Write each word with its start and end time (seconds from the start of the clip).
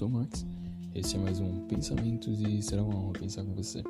sou 0.00 0.08
o 0.08 0.12
Max. 0.12 0.46
Esse 0.94 1.16
é 1.16 1.18
mais 1.18 1.40
um 1.40 1.60
Pensamentos 1.66 2.40
e 2.40 2.62
será 2.62 2.82
uma 2.82 2.96
honra 2.96 3.12
pensar 3.12 3.44
com 3.44 3.52
você. 3.52 3.84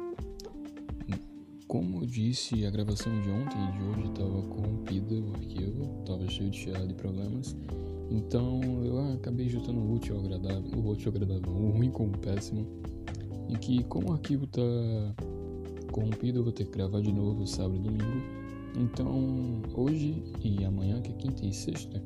Como 1.69 2.03
eu 2.03 2.07
disse, 2.07 2.67
a 2.67 2.71
gravação 2.71 3.13
de 3.21 3.31
ontem 3.31 3.57
e 3.57 3.73
de 3.79 3.83
hoje 3.85 4.09
estava 4.09 4.43
corrompida, 4.43 5.15
o 5.15 5.35
arquivo 5.35 6.01
estava 6.01 6.27
cheio 6.27 6.51
de 6.51 6.69
e 6.69 6.95
problemas. 6.95 7.57
Então 8.11 8.61
eu 8.83 9.13
acabei 9.13 9.49
juntando 9.49 9.79
o 9.79 9.93
útil 9.95 10.17
ao 10.17 10.25
agradável, 10.25 10.81
o 10.81 10.89
útil 10.89 11.13
ao 11.13 11.17
agradável, 11.17 11.53
o 11.53 11.71
ruim 11.71 11.93
com 11.93 12.07
o 12.07 12.19
péssimo. 12.19 12.67
Em 13.49 13.55
que, 13.55 13.85
como 13.85 14.11
o 14.11 14.13
arquivo 14.13 14.47
está 14.47 14.61
corrompido, 15.93 16.41
eu 16.41 16.43
vou 16.43 16.53
ter 16.53 16.65
que 16.65 16.73
gravar 16.73 17.03
de 17.03 17.13
novo 17.13 17.47
sábado 17.47 17.77
e 17.77 17.83
domingo. 17.83 18.21
Então, 18.77 19.63
hoje 19.75 20.25
e 20.43 20.65
amanhã, 20.65 21.01
que 21.01 21.13
é 21.13 21.15
quinta 21.15 21.47
e 21.47 21.53
sexta, 21.53 22.03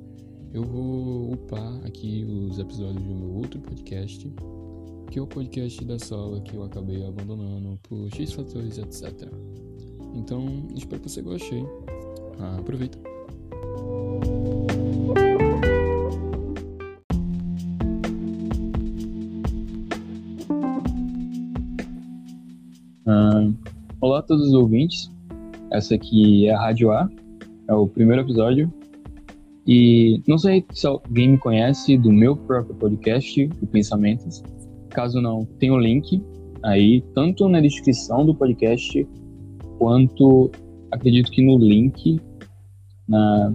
eu 0.55 0.63
vou 0.63 1.33
upar 1.33 1.81
aqui 1.85 2.25
os 2.25 2.61
episódios 2.61 3.03
do 3.03 3.13
meu 3.13 3.35
outro 3.39 3.61
podcast, 3.61 4.33
que 5.11 5.19
é 5.19 5.23
o 5.23 5.27
podcast 5.27 5.85
da 5.85 5.99
sala 5.99 6.41
que 6.43 6.55
eu 6.55 6.63
acabei 6.63 7.05
abandonando 7.05 7.77
por 7.83 8.09
X 8.15 8.33
fatores, 8.33 8.79
etc. 8.79 9.29
Então, 10.15 10.69
espero 10.77 11.03
que 11.03 11.11
você 11.11 11.23
goste. 11.23 11.57
Ah, 12.39 12.57
aproveita. 12.61 12.97
Ah, 23.07 23.51
olá 24.01 24.21
a 24.21 24.23
todos 24.23 24.47
os 24.47 24.55
ouvintes. 24.55 25.11
Essa 25.73 25.97
aqui 25.97 26.47
é 26.47 26.55
a 26.55 26.61
Rádio 26.61 26.93
A, 26.93 27.11
é 27.66 27.75
o 27.75 27.89
primeiro 27.89 28.23
episódio 28.23 28.73
e 29.66 30.23
não 30.28 30.36
sei 30.36 30.64
se 30.73 30.87
alguém 30.87 31.30
me 31.30 31.38
conhece 31.38 31.96
do 31.96 32.12
meu 32.12 32.37
próprio 32.37 32.74
podcast, 32.74 33.48
o 33.62 33.66
Pensamentos. 33.66 34.43
Caso 34.90 35.21
não, 35.21 35.45
tem 35.59 35.71
o 35.71 35.74
um 35.74 35.79
link 35.79 36.23
aí, 36.62 37.02
tanto 37.15 37.48
na 37.48 37.60
descrição 37.60 38.26
do 38.26 38.34
podcast, 38.34 39.06
quanto 39.79 40.51
acredito 40.90 41.30
que 41.30 41.43
no 41.43 41.59
link 41.59 42.21
na, 43.09 43.54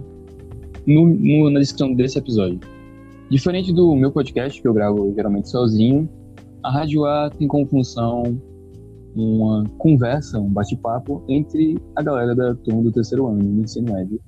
no, 0.86 1.08
no, 1.08 1.50
na 1.50 1.60
descrição 1.60 1.94
desse 1.94 2.18
episódio. 2.18 2.58
Diferente 3.30 3.72
do 3.72 3.94
meu 3.94 4.10
podcast, 4.10 4.60
que 4.60 4.66
eu 4.66 4.74
gravo 4.74 5.12
geralmente 5.14 5.48
sozinho, 5.48 6.08
a 6.62 6.70
Rádio 6.70 7.04
A 7.04 7.30
tem 7.30 7.46
como 7.46 7.66
função 7.66 8.40
uma 9.14 9.64
conversa, 9.78 10.38
um 10.38 10.50
bate-papo 10.50 11.22
entre 11.28 11.78
a 11.96 12.02
galera 12.02 12.34
da 12.34 12.54
turma 12.56 12.82
do 12.82 12.92
terceiro 12.92 13.28
ano 13.28 13.42
do 13.42 13.62
ensino 13.62 13.92
médio 13.92 14.20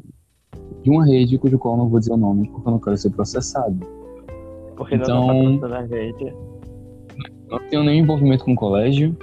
de 0.83 0.91
uma 0.91 1.05
rede 1.05 1.39
cujo 1.39 1.59
qual 1.59 1.75
eu 1.75 1.78
não 1.78 1.89
vou 1.89 1.98
dizer 1.98 2.12
o 2.12 2.17
nome 2.17 2.48
porque 2.48 2.69
eu 2.69 2.73
não 2.73 2.78
quero 2.78 2.97
ser 2.97 3.11
processado. 3.11 3.77
Porque 4.77 4.95
então, 4.95 5.27
não 5.27 5.59
tá 5.59 5.79
a 5.79 5.83
rede. 5.83 6.34
Não 7.48 7.59
tenho 7.69 7.84
nenhum 7.84 8.05
envolvimento 8.05 8.45
com 8.45 8.53
o 8.53 8.56
colégio, 8.56 9.17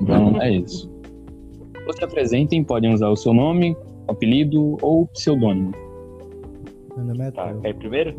então 0.00 0.40
é 0.40 0.52
isso. 0.52 0.90
Se 1.96 2.04
apresentem, 2.04 2.64
podem 2.64 2.92
usar 2.94 3.08
o 3.08 3.16
seu 3.16 3.34
nome, 3.34 3.76
apelido 4.08 4.78
ou 4.80 5.06
pseudônimo. 5.08 5.72
Meu 6.96 7.06
nome 7.06 7.24
é 7.24 7.30
Tá, 7.30 7.54
primeiro? 7.78 8.14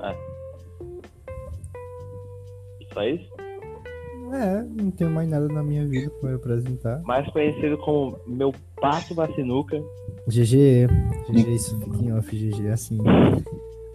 Ah. 0.00 0.14
Só 2.92 3.02
isso? 3.04 3.33
É, 4.34 4.64
não 4.82 4.90
tenho 4.90 5.10
mais 5.10 5.28
nada 5.28 5.46
na 5.46 5.62
minha 5.62 5.86
vida 5.86 6.10
pra 6.20 6.30
me 6.30 6.36
apresentar. 6.36 7.00
Mais 7.04 7.26
conhecido 7.30 7.78
como 7.78 8.16
meu 8.26 8.52
pato 8.80 9.14
vacinuca. 9.14 9.80
GG, 10.28 10.88
GG, 11.30 11.54
isso 11.54 11.78
fica 11.80 11.96
em 12.04 12.12
off, 12.12 12.34
GG, 12.36 12.68
assim. 12.68 12.98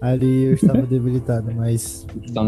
Ali 0.01 0.45
eu 0.45 0.53
estava 0.53 0.81
debilitado, 0.87 1.51
mas 1.53 2.07
Tá 2.33 2.41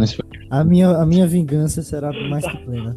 a 0.50 0.64
minha, 0.64 0.90
a 0.90 1.06
minha 1.06 1.28
vingança 1.28 1.82
será 1.82 2.12
mais 2.30 2.46
que 2.46 2.58
plena. 2.66 2.96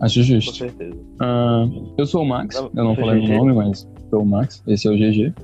Acho 0.00 0.20
Com 0.20 0.24
justo. 0.26 0.54
certeza. 0.56 0.96
Ah, 1.20 1.66
eu 1.98 2.06
sou 2.06 2.22
o 2.22 2.26
Max, 2.28 2.56
Não, 2.56 2.70
eu 2.74 2.84
não 2.84 2.92
é 2.92 2.96
falei 2.96 3.14
meu 3.16 3.24
GG? 3.28 3.36
nome, 3.38 3.52
mas 3.54 3.88
sou 4.10 4.22
o 4.22 4.26
Max, 4.26 4.62
esse 4.66 4.86
é 4.88 4.90
o 4.90 4.94
GG. 4.94 5.34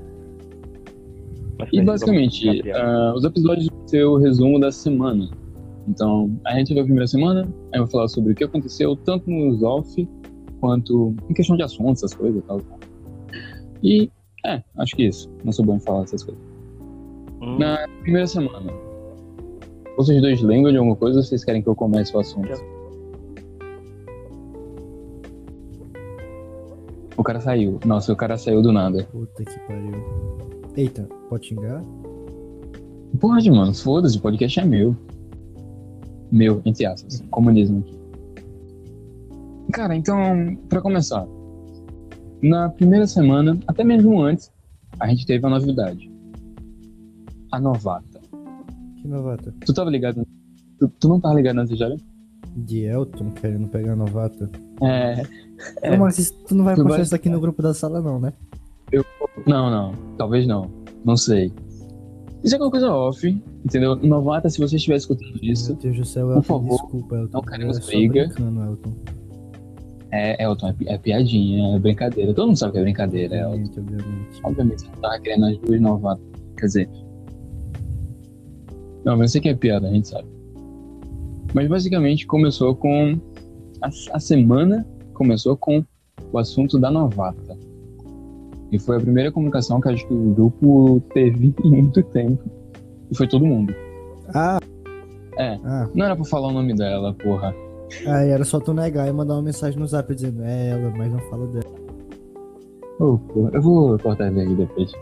E 1.73 1.81
basicamente, 1.83 2.71
ah, 2.73 3.13
os 3.15 3.25
episódios 3.25 3.69
vão 3.69 3.87
ser 3.89 4.05
o 4.05 4.17
resumo 4.17 4.59
da 4.59 4.73
semana. 4.73 5.29
Então, 5.89 6.31
a 6.47 6.55
gente 6.57 6.73
vê 6.73 6.81
a 6.81 6.85
primeira 6.85 7.07
semana, 7.07 7.43
aí 7.73 7.81
eu 7.81 7.85
vou 7.85 7.91
falar 7.91 8.09
sobre 8.09 8.33
o 8.33 8.37
que 8.37 8.45
aconteceu, 8.45 8.95
tanto 8.97 9.29
nos 9.31 9.63
off, 9.63 10.09
quanto 10.61 11.15
em 11.29 11.35
questão 11.35 11.57
de 11.57 11.63
assuntos, 11.63 12.03
essas 12.03 12.15
coisas 12.15 12.41
e 12.43 12.47
tal. 12.47 12.61
E, 13.83 14.11
é, 14.47 14.63
acho 14.79 14.95
que 14.95 15.05
isso. 15.05 15.29
Não 15.45 15.51
sou 15.53 15.65
bom 15.65 15.77
em 15.77 15.81
falar 15.81 16.05
essas 16.05 16.23
coisas. 16.23 16.43
Hum, 17.41 17.59
Na 17.59 17.89
primeira 18.03 18.27
semana, 18.29 18.73
vocês 19.97 20.23
dois 20.23 20.41
lembram 20.41 20.71
de 20.71 20.79
alguma 20.79 20.95
coisa 20.97 21.19
ou 21.19 21.25
vocês 21.25 21.45
querem 21.45 21.61
que 21.63 21.69
eu 21.69 21.75
comece 21.75 22.17
o 22.17 22.21
assunto? 22.21 22.47
Já. 22.49 22.57
O 27.17 27.23
cara 27.23 27.41
saiu. 27.41 27.79
Nossa, 27.85 28.13
o 28.13 28.17
cara 28.17 28.37
saiu 28.39 28.63
do 28.63 28.73
nada. 28.73 29.05
Puta 29.11 29.45
que 29.45 29.59
pariu. 29.67 29.93
Eita, 30.77 31.09
pode 31.29 31.47
xingar? 31.47 31.85
Pode, 33.21 33.51
mano. 33.51 33.75
Foda-se, 33.75 34.17
o 34.17 34.21
podcast 34.21 34.59
é 34.61 34.65
meu. 34.65 34.97
Meu, 36.33 36.61
entre 36.65 36.87
aspas. 36.87 37.23
Comunismo 37.31 37.81
aqui. 37.81 38.01
Cara, 39.73 39.95
então, 39.95 40.57
pra 40.69 40.81
começar. 40.81 41.27
Na 42.43 42.69
primeira 42.71 43.07
semana, 43.07 43.59
até 43.69 43.85
mesmo 43.85 44.21
antes, 44.21 44.51
a 44.99 45.07
gente 45.09 45.27
teve 45.27 45.45
uma 45.47 45.59
novidade. 45.59 46.11
A 47.53 47.61
novata. 47.61 48.21
Que 49.01 49.07
novata? 49.09 49.55
Tu 49.65 49.73
tava 49.75 49.91
ligado? 49.91 50.27
Tu, 50.79 50.89
tu 50.99 51.09
não 51.09 51.21
tava 51.21 51.35
ligado 51.35 51.57
nessa 51.57 51.73
história? 51.73 51.97
De 52.57 52.81
Elton 52.85 53.31
querendo 53.31 53.69
pegar 53.69 53.93
a 53.93 53.97
novata. 53.97 54.51
É. 54.83 55.23
Ô, 55.95 55.97
Marcos, 55.99 56.31
tu 56.31 56.55
não 56.55 56.65
vai 56.65 56.75
Tu 56.75 56.79
postar 56.83 56.95
vai- 56.97 57.03
isso 57.03 57.15
aqui 57.15 57.29
no 57.29 57.41
grupo 57.41 57.63
da 57.63 57.73
sala, 57.73 58.01
não, 58.01 58.19
né? 58.19 58.33
Não, 59.47 59.71
não. 59.71 59.93
Talvez 60.19 60.47
não. 60.47 60.69
Não 61.05 61.17
sei. 61.17 61.53
Isso 62.43 62.55
é 62.55 62.57
alguma 62.57 62.71
coisa 62.71 62.93
off, 62.93 63.43
entendeu? 63.65 63.95
Novata, 63.97 64.51
se 64.51 64.59
você 64.59 64.77
estiver 64.77 64.97
escutando 64.97 65.39
isso, 65.43 65.73
Meu 65.73 65.83
Deus 65.83 65.97
do 65.99 66.05
céu, 66.05 66.27
Por 66.27 66.33
Elton, 66.33 66.43
favor, 66.43 66.71
desculpa, 66.71 67.17
Elton. 67.17 67.31
não 67.39 67.43
queremos 67.43 67.79
é 67.79 67.87
briga. 67.87 68.21
Elton. 68.25 68.93
é, 70.11 70.43
Elton, 70.45 70.69
é, 70.69 70.75
é 70.95 70.99
piadinha, 70.99 71.77
é 71.77 71.79
brincadeira. 71.79 72.35
Todo 72.35 72.49
mundo 72.49 72.57
sabe 72.57 72.73
que 72.73 72.79
é 72.79 72.83
brincadeira, 72.83 73.37
Elton. 73.37 73.53
Obviamente, 73.53 73.79
obviamente. 73.79 74.41
Obviamente 74.45 74.81
você 74.83 74.87
não 74.89 75.01
tava 75.01 75.21
querendo 75.21 75.47
as 75.47 75.59
duas 75.59 75.81
novatas. 75.81 76.25
Quer 76.59 76.67
dizer. 76.67 76.89
Não, 79.05 79.17
mas 79.17 79.21
eu 79.23 79.29
sei 79.29 79.41
que 79.41 79.49
é 79.49 79.55
piada, 79.55 79.89
a 79.89 79.91
gente 79.93 80.09
sabe. 80.09 80.29
Mas 81.55 81.69
basicamente 81.69 82.27
começou 82.27 82.75
com. 82.75 83.19
A, 83.81 83.89
a 84.13 84.21
semana 84.21 84.87
começou 85.15 85.57
com 85.57 85.85
o 86.33 86.39
assunto 86.39 86.79
da 86.79 86.91
novata. 86.91 87.57
E 88.73 88.79
foi 88.79 88.97
a 88.97 89.01
primeira 89.01 89.31
comunicação 89.31 89.81
que 89.81 89.89
acho 89.91 90.07
que 90.09 90.15
o 90.15 90.33
grupo 90.35 91.01
teve 91.13 91.55
em 91.63 91.71
muito 91.71 92.03
tempo. 92.05 92.43
E 93.11 93.17
foi 93.17 93.29
todo 93.29 93.45
mundo. 93.45 93.75
Ah! 94.35 94.59
É. 95.37 95.59
Ah, 95.65 95.89
Não 95.95 96.05
era 96.07 96.17
pra 96.17 96.25
falar 96.25 96.49
o 96.49 96.53
nome 96.53 96.75
dela, 96.75 97.13
porra. 97.15 97.55
aí 98.07 98.31
era 98.31 98.45
só 98.45 98.59
tu 98.59 98.73
negar 98.73 99.07
e 99.09 99.13
mandar 99.13 99.35
uma 99.35 99.43
mensagem 99.43 99.79
no 99.79 99.87
zap 99.87 100.15
dizendo 100.15 100.43
é 100.43 100.71
ela, 100.71 100.91
mas 100.97 101.13
não 101.13 101.19
fala 101.21 101.47
dela. 101.49 101.75
Ô, 102.99 103.19
porra. 103.19 103.51
Eu 103.53 103.63
vou 103.63 103.99
cortar 103.99 104.29
ele 104.29 104.41
aqui 104.41 104.55
depois. 104.55 104.93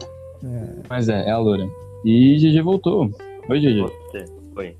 É, 0.44 0.74
Mas 0.88 1.08
é, 1.08 1.28
é 1.28 1.30
a 1.30 1.38
Loura. 1.38 1.68
E 2.04 2.36
GG 2.38 2.62
voltou. 2.62 3.10
Oi, 3.48 3.60
GG. 3.60 3.82
Você. 3.82 4.24
Oi. 4.56 4.76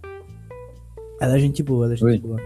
ela 1.21 1.37
é 1.37 1.39
gente 1.39 1.63
boa, 1.63 1.85
ela 1.85 1.95
é 1.95 1.97
gente 1.97 2.07
Oi. 2.07 2.19
boa. 2.19 2.41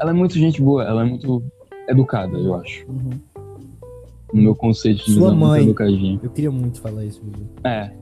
Ela 0.00 0.10
é 0.10 0.14
muito 0.14 0.34
gente 0.38 0.62
boa, 0.62 0.84
ela 0.84 1.02
é 1.02 1.04
muito 1.04 1.42
educada, 1.88 2.36
eu 2.38 2.54
acho. 2.54 2.86
Uhum. 2.88 3.10
No 4.32 4.42
meu 4.42 4.54
conceito 4.54 5.04
de 5.04 5.12
Sua 5.12 5.34
mãe. 5.34 5.62
educadinha. 5.62 6.18
Eu 6.22 6.30
queria 6.30 6.50
muito 6.50 6.80
falar 6.80 7.04
isso, 7.04 7.20
Vivi. 7.22 7.46
É. 7.64 7.92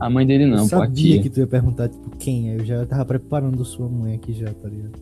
A 0.00 0.10
mãe 0.10 0.26
dele 0.26 0.46
não, 0.46 0.58
eu 0.58 0.64
sabia 0.64 1.22
que 1.22 1.30
tu 1.30 1.38
ia 1.38 1.46
perguntar, 1.46 1.88
tipo, 1.88 2.10
quem 2.16 2.50
é? 2.50 2.56
Eu 2.56 2.64
já 2.64 2.84
tava 2.84 3.04
preparando 3.04 3.64
sua 3.64 3.88
mãe 3.88 4.14
aqui 4.14 4.32
já, 4.32 4.52
tá 4.52 4.68
ligado? 4.68 5.00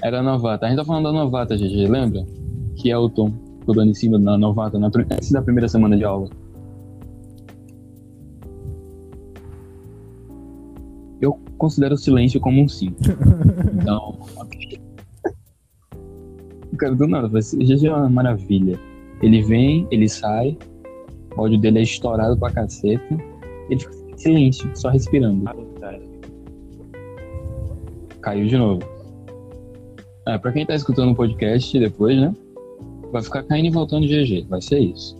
Era 0.00 0.20
a 0.20 0.22
novata. 0.22 0.66
A 0.66 0.68
gente 0.68 0.78
tá 0.78 0.84
falando 0.84 1.04
da 1.04 1.12
novata, 1.12 1.56
GG, 1.56 1.88
lembra? 1.88 2.24
Que 2.76 2.92
é 2.92 2.96
o 2.96 3.08
Tom, 3.08 3.32
tô 3.64 3.72
dando 3.72 3.90
em 3.90 3.94
cima 3.94 4.20
da 4.20 4.38
novata 4.38 4.78
na, 4.78 4.86
antes 4.86 5.32
da 5.32 5.42
primeira 5.42 5.66
semana 5.66 5.96
de 5.96 6.04
aula. 6.04 6.30
Eu 11.20 11.36
considero 11.58 11.94
o 11.94 11.98
silêncio 11.98 12.38
como 12.38 12.62
um 12.62 12.68
sim. 12.68 12.94
Então. 13.82 14.16
Cara 16.76 16.94
do 16.94 17.06
nada, 17.06 17.28
GG 17.28 17.86
é 17.86 17.92
uma 17.92 18.08
maravilha. 18.08 18.78
Ele 19.22 19.42
vem, 19.42 19.86
ele 19.90 20.08
sai, 20.08 20.56
o 21.36 21.40
áudio 21.40 21.58
dele 21.58 21.80
é 21.80 21.82
estourado 21.82 22.36
pra 22.38 22.50
caceta, 22.50 23.16
ele 23.70 23.80
fica 23.80 23.94
em 23.94 24.18
silêncio, 24.18 24.70
só 24.74 24.88
respirando. 24.88 25.44
Ah. 25.46 25.98
Caiu 28.20 28.46
de 28.46 28.56
novo. 28.56 28.82
É, 30.26 30.36
pra 30.36 30.50
quem 30.50 30.66
tá 30.66 30.74
escutando 30.74 31.12
o 31.12 31.14
podcast 31.14 31.78
depois, 31.78 32.20
né? 32.20 32.34
Vai 33.12 33.22
ficar 33.22 33.44
caindo 33.44 33.66
e 33.66 33.70
voltando 33.70 34.06
GG. 34.06 34.46
Vai 34.48 34.60
ser 34.60 34.80
isso. 34.80 35.16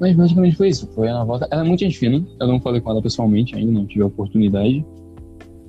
Mas 0.00 0.16
basicamente 0.16 0.56
foi 0.56 0.68
isso. 0.68 0.86
Foi 0.94 1.08
a 1.08 1.22
volta. 1.24 1.46
Ela 1.50 1.62
é 1.62 1.64
muito 1.64 1.80
gente 1.80 1.98
fina. 1.98 2.26
Eu 2.40 2.46
não 2.46 2.60
falei 2.60 2.80
com 2.80 2.90
ela 2.90 3.02
pessoalmente 3.02 3.54
ainda, 3.54 3.72
não 3.72 3.86
tive 3.86 4.02
a 4.02 4.06
oportunidade. 4.06 4.84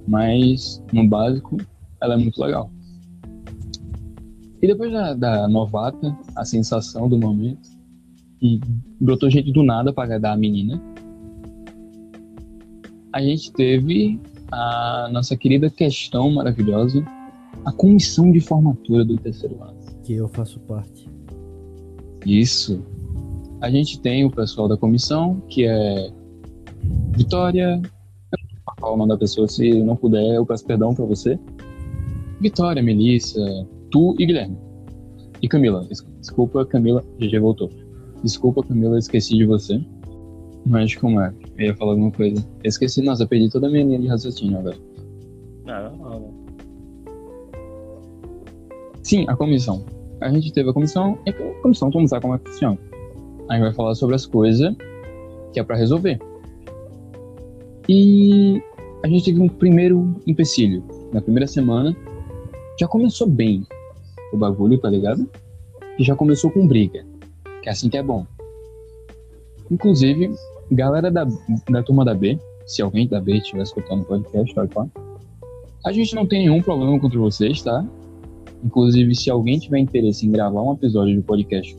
Mas, 0.07 0.81
no 0.93 1.07
básico, 1.07 1.57
ela 2.01 2.13
é 2.13 2.17
muito 2.17 2.41
legal. 2.41 2.71
E 4.67 4.71
depois 4.71 4.91
da, 4.91 5.13
da 5.13 5.47
novata, 5.47 6.13
a 6.35 6.43
sensação 6.43 7.07
do 7.07 7.17
momento, 7.17 7.69
e 8.41 8.59
brotou 8.99 9.29
gente 9.29 9.49
do 9.49 9.63
nada 9.63 9.93
para 9.93 10.03
agradar 10.03 10.33
a 10.33 10.37
menina, 10.37 10.83
a 13.13 13.21
gente 13.21 13.49
teve 13.53 14.19
a 14.51 15.07
nossa 15.09 15.37
querida 15.37 15.69
questão 15.69 16.29
maravilhosa, 16.31 17.01
a 17.63 17.71
comissão 17.71 18.29
de 18.29 18.41
formatura 18.41 19.05
do 19.05 19.15
terceiro 19.15 19.57
ano. 19.63 19.77
Que 20.03 20.15
eu 20.15 20.27
faço 20.27 20.59
parte. 20.59 21.09
Isso. 22.25 22.83
A 23.61 23.69
gente 23.69 24.01
tem 24.01 24.25
o 24.25 24.29
pessoal 24.29 24.67
da 24.67 24.75
comissão, 24.75 25.39
que 25.47 25.65
é 25.65 26.11
Vitória. 27.15 27.81
Eu 28.33 28.39
não 28.81 28.93
o 28.95 28.97
nome 28.97 29.13
da 29.13 29.17
pessoa, 29.17 29.47
se 29.47 29.81
não 29.81 29.95
puder, 29.95 30.35
eu 30.35 30.45
peço 30.45 30.65
perdão 30.65 30.93
pra 30.93 31.05
você. 31.05 31.39
Vitória, 32.41 32.83
Melissa, 32.83 33.39
tu 33.91 34.15
e 34.19 34.25
Guilherme. 34.25 34.57
E 35.41 35.47
Camila. 35.47 35.85
Des- 35.87 36.05
Desculpa, 36.19 36.65
Camila. 36.65 37.03
GG 37.19 37.39
voltou. 37.39 37.69
Desculpa, 38.23 38.63
Camila, 38.63 38.97
esqueci 38.97 39.35
de 39.37 39.45
você. 39.45 39.79
Mas 40.65 40.93
como 40.95 41.21
é? 41.21 41.33
Eu 41.57 41.67
ia 41.67 41.75
falar 41.75 41.91
alguma 41.91 42.11
coisa. 42.11 42.45
Eu 42.63 42.67
esqueci, 42.69 43.01
nossa, 43.01 43.25
perdi 43.25 43.49
toda 43.49 43.67
a 43.67 43.69
minha 43.69 43.85
linha 43.85 43.99
de 43.99 44.07
raciocínio 44.07 44.57
agora. 44.59 44.75
Não, 45.65 45.97
não, 45.97 46.09
não. 46.19 46.33
Sim, 49.03 49.25
a 49.27 49.35
comissão. 49.35 49.85
A 50.19 50.29
gente 50.29 50.51
teve 50.51 50.69
a 50.69 50.73
comissão 50.73 51.17
e 51.25 51.29
a 51.29 51.33
comissão, 51.61 51.89
vamos 51.91 52.11
usar 52.11 52.19
como 52.19 52.35
é 52.35 52.39
que 52.39 52.49
funciona. 52.49 52.77
A 53.49 53.53
gente 53.53 53.63
vai 53.63 53.73
falar 53.73 53.95
sobre 53.95 54.15
as 54.15 54.25
coisas 54.25 54.75
que 55.53 55.59
é 55.59 55.63
pra 55.63 55.77
resolver. 55.77 56.19
E 57.87 58.61
a 59.03 59.07
gente 59.07 59.23
teve 59.25 59.39
um 59.41 59.47
primeiro 59.47 60.15
empecilho. 60.25 60.83
Na 61.13 61.21
primeira 61.21 61.47
semana, 61.47 61.95
já 62.79 62.87
começou 62.87 63.27
bem 63.27 63.65
o 64.33 64.37
bagulho, 64.37 64.77
tá 64.79 64.89
ligado? 64.89 65.29
E 65.97 66.03
já 66.03 66.15
começou 66.15 66.51
com 66.51 66.67
briga. 66.67 67.05
Que 67.61 67.69
é 67.69 67.71
assim 67.71 67.89
que 67.89 67.97
é 67.97 68.03
bom. 68.03 68.25
Inclusive, 69.69 70.31
galera 70.71 71.11
da, 71.11 71.25
da 71.69 71.83
turma 71.83 72.05
da 72.05 72.13
B, 72.13 72.39
se 72.65 72.81
alguém 72.81 73.07
da 73.07 73.19
B 73.19 73.37
estiver 73.37 73.63
escutando 73.63 74.01
o 74.01 74.05
podcast, 74.05 74.53
vai 74.53 74.67
lá. 74.75 74.87
A 75.85 75.91
gente 75.91 76.13
não 76.15 76.25
tem 76.25 76.47
nenhum 76.47 76.61
problema 76.61 76.99
contra 76.99 77.19
vocês, 77.19 77.61
tá? 77.61 77.85
Inclusive, 78.63 79.15
se 79.15 79.29
alguém 79.29 79.59
tiver 79.59 79.79
interesse 79.79 80.25
em 80.25 80.31
gravar 80.31 80.61
um 80.61 80.73
episódio 80.73 81.15
de 81.15 81.21
podcast 81.21 81.77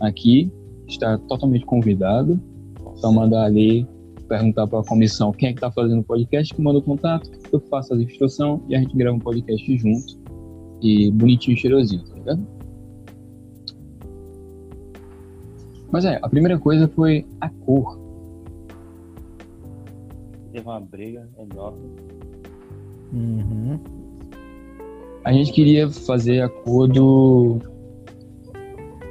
aqui, 0.00 0.50
está 0.88 1.18
totalmente 1.18 1.64
convidado. 1.66 2.40
Só 2.96 3.12
mandar 3.12 3.44
ali, 3.44 3.86
perguntar 4.28 4.66
para 4.66 4.80
a 4.80 4.84
comissão 4.84 5.32
quem 5.32 5.48
é 5.48 5.52
que 5.52 5.58
está 5.58 5.70
fazendo 5.70 6.00
o 6.00 6.04
podcast, 6.04 6.54
que 6.54 6.62
manda 6.62 6.78
o 6.78 6.82
contato, 6.82 7.30
eu 7.52 7.60
faço 7.60 7.92
as 7.94 8.00
instruções 8.00 8.60
e 8.68 8.76
a 8.76 8.78
gente 8.78 8.96
grava 8.96 9.16
um 9.16 9.20
podcast 9.20 9.76
junto. 9.76 10.20
E 10.82 11.10
bonitinho 11.10 11.56
e 11.56 11.60
cheirosinho, 11.60 12.04
tá 12.04 12.14
ligado? 12.14 12.46
Mas 15.90 16.04
é, 16.04 16.18
a 16.22 16.28
primeira 16.28 16.58
coisa 16.58 16.88
foi 16.88 17.26
a 17.40 17.48
cor. 17.48 17.98
Teve 20.52 20.66
uma 20.66 20.80
briga 20.80 21.28
enorme. 21.38 21.90
Uhum. 23.12 23.78
A 25.24 25.32
gente 25.32 25.52
queria 25.52 25.90
fazer 25.90 26.42
a 26.42 26.48
cor 26.48 26.88
do. 26.88 27.58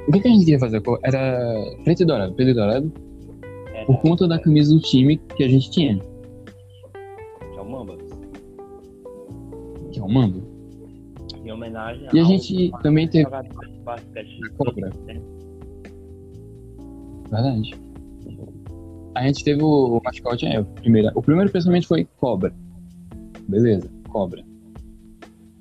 O 0.08 0.12
que, 0.12 0.20
que 0.20 0.28
a 0.28 0.30
gente 0.30 0.44
queria 0.44 0.58
fazer? 0.58 0.78
A 0.78 0.80
cor? 0.80 0.98
Era 1.02 1.38
preto 1.84 2.02
e 2.02 2.06
dourado, 2.06 2.34
preto 2.34 2.50
e 2.50 2.54
dourado, 2.54 2.92
Era, 3.72 3.86
por 3.86 4.00
conta 4.00 4.26
da 4.26 4.38
camisa 4.38 4.74
do 4.74 4.80
time 4.80 5.18
que 5.36 5.44
a 5.44 5.48
gente 5.48 5.70
tinha, 5.70 5.98
que 5.98 7.58
é 7.58 7.60
o 7.60 7.70
Mamba. 7.70 7.96
que 9.92 10.00
é 10.00 10.02
o 10.02 10.08
Mando. 10.08 10.49
Em 11.60 11.68
homenagem 11.68 12.08
E 12.12 12.18
a 12.18 12.24
gente 12.24 12.70
também 12.82 13.06
teve. 13.08 13.28
basquete 13.84 14.40
Cobra. 14.56 14.90
Verdade. 17.30 17.74
A 19.14 19.26
gente 19.26 19.44
teve 19.44 19.62
o, 19.62 19.98
o 19.98 20.00
mascote, 20.02 20.46
é, 20.46 20.60
o 20.60 20.64
primeiro, 20.64 21.10
o 21.14 21.22
primeiro 21.22 21.50
pensamento 21.50 21.86
foi 21.86 22.04
cobra. 22.16 22.54
Beleza, 23.48 23.90
cobra. 24.08 24.44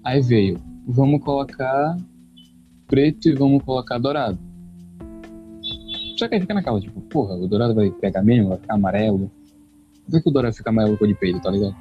Aí 0.03 0.21
veio, 0.21 0.59
vamos 0.87 1.23
colocar 1.23 1.97
preto 2.87 3.29
e 3.29 3.33
vamos 3.33 3.63
colocar 3.63 3.97
dourado. 3.97 4.37
Só 6.17 6.27
que 6.27 6.35
aí 6.35 6.41
fica 6.41 6.53
naquela, 6.53 6.79
tipo, 6.79 7.01
porra, 7.01 7.35
o 7.35 7.47
dourado 7.47 7.73
vai 7.73 7.89
pegar 7.91 8.21
mesmo, 8.21 8.49
vai 8.49 8.57
ficar 8.57 8.75
amarelo. 8.75 9.31
Por 10.05 10.11
que, 10.11 10.21
que 10.21 10.29
o 10.29 10.31
dourado 10.31 10.55
fica 10.55 10.69
amarelo 10.69 10.97
cor 10.97 11.07
de 11.07 11.15
peito, 11.15 11.41
tá 11.41 11.49
ligado? 11.49 11.75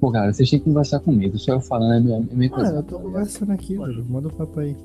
Pô, 0.00 0.12
cara, 0.12 0.32
vocês 0.32 0.48
têm 0.48 0.58
que 0.60 0.64
conversar 0.66 1.00
comigo, 1.00 1.36
só 1.38 1.54
eu 1.54 1.60
falando 1.60 1.94
é 1.94 2.00
meio, 2.00 2.26
é 2.30 2.34
meio 2.34 2.50
Ah, 2.52 2.56
coisa. 2.56 2.74
eu 2.76 2.82
tô 2.84 3.00
conversando 3.00 3.50
aqui, 3.52 3.76
velho. 3.76 4.04
Manda 4.08 4.28
o 4.28 4.32
papo 4.32 4.60
aí. 4.60 4.76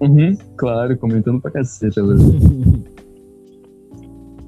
Uhum, 0.00 0.36
claro, 0.56 0.96
comentando 0.96 1.40
pra 1.40 1.50
caceta, 1.50 2.00
velho. 2.06 2.18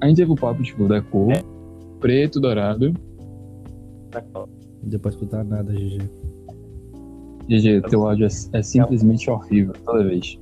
A 0.00 0.06
gente 0.06 0.16
teve 0.16 0.32
o 0.32 0.36
papo, 0.36 0.62
tipo, 0.62 0.86
da 0.88 1.02
cor, 1.02 1.32
preto, 1.98 2.40
dourado. 2.40 2.94
Tá. 4.10 4.22
Não 4.34 4.48
deu 4.88 4.98
pra 5.00 5.10
escutar 5.10 5.44
nada, 5.44 5.72
GG. 5.72 5.98
GG, 7.48 7.82
teu 7.90 8.06
áudio 8.08 8.26
é, 8.26 8.58
é 8.58 8.62
simplesmente 8.62 9.28
horrível 9.28 9.74
toda 9.84 10.04
vez. 10.04 10.38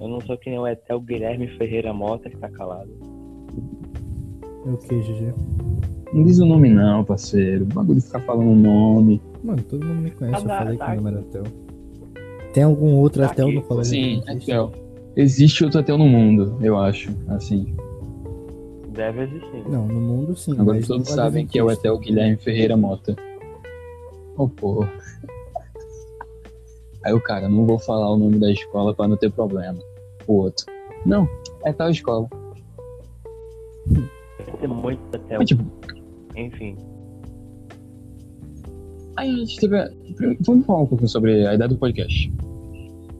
Eu 0.00 0.08
não 0.08 0.20
sou 0.22 0.36
que 0.38 0.48
nem 0.50 0.58
o 0.58 0.66
Etel 0.66 1.00
Guilherme 1.00 1.46
Ferreira 1.58 1.92
Mota 1.92 2.30
que 2.30 2.36
tá 2.38 2.48
calado. 2.48 2.90
É 4.66 4.70
o 4.70 4.76
que, 4.78 4.94
GG? 5.02 5.34
Não 6.12 6.22
diz 6.24 6.38
o 6.38 6.46
nome 6.46 6.70
não, 6.70 7.04
parceiro. 7.04 7.64
O 7.64 7.66
bagulho 7.66 7.98
de 8.00 8.06
ficar 8.06 8.20
falando 8.20 8.50
o 8.50 8.56
nome. 8.56 9.20
Mano, 9.44 9.62
todo 9.62 9.84
mundo 9.84 10.00
me 10.02 10.10
conhece, 10.10 10.44
eu 10.44 10.50
Ah, 10.52 10.58
falei 10.58 10.76
tá 10.78 10.86
que 10.86 10.92
o 10.92 11.02
nome 11.02 11.08
aqui. 11.18 11.18
era 11.36 11.44
Theo. 11.44 11.68
Tem 12.54 12.62
algum 12.62 12.94
outro 12.96 13.22
Tá 13.22 13.30
aqui. 13.30 13.54
no 13.54 13.62
colégio? 13.62 13.90
Sim, 13.92 14.22
é 14.26 14.30
existe? 14.32 14.46
Theo. 14.46 14.72
Existe 15.16 15.64
outro 15.64 15.80
até 15.80 15.96
no 15.96 16.08
mundo, 16.08 16.56
eu 16.62 16.78
acho. 16.78 17.10
Assim. 17.28 17.74
Deve 18.90 19.22
existir. 19.24 19.68
Não, 19.68 19.86
no 19.86 20.00
mundo 20.00 20.34
sim. 20.36 20.52
Agora 20.58 20.78
mas 20.78 20.86
todos 20.88 21.08
sabem 21.08 21.46
que 21.46 21.58
é 21.58 21.62
o. 21.62 21.70
Etel 21.70 21.98
Guilherme 21.98 22.36
Ferreira 22.36 22.76
Mota. 22.76 23.14
Ô, 24.36 24.48
porra. 24.48 24.90
Aí 27.04 27.12
o 27.12 27.20
cara, 27.20 27.48
não 27.48 27.64
vou 27.66 27.78
falar 27.78 28.10
o 28.12 28.16
nome 28.16 28.38
da 28.38 28.50
escola 28.50 28.94
pra 28.94 29.06
não 29.06 29.16
ter 29.16 29.30
problema. 29.30 29.78
O 30.26 30.34
outro. 30.34 30.66
Não, 31.06 31.28
é 31.64 31.72
tal 31.72 31.90
escola. 31.90 32.28
Deve 33.86 34.56
ter 34.60 34.68
muito 34.68 35.00
Etel. 35.14 35.38
Mas, 35.38 35.48
tipo, 35.48 35.64
Enfim. 36.38 36.76
aí 39.16 39.30
a 39.30 39.36
gente 39.38 39.56
teve. 39.58 39.76
a- 39.78 39.90
Vamos 40.40 40.64
falar 40.66 40.82
um 40.82 40.86
pouquinho 40.86 41.08
sobre 41.08 41.46
a 41.46 41.54
ideia 41.54 41.68
do 41.68 41.76
podcast. 41.76 42.32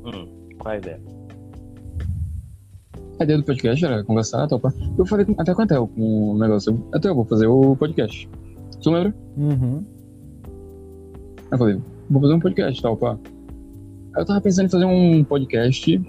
Hum, 0.05 0.29
qual 0.59 0.75
a 0.75 0.79
ideia? 0.79 1.01
A 3.21 3.25
ideia 3.25 3.39
do 3.39 3.45
podcast 3.45 3.85
era 3.85 4.05
conversar, 4.05 4.47
topar. 4.47 4.73
Eu 4.97 5.05
falei 5.05 5.27
com- 5.27 5.35
até 5.39 5.53
com 5.55 5.63
a 5.63 5.67
Theo, 5.67 5.89
com 5.89 6.31
o 6.35 6.39
negócio. 6.39 6.87
Até 6.95 7.09
eu 7.09 7.15
vou 7.17 7.25
fazer 7.25 7.47
o 7.49 7.75
podcast. 7.75 8.29
Tu 8.81 8.91
lembra? 8.91 9.13
Uhum. 9.37 9.85
Aí 10.47 11.53
eu 11.53 11.59
falei, 11.59 11.81
vou 12.09 12.23
fazer 12.23 12.35
um 12.35 12.41
podcast, 12.41 12.81
tal, 12.81 12.97
pá. 12.97 13.19
Aí 14.15 14.23
eu 14.23 14.25
tava 14.25 14.41
pensando 14.41 14.67
em 14.67 14.71
fazer 14.71 14.85
um 14.85 15.25
podcast 15.25 16.01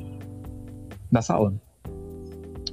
da 1.12 1.22
sala. 1.24 1.51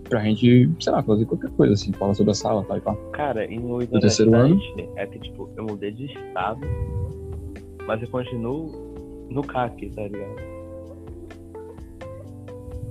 Pra 0.09 0.23
gente, 0.23 0.71
sei 0.81 0.93
lá, 0.93 1.03
fazer 1.03 1.25
qualquer 1.25 1.51
coisa 1.51 1.75
assim, 1.75 1.93
falar 1.93 2.15
sobre 2.15 2.31
a 2.31 2.35
sala, 2.35 2.65
tal 2.65 2.77
e 2.77 2.81
pá. 2.81 2.95
Cara, 3.13 3.45
e 3.45 3.59
no 3.59 3.79
Do 3.79 4.01
terceiro 4.01 4.31
interessante 4.31 4.89
é 4.97 5.07
que, 5.07 5.19
tipo, 5.19 5.51
eu 5.57 5.65
mudei 5.65 5.91
de 5.91 6.07
estado, 6.07 6.61
mas 7.87 8.01
eu 8.03 8.09
continuo 8.09 8.71
no 9.31 9.43
CAC, 9.43 9.91
tá 9.91 10.03
ligado? 10.03 10.37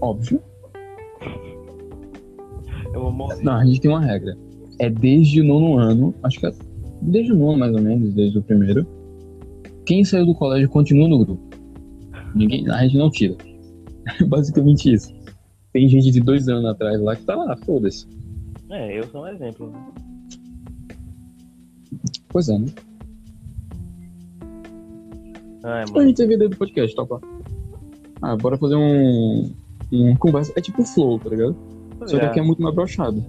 Óbvio. 0.02 0.42
Eu 2.94 3.02
vou 3.02 3.12
morrer. 3.12 3.44
Não, 3.44 3.56
a 3.56 3.66
gente 3.66 3.82
tem 3.82 3.92
uma 3.92 4.00
regra. 4.00 4.38
É 4.80 4.90
desde 4.90 5.42
o 5.42 5.44
nono 5.44 5.78
ano, 5.78 6.16
acho 6.24 6.40
que 6.40 6.48
é 6.48 6.52
desde 7.02 7.34
o 7.34 7.36
nono 7.36 7.58
mais 7.58 7.74
ou 7.74 7.82
menos, 7.82 8.14
desde 8.14 8.38
o 8.38 8.42
primeiro. 8.42 8.86
Quem 9.86 10.04
saiu 10.04 10.26
do 10.26 10.34
colégio 10.34 10.70
continua 10.70 11.08
no 11.08 11.26
grupo. 11.26 11.42
Ninguém, 12.34 12.70
a 12.70 12.84
gente 12.84 12.98
não 12.98 13.10
tira. 13.10 13.36
Basicamente 14.28 14.94
isso. 14.94 15.15
Tem 15.76 15.90
gente 15.90 16.10
de 16.10 16.22
dois 16.22 16.48
anos 16.48 16.64
atrás 16.64 17.02
lá 17.02 17.18
que 17.18 17.24
tá 17.24 17.36
lá, 17.36 17.54
foda-se. 17.58 18.08
É, 18.72 18.98
eu 18.98 19.04
sou 19.08 19.24
um 19.24 19.28
exemplo. 19.28 19.70
né? 19.70 19.86
Pois 22.30 22.48
é, 22.48 22.58
né? 22.58 22.68
Ai, 25.66 25.84
A 25.84 25.88
mano. 25.92 26.08
gente 26.08 26.16
teve 26.16 26.32
a 26.32 26.36
ideia 26.38 26.50
do 26.50 26.56
podcast, 26.56 26.96
topa. 26.96 27.20
Ah, 28.22 28.38
bora 28.38 28.58
fazer 28.58 28.76
um. 28.78 29.52
Um 29.92 30.16
conversa. 30.16 30.54
É 30.56 30.62
tipo 30.62 30.82
flow, 30.86 31.20
tá 31.20 31.30
ligado? 31.30 31.58
Só 32.06 32.20
que 32.20 32.26
aqui 32.26 32.40
é 32.40 32.44
muito 32.44 32.62
mais 32.62 32.74
brochado. 32.74 33.22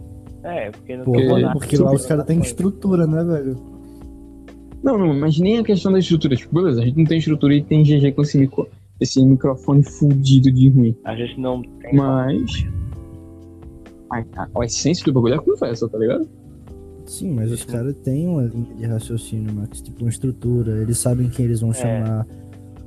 É, 0.45 0.71
porque 0.71 0.97
não 0.97 1.05
Pô, 1.05 1.13
tem 1.15 1.27
Porque- 1.27 1.43
nada. 1.43 1.53
porque 1.59 1.77
lá 1.79 1.93
os 1.93 2.07
caras 2.07 2.27
têm 2.27 2.39
estrutura, 2.39 3.09
né, 3.09 3.25
velho? 3.25 3.59
Não, 4.85 4.97
não, 4.97 5.19
mas 5.19 5.37
nem 5.41 5.59
a 5.59 5.65
questão 5.65 5.91
da 5.91 5.99
estrutura. 5.99 6.37
Tipo, 6.37 6.55
beleza, 6.55 6.81
a 6.81 6.85
gente 6.85 6.97
não 6.97 7.07
tem 7.07 7.19
estrutura 7.19 7.57
e 7.57 7.61
tem 7.65 7.83
GG 7.83 8.13
com 8.13 8.23
esse 8.23 8.39
micro. 8.39 8.69
Esse 9.01 9.25
microfone 9.25 9.83
fudido 9.83 10.51
de 10.51 10.69
ruim. 10.69 10.97
A 11.05 11.15
gente 11.15 11.39
não 11.41 11.63
tem. 11.63 11.95
Mas. 11.95 12.67
A, 14.11 14.19
a, 14.19 14.49
a 14.61 14.65
essência 14.65 15.05
do 15.05 15.13
bagulho 15.13 15.35
é 15.35 15.37
a 15.37 15.41
conversa, 15.41 15.89
tá 15.89 15.99
ligado? 15.99 16.29
Sim, 17.07 17.33
mas 17.33 17.53
os 17.53 17.65
caras 17.65 17.95
têm 18.03 18.27
uma 18.27 18.43
linha 18.43 18.75
de 18.75 18.85
raciocínio, 18.85 19.53
Max, 19.55 19.81
tipo 19.81 20.03
uma 20.03 20.11
estrutura, 20.11 20.83
eles 20.83 20.99
sabem 20.99 21.29
quem 21.29 21.45
eles 21.45 21.61
vão 21.61 21.73
chamar. 21.73 22.27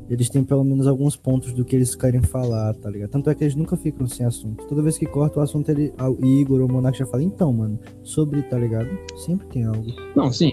Eles 0.10 0.28
têm 0.28 0.44
pelo 0.44 0.64
menos 0.64 0.88
alguns 0.88 1.16
pontos 1.16 1.54
do 1.54 1.64
que 1.64 1.76
eles 1.76 1.94
querem 1.94 2.22
falar, 2.22 2.74
tá 2.74 2.90
ligado? 2.90 3.12
Tanto 3.12 3.30
é 3.30 3.36
que 3.36 3.44
eles 3.44 3.56
nunca 3.56 3.78
ficam 3.78 4.08
sem 4.08 4.26
assunto. 4.26 4.66
Toda 4.66 4.82
vez 4.82 4.98
que 4.98 5.06
corta 5.06 5.40
o 5.40 5.44
assunto, 5.44 5.70
ele, 5.70 5.94
ah, 6.00 6.10
o 6.10 6.26
Igor 6.26 6.62
ou 6.62 6.68
o 6.68 6.72
Monark 6.72 6.98
já 6.98 7.06
fala, 7.06 7.22
então, 7.22 7.54
mano, 7.54 7.80
sobre, 8.04 8.42
tá 8.42 8.58
ligado? 8.58 8.90
Sempre 9.18 9.46
tem 9.48 9.66
algo. 9.66 9.86
Não, 10.16 10.32
sim. 10.32 10.52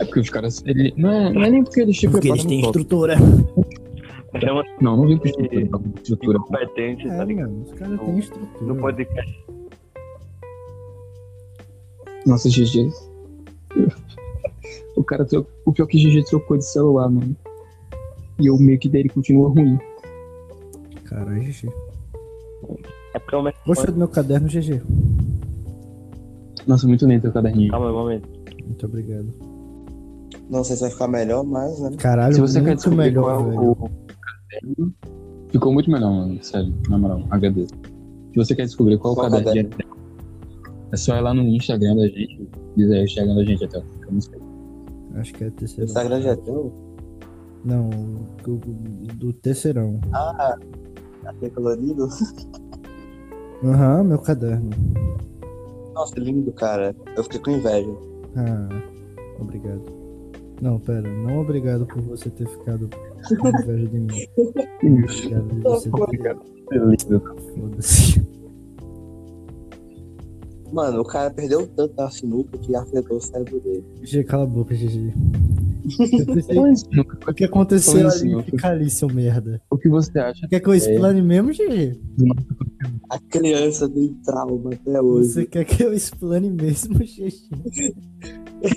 É 0.00 0.04
porque 0.04 0.20
os 0.20 0.28
caras. 0.28 0.62
Ele, 0.66 0.92
não, 0.96 1.10
é, 1.10 1.32
não 1.32 1.42
é 1.44 1.50
nem 1.50 1.62
porque 1.62 1.80
eles 1.80 1.96
te 1.96 2.08
Porque 2.08 2.28
eles 2.28 2.44
têm 2.44 2.60
estrutura. 2.60 3.16
É 4.34 4.50
uma 4.52 4.64
Não, 4.80 4.96
não 4.96 5.06
vem 5.06 5.18
com 5.18 5.26
estrutura. 5.26 5.68
não, 5.70 5.78
com 5.82 5.88
estrutura. 5.96 6.38
incompetente, 6.38 7.06
tá 7.08 7.14
É, 7.22 7.24
ligado? 7.24 7.50
mano, 7.50 7.62
os 7.64 7.72
caras 7.74 8.00
têm 8.00 8.18
estrutura. 8.18 8.64
No 8.64 8.76
podcast. 8.80 9.44
Nossa, 12.26 12.48
GG. 12.48 12.90
O 14.96 15.04
cara 15.04 15.24
trocou. 15.24 15.50
O 15.66 15.72
pior 15.72 15.84
é 15.86 15.88
que 15.88 15.98
GG 15.98 16.24
trocou 16.24 16.56
de 16.56 16.64
celular, 16.64 17.08
mano. 17.10 17.36
E 18.38 18.50
o 18.50 18.56
make 18.58 18.88
dele 18.88 19.08
continua 19.08 19.48
ruim. 19.48 19.78
Caralho, 21.04 21.42
GG. 21.42 21.68
É 23.14 23.18
porque 23.18 23.36
o 23.36 23.52
Gostou 23.66 23.92
do 23.92 23.98
meu 23.98 24.08
caderno, 24.08 24.48
GG? 24.48 24.80
Nossa, 26.66 26.86
muito 26.86 27.06
lento 27.06 27.28
o 27.28 27.32
caderninho. 27.32 27.70
Calma 27.70 27.86
aí, 27.88 27.92
um 27.92 27.96
momento. 27.98 28.28
Muito 28.64 28.86
obrigado. 28.86 29.26
Não 30.48 30.62
sei 30.64 30.76
se 30.76 30.82
vai 30.82 30.90
ficar 30.90 31.08
melhor, 31.08 31.44
mas, 31.44 31.78
né? 31.80 31.90
Caralho, 31.98 32.34
Se 32.34 32.40
você 32.40 32.60
quer 32.60 32.66
muito 32.66 32.76
descobrir 32.76 32.96
melhor, 32.98 33.22
qual 33.22 33.52
é 33.52 33.58
o 33.68 33.74
ficou 35.62 35.72
muito 35.72 35.90
melhor, 35.90 36.10
mano. 36.10 36.42
Sério, 36.42 36.74
na 36.88 36.98
moral, 36.98 37.22
agradeço. 37.30 37.74
Se 38.32 38.36
você 38.36 38.54
quer 38.54 38.64
descobrir 38.64 38.98
qual, 38.98 39.14
o 39.14 39.16
caderno, 39.16 39.70
de 39.70 39.76
é 40.92 40.96
só 40.96 41.16
ir 41.16 41.20
lá 41.20 41.32
no 41.32 41.42
Instagram 41.42 41.96
da 41.96 42.06
gente, 42.06 42.48
dizer 42.76 42.94
aí 42.94 43.00
o 43.02 43.04
Instagram 43.04 43.34
da 43.34 43.44
gente 43.44 43.64
até. 43.64 43.80
que 43.80 44.06
Eu 44.06 44.12
não 44.12 44.20
sei. 44.20 44.38
Acho 45.14 45.34
que 45.34 45.44
é 45.44 45.48
O 45.48 45.50
terceirão. 45.52 45.84
Instagram 45.86 46.20
já 46.22 46.36
tem. 46.36 46.72
Não, 47.64 47.90
o, 48.46 48.50
o- 48.52 49.14
do 49.16 49.32
terceirão. 49.32 50.00
Ah, 50.12 50.58
aquele 51.26 51.50
colorido. 51.52 52.08
Aham, 53.64 54.04
meu 54.04 54.18
caderno. 54.18 54.70
Nossa, 55.94 56.18
lindo, 56.18 56.52
cara. 56.52 56.94
Eu 57.16 57.22
fiquei 57.22 57.38
com 57.40 57.50
inveja. 57.52 57.94
Ah, 58.36 58.68
obrigado. 59.38 59.82
Não, 60.62 60.78
pera, 60.78 61.02
não 61.02 61.40
obrigado 61.40 61.84
por 61.84 62.00
você 62.02 62.30
ter 62.30 62.46
ficado 62.46 62.88
com 63.40 63.48
inveja 63.48 63.88
de 63.88 63.98
mim. 63.98 64.26
Obrigado 64.80 65.48
de 65.48 65.60
você 65.60 65.90
ter. 65.90 67.20
Foda-se. 67.20 68.22
Mano, 70.72 71.00
o 71.00 71.04
cara 71.04 71.30
perdeu 71.32 71.66
tanto 71.66 71.96
na 71.96 72.08
sinuca 72.08 72.56
que 72.58 72.76
afetou 72.76 73.16
o 73.16 73.20
cérebro 73.20 73.58
dele. 73.58 73.84
GG, 74.02 74.22
cala 74.22 74.44
a 74.44 74.46
boca, 74.46 74.72
GG. 74.72 75.12
Mas, 76.54 76.84
o 77.26 77.34
que 77.34 77.42
aconteceu 77.42 77.98
ali? 77.98 78.06
assim, 78.06 78.42
Fica 78.44 78.68
ali, 78.68 78.88
seu 78.88 79.08
merda. 79.08 79.60
o 79.68 79.76
que 79.76 79.88
você 79.88 80.16
acha? 80.16 80.46
Quer 80.46 80.60
que 80.60 80.68
eu 80.68 80.74
explane 80.74 81.20
mesmo, 81.20 81.50
GG? 81.50 82.00
A 83.10 83.18
criança 83.18 83.88
tem 83.88 84.14
trauma 84.24 84.70
até 84.72 85.02
hoje. 85.02 85.28
Você 85.28 85.44
quer 85.44 85.64
que 85.64 85.82
eu 85.82 85.92
explane 85.92 86.50
mesmo, 86.50 87.00
GG? 87.00 87.32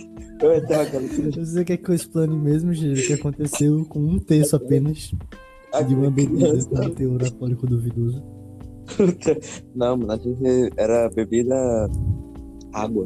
Eu 0.41 0.57
até 0.57 0.81
aquela 0.81 1.03
Você 1.07 1.63
quer 1.65 1.77
que 1.77 1.89
eu 1.89 1.95
explane 1.95 2.35
mesmo, 2.37 2.71
GG? 2.73 2.93
O 3.03 3.07
que 3.07 3.13
aconteceu 3.13 3.85
com 3.85 3.99
um 3.99 4.19
terço 4.19 4.55
apenas 4.55 5.11
de 5.87 5.95
uma 5.95 6.09
bebida 6.11 6.49
criança. 6.49 6.69
com 6.69 6.89
teor 6.91 7.23
alcoólico 7.23 7.67
duvidoso? 7.67 8.23
Não, 9.75 9.97
mano, 9.97 10.11
a 10.11 10.17
gente 10.17 10.71
era 10.77 11.09
bebida 11.09 11.55
água. 12.73 13.05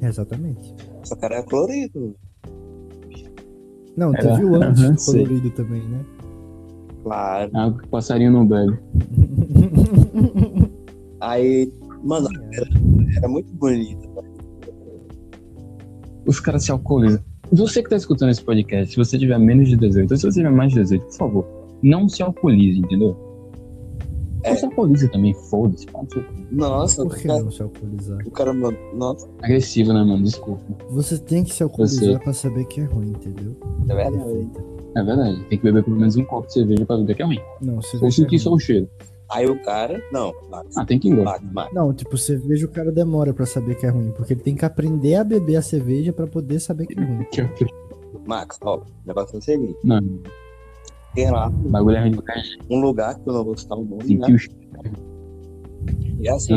Exatamente. 0.00 0.74
Só 1.04 1.14
que 1.16 1.24
era 1.24 1.42
colorido. 1.44 2.14
Não, 3.96 4.14
Era- 4.14 4.30
teve 4.36 4.44
o 4.44 4.54
antes 4.62 5.02
sei. 5.02 5.14
colorido 5.24 5.50
também, 5.50 5.82
né? 5.88 6.04
Claro. 7.02 7.50
Água 7.56 7.82
que 7.82 7.88
passarinho 7.88 8.32
não 8.32 8.46
bebe. 8.46 8.78
Aí, 11.20 11.72
mano, 12.04 12.28
era, 12.52 12.66
era 13.16 13.28
muito 13.28 13.52
bonito. 13.54 14.08
Os 16.28 16.38
caras 16.38 16.62
se 16.64 16.70
alcoolizam. 16.70 17.20
Você 17.50 17.82
que 17.82 17.88
tá 17.88 17.96
escutando 17.96 18.28
esse 18.28 18.44
podcast, 18.44 18.90
se 18.92 18.96
você 18.98 19.18
tiver 19.18 19.38
menos 19.38 19.66
de 19.66 19.76
18, 19.76 20.10
ou 20.10 20.16
se 20.18 20.22
você 20.24 20.40
tiver 20.40 20.50
mais 20.50 20.72
de 20.72 20.80
18, 20.82 21.02
por 21.06 21.14
favor, 21.14 21.46
não 21.82 22.06
se 22.06 22.22
alcoolize, 22.22 22.78
entendeu? 22.78 23.16
É. 24.44 24.50
Ou 24.50 24.56
se 24.58 24.64
alcooliza 24.66 25.08
também, 25.08 25.32
foda-se. 25.32 25.86
Nossa, 26.52 27.02
Por 27.02 27.12
o 27.12 27.16
que 27.16 27.26
cara, 27.26 27.42
não 27.42 27.50
se 27.50 27.62
alcoolizar? 27.62 28.18
o 28.26 28.30
cara, 28.30 28.52
mano, 28.52 28.76
nossa, 28.94 29.26
Agressivo, 29.42 29.94
né, 29.94 30.04
mano? 30.04 30.22
Desculpa. 30.22 30.62
Você 30.90 31.18
tem 31.18 31.42
que 31.42 31.54
se 31.54 31.62
alcoolizar 31.62 32.22
pra 32.22 32.34
saber 32.34 32.66
que 32.66 32.82
é 32.82 32.84
ruim, 32.84 33.08
entendeu? 33.08 33.56
é 33.88 33.94
verdade. 33.94 34.48
É 34.96 35.02
verdade. 35.02 35.44
Tem 35.48 35.58
que 35.58 35.64
beber 35.64 35.82
pelo 35.82 35.96
menos 35.96 36.14
um 36.16 36.24
copo 36.24 36.46
de 36.46 36.52
cerveja 36.52 36.84
pra 36.84 36.96
ver 36.98 37.14
que 37.14 37.22
é 37.22 37.24
ruim. 37.24 37.40
Não, 37.62 37.76
você 37.80 37.96
Ou 38.02 38.10
sentir 38.10 38.38
só 38.38 38.52
o 38.52 38.58
cheiro. 38.58 38.86
Aí 39.30 39.46
o 39.46 39.60
cara, 39.62 40.02
não, 40.12 40.32
Max, 40.50 40.76
Ah, 40.76 40.84
tem 40.86 40.98
que 40.98 41.08
ir 41.08 41.12
embora. 41.12 41.32
Max, 41.40 41.52
Max. 41.52 41.74
Não, 41.74 41.92
tipo, 41.92 42.16
cerveja 42.16 42.64
o 42.66 42.70
cara 42.70 42.90
demora 42.90 43.34
pra 43.34 43.44
saber 43.44 43.74
que 43.74 43.84
é 43.84 43.90
ruim, 43.90 44.10
porque 44.12 44.32
ele 44.32 44.40
tem 44.40 44.54
que 44.56 44.64
aprender 44.64 45.16
a 45.16 45.24
beber 45.24 45.56
a 45.56 45.62
cerveja 45.62 46.12
pra 46.12 46.26
poder 46.26 46.58
saber 46.60 46.86
que 46.86 46.98
é 46.98 47.04
ruim. 47.04 47.26
Max, 48.26 48.58
ó, 48.62 48.78
o 48.78 48.82
negócio 49.06 49.36
é 49.36 49.38
o 49.38 49.42
seguinte, 49.42 49.76
Não, 49.84 50.00
tem 51.14 51.30
lá 51.30 51.48
o 51.48 51.50
bagulho 51.68 51.96
é 51.96 52.10
um 52.70 52.80
lugar 52.80 53.18
que 53.18 53.28
eu 53.28 53.32
não 53.34 53.44
vou 53.44 53.56
citar 53.56 53.76
o 53.78 53.84
nome, 53.84 54.16
né? 54.16 54.26
E 56.20 56.28
assim, 56.28 56.54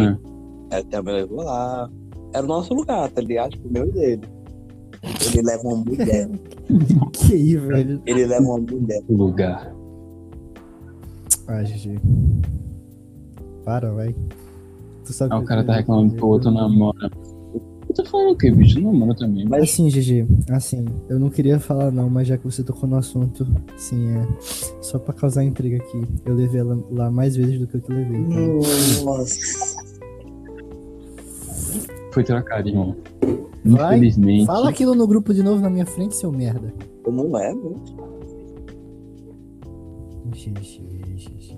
Ah, 0.71 0.77
Ele 0.79 0.83
também 0.85 1.13
levou 1.15 1.43
lá. 1.43 1.89
Era 2.33 2.45
o 2.45 2.47
nosso 2.47 2.73
lugar, 2.73 3.09
tá 3.11 3.21
ligado? 3.21 3.51
Tipo, 3.51 3.67
o 3.67 3.71
meu 3.73 3.87
e 3.87 3.91
dele. 3.91 4.21
Ele 5.25 5.41
leva 5.41 5.63
uma 5.67 5.77
mulher. 5.77 6.29
Que 7.11 7.33
aí, 7.33 7.57
velho? 7.57 8.01
Ele 8.05 8.25
leva 8.25 8.43
uma 8.43 8.57
mulher. 8.59 9.01
lugar. 9.09 9.73
Ah, 11.47 11.63
GG. 11.63 11.99
Para, 13.65 13.91
vai. 13.91 14.15
Tu 15.05 15.13
sabe 15.13 15.33
Ah, 15.33 15.37
que 15.37 15.43
o 15.43 15.47
cara 15.47 15.63
tá 15.63 15.73
reclamando 15.73 16.15
que 16.15 16.23
o 16.23 16.27
outro 16.27 16.51
namora. 16.51 17.09
Eu 17.89 17.95
tô 17.95 18.05
falando 18.05 18.31
o 18.31 18.37
quê, 18.37 18.49
bicho? 18.51 18.79
Namora 18.79 19.13
também. 19.15 19.45
Mas 19.49 19.63
Assim, 19.63 19.89
GG, 19.89 20.25
assim, 20.51 20.85
eu 21.09 21.19
não 21.19 21.29
queria 21.29 21.59
falar 21.59 21.91
não, 21.91 22.09
mas 22.09 22.27
já 22.27 22.37
que 22.37 22.45
você 22.45 22.63
tocou 22.63 22.87
no 22.87 22.95
assunto, 22.95 23.45
sim, 23.75 24.07
é. 24.15 24.27
Só 24.81 24.97
pra 24.97 25.13
causar 25.13 25.43
intriga 25.43 25.77
aqui, 25.77 26.01
eu 26.25 26.33
levei 26.33 26.61
ela 26.61 26.81
lá 26.89 27.11
mais 27.11 27.35
vezes 27.35 27.59
do 27.59 27.67
que 27.67 27.75
eu 27.77 27.81
que 27.81 27.91
levei. 27.91 28.17
então. 28.17 28.59
Nossa. 29.05 29.81
Foi 32.13 32.23
trocado, 32.23 32.67
irmão. 32.69 32.95
Vai, 33.65 33.97
Infelizmente. 33.97 34.45
Fala 34.45 34.69
aquilo 34.69 34.95
no 34.95 35.05
grupo 35.07 35.33
de 35.33 35.43
novo 35.43 35.61
na 35.61 35.69
minha 35.69 35.85
frente, 35.85 36.15
seu 36.15 36.31
merda. 36.31 36.73
Como 37.03 37.37
é, 37.37 37.53
mano? 37.53 37.81
GG, 40.31 41.00
GG. 41.29 41.57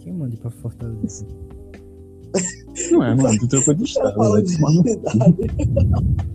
Quem 0.00 0.12
manda 0.12 0.34
ir 0.34 0.38
pra 0.38 0.50
Fortaleza? 0.50 1.26
Não 2.90 3.02
é, 3.02 3.14
mano. 3.14 3.38
Tu 3.38 3.48
trocou 3.48 3.74
de 3.74 3.84
estado. 3.84 4.14
Fala 4.14 4.30
vai 4.30 4.42
de. 4.42 4.56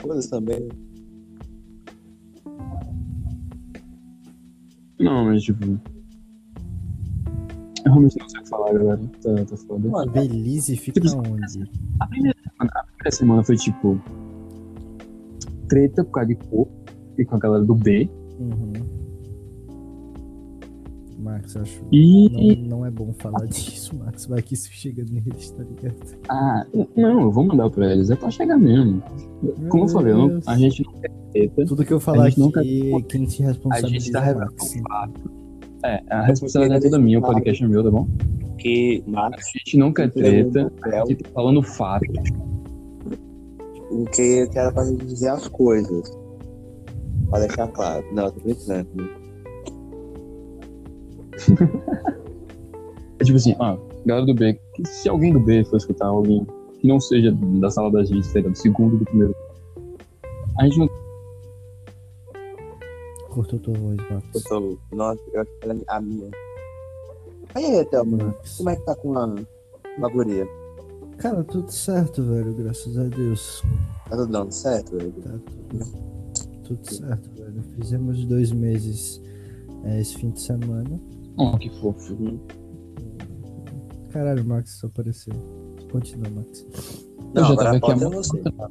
Foda-se 0.00 0.30
também. 0.30 0.68
Não, 4.98 5.24
mas 5.24 5.42
tipo. 5.42 5.64
Eu 7.84 7.92
realmente 7.92 8.18
não 8.18 8.28
sei 8.28 8.40
o 8.40 8.42
que 8.42 8.48
falar, 8.48 8.72
galera. 8.72 9.00
Tá, 9.22 9.44
tá 9.44 9.56
foda. 9.56 9.88
Mano, 9.88 10.12
Belize 10.12 10.76
fica 10.76 11.00
onde? 11.16 11.70
A 11.98 12.06
primeira 12.06 12.38
semana, 12.38 12.70
a 12.74 12.84
primeira 12.84 13.10
semana 13.10 13.42
foi 13.42 13.56
tipo. 13.56 14.00
Treta 15.68 16.04
por 16.04 16.10
causa 16.10 16.28
de 16.28 16.34
cor. 16.34 16.68
E 17.18 17.24
com 17.24 17.36
a 17.36 17.38
galera 17.38 17.64
do 17.64 17.74
B. 17.74 18.08
Uhum. 18.38 18.72
Max, 21.50 21.54
eu 21.56 21.62
acho. 21.62 21.80
E. 21.92 22.56
Não, 22.68 22.78
não 22.78 22.86
é 22.86 22.90
bom 22.90 23.12
falar 23.18 23.46
disso, 23.46 23.96
Max. 23.96 24.26
Vai 24.26 24.42
que 24.42 24.54
isso 24.54 24.68
chega 24.72 25.04
neles, 25.10 25.50
tá 25.50 25.62
ligado? 25.62 25.96
Ah, 26.28 26.66
não, 26.96 27.22
eu 27.22 27.30
vou 27.30 27.44
mandar 27.44 27.70
pra 27.70 27.90
eles. 27.92 28.10
É 28.10 28.16
pra 28.16 28.30
chegar 28.30 28.58
mesmo. 28.58 29.02
Como 29.68 29.84
eu 29.84 29.86
Meu 29.86 29.88
falei, 29.88 30.12
eu 30.12 30.28
não- 30.28 30.40
a 30.46 30.56
gente 30.56 30.82
não 30.84 30.92
quer 31.00 31.10
treta. 31.32 31.66
Tudo 31.66 31.84
que 31.84 31.92
eu 31.92 32.00
falar 32.00 32.28
gente 32.28 32.40
nunca- 32.40 32.60
aqui, 32.60 33.02
quem 33.08 33.28
se 33.28 33.42
A 33.42 33.46
responsabiliza 33.48 34.04
gente 34.04 34.12
tá 34.12 34.20
é 34.20 34.24
revelando 34.24 34.54
Max. 34.88 35.12
É, 35.82 36.02
a 36.10 36.22
responsabilidade 36.22 36.86
é 36.86 36.90
toda 36.90 37.02
minha, 37.02 37.18
o 37.18 37.22
podcast 37.22 37.64
é 37.64 37.66
meu, 37.68 37.82
tá 37.82 37.90
bom? 37.90 38.06
que 38.58 39.02
A 39.06 39.10
Max 39.10 39.46
gente 39.56 39.78
não 39.78 39.90
quer 39.92 40.10
treta. 40.10 40.70
A 40.82 41.06
gente 41.06 41.22
tá 41.24 41.30
falando 41.30 41.62
fato. 41.62 42.04
o 43.90 44.04
que 44.04 44.46
que 44.46 44.58
era 44.58 44.70
pra 44.70 44.84
gente 44.84 45.04
dizer 45.06 45.28
as 45.30 45.48
coisas. 45.48 46.10
Pra 47.30 47.40
deixar 47.40 47.68
claro. 47.68 48.04
Não, 48.12 48.24
eu 48.26 48.32
tô 48.32 48.40
brincando. 48.40 49.19
É 53.20 53.24
tipo 53.24 53.36
assim, 53.36 53.54
ó, 53.58 53.76
galera 54.06 54.24
do 54.24 54.34
B, 54.34 54.58
se 54.86 55.06
alguém 55.06 55.30
do 55.30 55.40
B 55.40 55.62
for 55.64 55.76
escutar 55.76 56.06
alguém 56.06 56.46
que 56.80 56.88
não 56.88 56.98
seja 56.98 57.30
da 57.32 57.70
sala 57.70 57.90
da 57.92 58.02
gente, 58.02 58.26
seja 58.26 58.48
do 58.48 58.56
segundo 58.56 58.96
do 58.96 59.04
primeiro. 59.04 59.36
A 60.58 60.64
gente 60.64 60.78
não. 60.78 60.88
Cortou 63.28 63.58
tua 63.58 63.74
voz, 63.74 63.96
Max. 64.10 64.44
Tô. 64.44 64.78
Nossa, 64.92 65.20
eu 65.34 65.42
acho 65.42 65.50
que 65.50 65.64
ela 65.64 65.74
é 65.74 65.84
a 65.88 66.00
minha. 66.00 66.30
Aí, 67.54 67.84
Thelma, 67.84 68.16
Max. 68.16 68.56
como 68.56 68.70
é 68.70 68.76
que 68.76 68.84
tá 68.86 68.94
com 68.94 69.18
a, 69.18 69.34
com 69.96 70.06
a 70.06 70.08
guria? 70.08 70.48
Cara, 71.18 71.44
tudo 71.44 71.70
certo, 71.70 72.22
velho, 72.22 72.54
graças 72.54 72.96
a 72.96 73.04
Deus. 73.04 73.62
Tá 74.08 74.16
tudo 74.16 74.32
dando 74.32 74.52
certo, 74.52 74.96
velho? 74.96 75.12
Tá 75.12 75.30
tudo, 75.68 75.84
tudo 76.64 76.90
certo, 76.90 77.30
velho. 77.36 77.62
Fizemos 77.78 78.24
dois 78.24 78.50
meses 78.50 79.20
é, 79.84 80.00
esse 80.00 80.16
fim 80.16 80.30
de 80.30 80.40
semana. 80.40 80.98
Oh, 81.36 81.56
que 81.56 81.70
fofo. 81.80 82.40
Caralho, 84.10 84.42
o 84.42 84.46
Max 84.46 84.72
só 84.72 84.86
apareceu. 84.88 85.34
Continua, 85.90 86.28
Max. 86.30 86.66
Eu 87.34 87.42
Não, 87.42 87.44
já 87.44 87.52
agora 87.52 87.56
tava 87.56 87.74
a 87.74 87.76
aqui 87.76 87.92
há 87.92 88.10
pauta 88.10 88.38
é 88.38 88.42
tempo. 88.42 88.70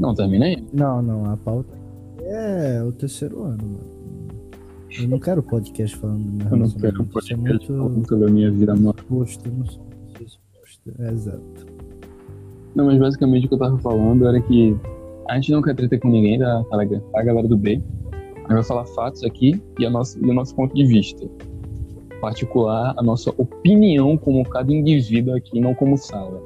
Não, 0.00 0.14
termina 0.14 0.44
aí. 0.46 0.66
Não, 0.72 1.02
não, 1.02 1.24
a 1.26 1.36
pauta 1.36 1.76
é 2.20 2.82
o 2.82 2.92
terceiro 2.92 3.42
ano, 3.42 3.64
mano. 3.64 3.98
Eu 4.98 5.08
não 5.08 5.18
quero 5.18 5.42
podcast 5.42 5.96
falando 5.96 6.24
do 6.24 6.32
meu 6.32 6.48
Eu 6.50 6.56
não 6.56 6.70
quero 6.70 7.02
é 7.02 7.06
podcast 7.06 7.36
muito 7.36 7.66
falando 7.66 8.08
sobre 8.08 8.28
a 8.28 8.30
minha 8.30 8.50
vida 8.50 8.72
amor. 8.72 8.94
posto, 8.94 9.46
eu 9.46 9.52
não 9.52 9.66
sou. 9.66 9.88
É, 10.98 11.10
exato. 11.10 11.66
Não, 12.74 12.86
mas 12.86 12.98
basicamente 12.98 13.46
o 13.46 13.48
que 13.48 13.54
eu 13.54 13.58
tava 13.58 13.78
falando 13.78 14.26
era 14.26 14.40
que 14.40 14.76
a 15.28 15.34
gente 15.34 15.52
não 15.52 15.60
quer 15.60 15.74
tretar 15.74 16.00
com 16.00 16.08
ninguém, 16.08 16.38
tá, 16.38 16.64
tá 16.70 16.76
legal? 16.76 17.00
Tá, 17.12 17.22
galera 17.22 17.46
do 17.46 17.56
B? 17.56 17.82
A 18.12 18.40
gente 18.40 18.48
vai 18.48 18.62
falar 18.62 18.86
fatos 18.86 19.22
aqui 19.24 19.62
e, 19.78 19.84
a 19.84 19.90
nossa, 19.90 20.18
e 20.18 20.22
o 20.22 20.32
nosso 20.32 20.54
ponto 20.54 20.74
de 20.74 20.86
vista. 20.86 21.28
Particular, 22.20 22.94
a 22.96 23.02
nossa 23.02 23.30
opinião 23.36 24.16
como 24.16 24.44
cada 24.48 24.72
indivíduo 24.72 25.34
aqui, 25.36 25.60
não 25.60 25.74
como 25.74 25.96
sala. 25.96 26.40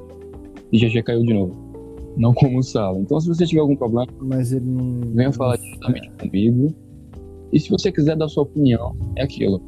E 0.73 0.79
já 0.79 0.89
já 0.89 1.03
caiu 1.03 1.23
de 1.23 1.33
novo. 1.33 1.55
Não 2.17 2.35
como 2.35 2.63
sala. 2.63 2.99
Então, 2.99 3.21
se 3.21 3.29
você 3.29 3.47
tiver 3.47 3.61
algum 3.61 3.77
problema, 3.77 4.07
Mas 4.21 4.53
ele 4.53 4.67
não. 4.67 5.01
venha 5.15 5.33
falar 5.33 5.57
diretamente 5.57 6.11
comigo. 6.19 6.75
E 7.53 7.61
se 7.61 7.71
você 7.71 7.93
quiser 7.93 8.17
dar 8.17 8.29
sua 8.29 8.45
opinião, 8.45 8.97
é 9.17 9.23
aquilo. 9.23 9.61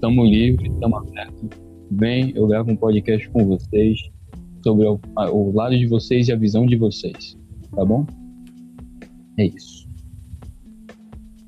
Tamo 0.00 0.24
livre, 0.24 0.70
tamo 0.80 0.96
aberto. 0.96 1.48
Vem, 1.90 2.32
eu 2.34 2.46
gravo 2.46 2.70
um 2.70 2.76
podcast 2.76 3.28
com 3.30 3.46
vocês 3.46 3.98
sobre 4.62 4.86
o, 4.86 4.98
o 5.32 5.52
lado 5.52 5.76
de 5.76 5.86
vocês 5.86 6.28
e 6.28 6.32
a 6.32 6.36
visão 6.36 6.66
de 6.66 6.76
vocês. 6.76 7.36
Tá 7.74 7.84
bom? 7.84 8.06
É 9.38 9.46
isso. 9.46 9.88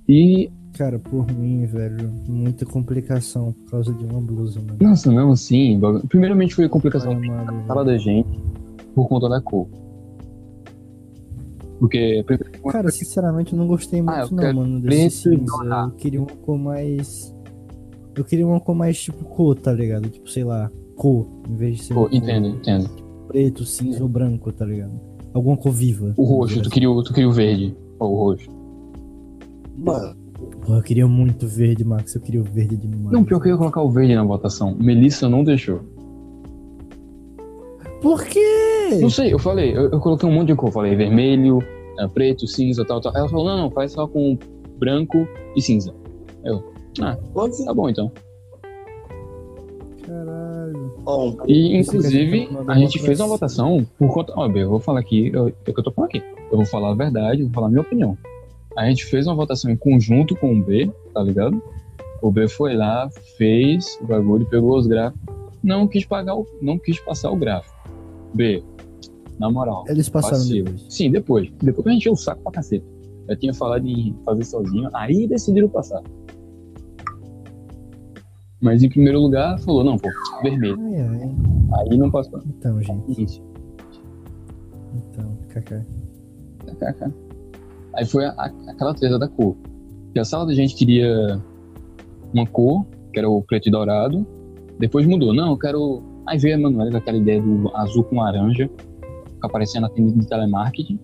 E, 0.08 0.50
Cara, 0.76 0.98
por 0.98 1.24
mim, 1.32 1.64
velho, 1.66 2.10
muita 2.28 2.66
complicação 2.66 3.52
por 3.52 3.70
causa 3.70 3.92
de 3.94 4.04
uma 4.04 4.20
blusa, 4.20 4.60
mano. 4.60 4.76
nossa, 4.80 5.10
não, 5.12 5.34
sim. 5.36 5.80
Primeiramente 6.08 6.54
foi 6.54 6.64
a 6.64 6.68
complicação 6.68 7.18
da 7.20 7.66
sala 7.66 7.84
da 7.84 7.96
gente 7.96 8.28
por 8.94 9.08
conta 9.08 9.28
da 9.28 9.40
cor. 9.40 9.68
Porque, 11.78 12.24
Cara, 12.70 12.90
sinceramente, 12.90 13.52
eu 13.52 13.58
não 13.58 13.66
gostei 13.66 14.00
muito, 14.00 14.16
Ah, 14.16 14.28
não, 14.30 14.54
mano, 14.54 14.80
desse 14.80 15.28
cinza. 15.30 15.52
Eu 15.64 15.90
queria 15.92 16.20
uma 16.20 16.26
cor 16.42 16.58
mais. 16.58 17.34
Eu 18.16 18.24
queria 18.24 18.46
uma 18.46 18.60
cor 18.60 18.74
mais 18.74 19.00
tipo 19.00 19.24
cor, 19.24 19.54
tá 19.56 19.72
ligado? 19.72 20.08
Tipo, 20.08 20.28
sei 20.30 20.44
lá, 20.44 20.70
cor, 20.96 21.26
em 21.48 21.54
vez 21.56 21.76
de 21.78 21.82
ser. 21.84 21.94
pô, 21.94 22.00
uma 22.00 22.08
cor 22.08 22.16
entendo, 22.16 22.48
entendo. 22.48 22.88
Preto, 23.28 23.64
cinza 23.64 24.02
ou 24.02 24.08
branco, 24.08 24.50
tá 24.52 24.64
ligado? 24.64 24.92
Alguma 25.32 25.56
cor 25.56 25.72
viva. 25.72 26.14
O 26.16 26.24
roxo, 26.24 26.62
tu 26.62 26.70
queria, 26.70 26.90
o- 26.90 27.02
tu 27.02 27.12
queria 27.12 27.28
o 27.28 27.32
verde. 27.32 27.76
Ó, 27.98 28.06
o 28.08 28.16
roxo. 28.16 28.48
Mano, 29.76 30.16
Pô, 30.66 30.74
eu 30.76 30.82
queria 30.82 31.06
muito 31.06 31.46
verde, 31.46 31.84
Max. 31.84 32.14
Eu 32.14 32.20
queria 32.20 32.40
o 32.40 32.44
verde 32.44 32.76
demais. 32.76 33.12
Não, 33.12 33.24
pior 33.24 33.40
que 33.40 33.48
eu 33.48 33.52
ia 33.52 33.58
colocar 33.58 33.82
o 33.82 33.90
verde 33.90 34.14
na 34.14 34.24
votação. 34.24 34.74
Melissa 34.78 35.28
não 35.28 35.44
deixou. 35.44 35.80
Por 38.00 38.24
quê? 38.24 38.98
Não 39.00 39.10
sei, 39.10 39.32
eu 39.32 39.38
falei, 39.38 39.74
eu, 39.76 39.90
eu 39.90 40.00
coloquei 40.00 40.28
um 40.28 40.32
monte 40.32 40.48
de 40.48 40.54
cor. 40.54 40.70
Falei 40.70 40.94
vermelho, 40.94 41.58
eh, 41.98 42.08
preto, 42.08 42.46
cinza, 42.46 42.84
tal, 42.84 43.00
tal. 43.00 43.14
Ela 43.16 43.28
falou, 43.28 43.46
não, 43.46 43.56
não, 43.56 43.70
faz 43.70 43.92
só 43.92 44.06
com 44.06 44.38
branco 44.78 45.26
e 45.56 45.62
cinza. 45.62 45.94
pode 47.32 47.64
Tá 47.64 47.74
bom, 47.74 47.88
então. 47.88 48.12
Caralho. 50.06 50.92
Bom, 51.02 51.30
E, 51.30 51.34
que 51.34 51.50
a 51.50 51.54
gente 51.54 51.88
inclusive, 51.88 52.46
tá 52.46 52.72
a 52.72 52.78
gente 52.78 52.98
uma 52.98 53.04
fez 53.06 53.20
uma 53.20 53.26
coisa. 53.26 53.26
votação 53.26 53.86
por 53.98 54.12
conta... 54.12 54.32
Ó, 54.36 54.46
eu 54.50 54.68
vou 54.68 54.80
falar 54.80 55.00
aqui, 55.00 55.30
eu- 55.32 55.48
é 55.48 55.50
o 55.70 55.72
que 55.74 55.80
eu 55.80 55.84
tô 55.84 55.90
falando 55.90 56.10
aqui. 56.10 56.22
Eu 56.50 56.56
vou 56.58 56.66
falar 56.66 56.90
a 56.90 56.94
verdade, 56.94 57.40
eu 57.40 57.46
vou 57.46 57.54
falar 57.54 57.66
a 57.68 57.70
minha 57.70 57.80
opinião. 57.82 58.16
A 58.76 58.86
gente 58.88 59.04
fez 59.06 59.26
uma 59.26 59.34
votação 59.36 59.70
em 59.70 59.76
conjunto 59.76 60.34
com 60.36 60.52
o 60.54 60.62
B, 60.64 60.90
tá 61.12 61.22
ligado? 61.22 61.62
O 62.20 62.30
B 62.30 62.48
foi 62.48 62.74
lá, 62.76 63.08
fez 63.36 63.98
o 64.00 64.06
bagulho, 64.06 64.46
pegou 64.46 64.76
os 64.76 64.86
gráficos, 64.86 65.22
não 65.62 65.86
quis 65.86 66.04
pagar 66.04 66.34
o, 66.36 66.46
não 66.60 66.78
quis 66.78 66.98
passar 67.00 67.30
o 67.30 67.36
gráfico. 67.36 67.74
B, 68.34 68.62
na 69.38 69.50
moral, 69.50 69.84
Eles 69.88 70.08
passaram 70.08 70.38
passivo. 70.38 70.64
depois. 70.70 70.86
Sim, 70.94 71.10
depois. 71.10 71.50
Depois 71.62 71.86
a 71.86 71.90
gente 71.90 72.00
encheu 72.00 72.12
o 72.12 72.16
saco 72.16 72.42
pra 72.42 72.52
cacete. 72.52 72.84
Eu 73.28 73.36
tinha 73.36 73.54
falado 73.54 73.86
em 73.86 74.14
fazer 74.24 74.44
sozinho, 74.44 74.90
aí 74.92 75.26
decidiram 75.26 75.68
passar. 75.68 76.02
Mas 78.60 78.82
em 78.82 78.88
primeiro 78.88 79.20
lugar, 79.20 79.58
falou, 79.60 79.84
não, 79.84 79.98
pô, 79.98 80.08
vermelho. 80.42 80.78
Ai, 80.80 81.00
ai. 81.00 81.90
Aí 81.90 81.98
não 81.98 82.10
passou. 82.10 82.40
Então, 82.46 82.80
gente. 82.82 83.42
Então, 84.94 85.36
kaká. 85.48 85.84
KKK. 86.66 87.12
Aí 87.96 88.04
foi 88.04 88.24
a- 88.26 88.52
aquela 88.68 88.94
treta 88.94 89.18
da 89.18 89.28
cor. 89.28 89.56
Que 90.12 90.20
a 90.20 90.24
sala 90.24 90.46
da 90.46 90.54
gente 90.54 90.74
queria 90.74 91.40
uma 92.32 92.46
cor, 92.46 92.84
que 93.12 93.18
era 93.18 93.28
o 93.28 93.42
preto 93.42 93.68
e 93.68 93.70
dourado. 93.70 94.26
Depois 94.78 95.06
mudou. 95.06 95.32
Não, 95.34 95.50
eu 95.50 95.56
quero. 95.58 96.02
Aí 96.26 96.38
veio 96.38 96.54
a 96.54 96.58
Emanuela 96.58 96.90
com 96.90 96.96
aquela 96.96 97.18
ideia 97.18 97.40
do 97.40 97.70
azul 97.76 98.04
com 98.04 98.16
laranja, 98.16 98.68
que 98.68 99.46
aparecia 99.46 99.80
na 99.80 99.88
tenda 99.88 100.12
de 100.12 100.26
telemarketing. 100.26 100.98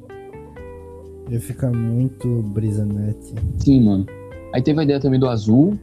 Ia 1.31 1.41
ficar 1.41 1.71
muito 1.71 2.43
brisa 2.49 2.85
net. 2.85 3.19
Sim, 3.59 3.85
mano. 3.85 4.07
Aí 4.53 4.63
teve 4.63 4.81
a 4.81 4.83
ideia 4.83 4.99
também 4.99 5.21
do 5.21 5.29
azul. 5.29 5.75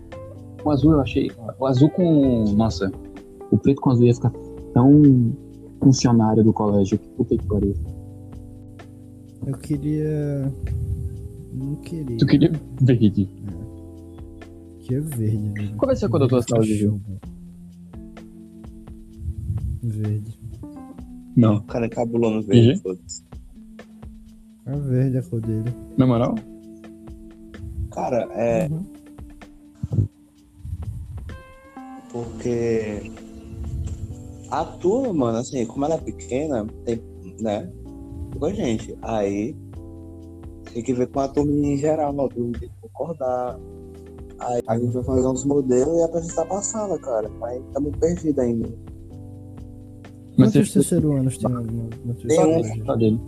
O 0.65 0.71
azul 0.71 0.93
eu 0.93 0.99
achei. 1.01 1.31
O 1.59 1.65
azul 1.65 1.89
com. 1.91 2.43
Nossa. 2.55 2.91
O 3.51 3.57
preto 3.57 3.79
com 3.79 3.91
azul 3.91 4.05
ia 4.05 4.13
ficar 4.13 4.31
tão 4.73 5.31
funcionário 5.81 6.43
do 6.43 6.51
colégio. 6.51 6.97
Que 6.99 7.07
puta 7.09 7.37
que 7.37 7.45
pariu. 7.47 7.73
Eu 9.45 9.53
queria. 9.57 10.51
Não 11.57 11.75
queria. 11.77 12.17
Tu 12.17 12.25
queria 12.25 12.51
verde. 12.81 13.29
Queria 14.81 15.01
verde, 15.01 15.49
velho. 15.53 15.75
Qual 15.77 15.87
vai 15.87 15.95
ser 15.95 16.05
a 16.05 16.09
cor 16.09 16.19
da 16.19 16.27
tua 16.27 16.41
sala 16.41 16.63
de. 16.63 16.87
Verde. 19.83 20.39
Não. 21.35 21.57
o 21.57 21.61
cara 21.63 21.85
encabulou 21.85 22.31
no 22.31 22.41
verde, 22.41 22.79
foda-se. 22.81 23.23
A 24.65 24.75
verde 24.75 25.17
é 25.17 25.19
a 25.19 25.23
cor 25.23 25.39
dele. 25.41 25.71
Na 25.97 26.05
moral? 26.07 26.35
Cara, 27.91 28.27
é 28.33 28.67
Uhum. 28.69 28.85
porque 32.11 33.11
a 34.49 34.63
turma, 34.65 35.13
mano, 35.13 35.37
assim, 35.39 35.65
como 35.65 35.85
ela 35.85 35.95
é 35.95 35.99
pequena, 35.99 36.65
tem, 36.85 37.01
né? 37.39 37.69
Igual 38.35 38.53
gente. 38.53 38.95
Aí 39.01 39.55
tem 40.73 40.83
que 40.83 40.93
ver 40.93 41.07
com 41.07 41.19
a 41.19 41.27
turma 41.27 41.51
em 41.51 41.77
geral, 41.77 42.09
a 42.09 42.29
turma 42.29 42.51
tem 42.59 42.69
que 42.69 42.75
concordar. 42.81 43.59
Aí 44.39 44.61
a 44.67 44.77
gente 44.77 44.93
vai 44.93 45.03
fazer 45.03 45.27
uns 45.27 45.45
modelos 45.45 45.97
e 45.99 46.03
apresentar 46.03 46.45
pra 46.45 46.61
sala, 46.61 46.99
cara. 46.99 47.29
Aí 47.43 47.61
tá 47.73 47.79
muito 47.79 47.97
perdido 47.97 48.39
ainda. 48.39 48.69
Mas 50.37 50.53
Quantos 50.53 50.71
terceiro 50.71 51.13
anos 51.13 51.37
tem 51.37 51.49
teu 51.49 52.27
Tem 52.27 52.45
um. 52.45 52.97
dele. 52.97 53.19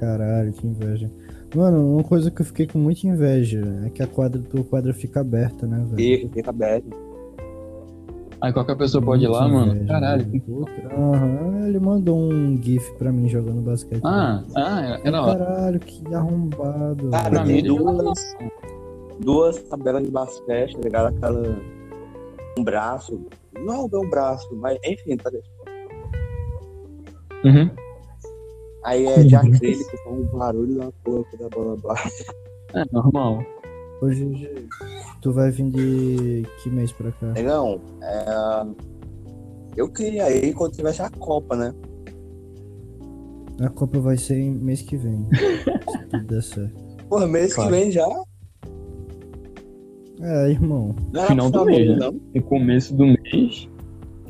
Caralho, 0.00 0.52
que 0.52 0.66
inveja. 0.66 1.10
Mano, 1.54 1.94
uma 1.94 2.02
coisa 2.02 2.30
que 2.30 2.40
eu 2.40 2.46
fiquei 2.46 2.66
com 2.66 2.78
muita 2.78 3.06
inveja 3.06 3.62
é 3.84 3.90
que 3.90 4.02
a 4.02 4.06
quadra, 4.06 4.40
tua 4.40 4.64
quadra 4.64 4.94
fica 4.94 5.20
aberta, 5.20 5.66
né, 5.66 5.84
velho? 5.90 6.20
Fica, 6.20 6.34
fica 6.34 6.50
aberto. 6.50 7.11
Aí 8.42 8.52
qualquer 8.52 8.76
pessoa 8.76 9.00
pode 9.00 9.24
ir 9.24 9.28
lá, 9.28 9.46
mano. 9.46 9.86
Caralho. 9.86 10.26
Aham, 10.98 11.68
ele 11.68 11.78
mandou 11.78 12.18
um 12.18 12.60
gif 12.60 12.92
pra 12.94 13.12
mim 13.12 13.28
jogando 13.28 13.62
basquete. 13.62 14.02
Ah, 14.04 14.42
ah, 14.56 15.00
era 15.04 15.20
lá. 15.20 15.38
Caralho, 15.38 15.78
que 15.78 16.14
arrombado. 16.14 17.10
Cara, 17.10 17.30
Pra 17.30 17.44
mim, 17.44 17.62
duas, 17.62 18.36
duas 19.20 19.62
tabelas 19.62 20.02
de 20.02 20.10
basquete, 20.10 20.74
tá 20.74 20.80
ligado? 20.82 21.06
Aquela. 21.16 21.56
Um 22.58 22.64
braço. 22.64 23.24
Não 23.64 23.88
é 23.92 23.96
um 23.96 24.10
braço, 24.10 24.48
mas 24.56 24.76
enfim, 24.84 25.16
tá 25.16 25.30
ligado? 25.30 25.62
Uhum. 27.44 27.70
Aí 28.84 29.06
é 29.06 29.22
de 29.22 29.36
acrílico, 29.36 29.96
com 30.02 30.14
um 30.14 30.24
barulho 30.36 30.78
da 30.78 30.90
porra 31.04 31.24
da 31.38 31.48
bola 31.48 31.76
bate. 31.76 32.26
É 32.74 32.84
normal. 32.90 33.44
GG, 34.08 34.68
tu 35.20 35.32
vai 35.32 35.50
vir 35.50 35.70
de 35.70 36.42
que 36.62 36.70
mês 36.70 36.92
pra 36.92 37.10
cá? 37.12 37.26
Negão, 37.32 37.80
é... 38.02 38.66
eu 39.76 39.88
queria 39.88 40.30
ir 40.34 40.52
quando 40.54 40.72
tivesse 40.72 41.02
a 41.02 41.10
Copa, 41.10 41.56
né? 41.56 41.72
A 43.60 43.68
Copa 43.68 43.98
vai 44.00 44.16
ser 44.16 44.38
em 44.38 44.50
mês 44.52 44.82
que 44.82 44.96
vem. 44.96 45.24
se 45.90 45.98
tudo 46.10 46.24
der 46.26 46.42
certo. 46.42 46.74
Porra, 47.08 47.26
mês 47.26 47.54
Claro. 47.54 47.70
que 47.70 47.76
vem 47.78 47.90
já. 47.90 48.06
É, 50.20 50.50
irmão. 50.50 50.94
Final 51.28 51.50
do 51.50 51.64
mês, 51.64 51.88
né? 51.90 51.96
não. 51.96 52.12
No 52.34 52.42
começo 52.42 52.94
do 52.94 53.06
mês, 53.06 53.68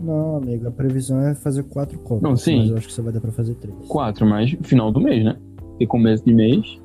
Não, 0.01 0.37
amigo, 0.37 0.67
a 0.67 0.71
previsão 0.71 1.21
é 1.21 1.35
fazer 1.35 1.63
quatro 1.65 1.99
Copas. 2.01 2.23
Não, 2.23 2.37
sim. 2.37 2.59
Mas 2.61 2.71
eu 2.71 2.77
acho 2.79 2.87
que 2.89 2.93
só 2.93 3.03
vai 3.03 3.13
dar 3.13 3.21
pra 3.21 3.31
fazer 3.31 3.55
três. 3.55 3.77
quatro, 3.89 4.27
mas 4.27 4.51
final 4.63 4.91
do 4.91 5.01
mês, 5.01 5.25
né? 5.25 5.37
E 5.79 5.87
começo 5.87 6.25
de 6.25 6.35
mês. 6.35 6.81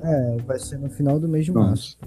É, 0.00 0.36
vai 0.46 0.58
ser 0.58 0.78
no 0.78 0.88
final 0.88 1.18
do 1.20 1.28
mês 1.28 1.44
de 1.44 1.52
Pronto. 1.52 1.66
março. 1.68 1.98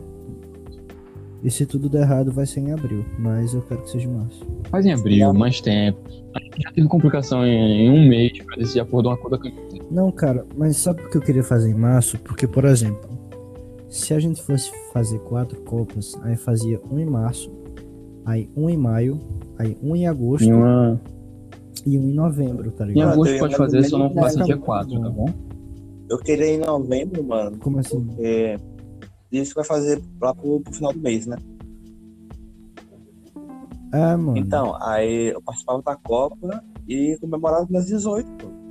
E 1.43 1.51
se 1.51 1.65
tudo 1.65 1.87
der 1.89 2.01
errado, 2.01 2.31
vai 2.31 2.45
ser 2.45 2.61
em 2.61 2.71
abril. 2.71 3.05
Mas 3.19 3.53
eu 3.53 3.61
quero 3.61 3.81
que 3.83 3.91
seja 3.91 4.07
em 4.07 4.13
março. 4.13 4.45
Faz 4.69 4.85
em 4.85 4.93
abril, 4.93 5.33
mais 5.33 5.61
tempo. 5.61 5.99
A 6.33 6.39
gente 6.39 6.61
já 6.63 6.71
teve 6.71 6.87
complicação 6.87 7.45
em, 7.45 7.85
em 7.85 7.89
um 7.89 8.07
mês 8.07 8.31
pra 8.43 8.55
decidir 8.57 8.79
a 8.79 8.85
porra 8.85 9.03
de 9.03 9.09
uma 9.09 9.17
cor 9.17 9.31
da 9.31 9.37
camiseta. 9.37 9.85
Não, 9.91 10.11
cara, 10.11 10.45
mas 10.57 10.77
sabe 10.77 11.01
o 11.03 11.09
que 11.09 11.17
eu 11.17 11.21
queria 11.21 11.43
fazer 11.43 11.69
em 11.69 11.75
março? 11.75 12.17
Porque, 12.19 12.47
por 12.47 12.65
exemplo, 12.65 13.07
se 13.89 14.13
a 14.13 14.19
gente 14.19 14.41
fosse 14.41 14.71
fazer 14.91 15.19
quatro 15.19 15.61
Copas, 15.61 16.13
aí 16.23 16.35
fazia 16.35 16.81
um 16.91 16.99
em 16.99 17.05
março, 17.05 17.51
aí 18.25 18.49
um 18.57 18.69
em 18.69 18.75
maio, 18.77 19.19
aí 19.57 19.77
um 19.83 19.95
em 19.95 20.07
agosto 20.07 20.45
Em, 20.45 20.53
uma... 20.53 20.99
e 21.85 21.97
um 21.97 22.09
em 22.09 22.13
novembro, 22.13 22.71
tá 22.71 22.85
em 22.85 22.89
ligado? 22.89 23.11
agosto 23.13 23.33
eu 23.33 23.39
pode 23.39 23.55
fazer, 23.55 23.83
só 23.83 23.97
não 23.99 24.09
tá 24.09 24.27
dia 24.29 24.45
muito 24.45 24.59
4, 24.59 24.99
tá 24.99 25.09
bom. 25.09 25.29
Eu 26.09 26.17
queria 26.19 26.53
em 26.55 26.57
novembro, 26.59 27.23
mano, 27.23 27.57
Como 27.59 27.79
assim? 27.79 27.99
porque 28.01 28.57
isso 29.31 29.55
vai 29.55 29.63
fazer 29.63 30.01
lá 30.21 30.33
pro, 30.33 30.59
pro 30.61 30.73
final 30.73 30.93
do 30.93 30.99
mês, 30.99 31.25
né? 31.25 31.37
É, 33.93 34.15
mano. 34.15 34.37
Então, 34.37 34.75
aí 34.81 35.33
eu 35.33 35.41
participava 35.41 35.81
da 35.81 35.95
Copa 35.95 36.63
e 36.87 37.17
comemorava 37.19 37.65
meus 37.69 37.85
18, 37.85 38.29
pô. 38.33 38.65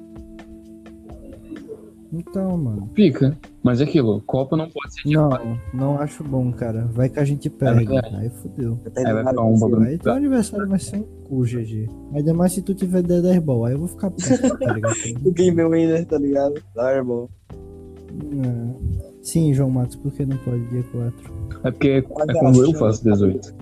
Então, 2.13 2.57
mano. 2.57 2.91
Fica. 2.95 3.37
Mas 3.63 3.81
é 3.81 3.85
aquilo, 3.85 4.21
Copa 4.23 4.57
não 4.57 4.69
pode 4.69 4.95
ser 4.95 5.09
dia 5.09 5.19
Não, 5.19 5.31
4. 5.31 5.61
não 5.73 5.99
acho 5.99 6.23
bom, 6.23 6.53
cara. 6.53 6.87
Vai 6.93 7.09
que 7.09 7.19
a 7.19 7.25
gente 7.25 7.51
perde. 7.51 7.87
verdade. 7.87 8.17
aí 8.17 8.31
fudeu. 8.31 8.79
Aí 8.97 9.13
vai 9.13 9.27
ficar 9.27 9.43
um 9.43 9.59
bagulho. 9.59 9.83
Aí 9.83 9.99
teu 9.99 10.13
aniversário 10.13 10.69
vai 10.69 10.79
ser 10.79 10.99
um 10.99 11.03
cu, 11.25 11.43
GG. 11.43 11.89
Ainda 12.13 12.35
mais 12.35 12.53
se 12.53 12.63
tu 12.63 12.75
tiver 12.75 13.03
Dead 13.03 13.41
Ball. 13.41 13.65
Aí 13.65 13.73
eu 13.73 13.79
vou 13.79 13.89
ficar 13.89 14.11
puto, 14.11 14.59
tá 14.59 14.73
ligado? 14.75 14.95
O 15.25 15.33
Game 15.33 15.65
Winner, 15.65 16.07
tá 16.07 16.19
ligado? 16.19 16.63
Lá, 16.77 16.93
irmão. 16.93 17.29
É. 19.11 19.14
Sim, 19.25 19.55
João 19.55 19.71
Matos, 19.71 19.97
por 19.97 20.13
que 20.13 20.27
não 20.27 20.37
pode 20.37 20.63
dia 20.69 20.85
4? 20.93 21.33
É 21.65 21.71
porque 21.71 21.89
é 21.89 22.05
Mas 22.27 22.39
quando 22.39 22.63
eu 22.63 22.75
faço 22.75 23.03
18. 23.03 23.55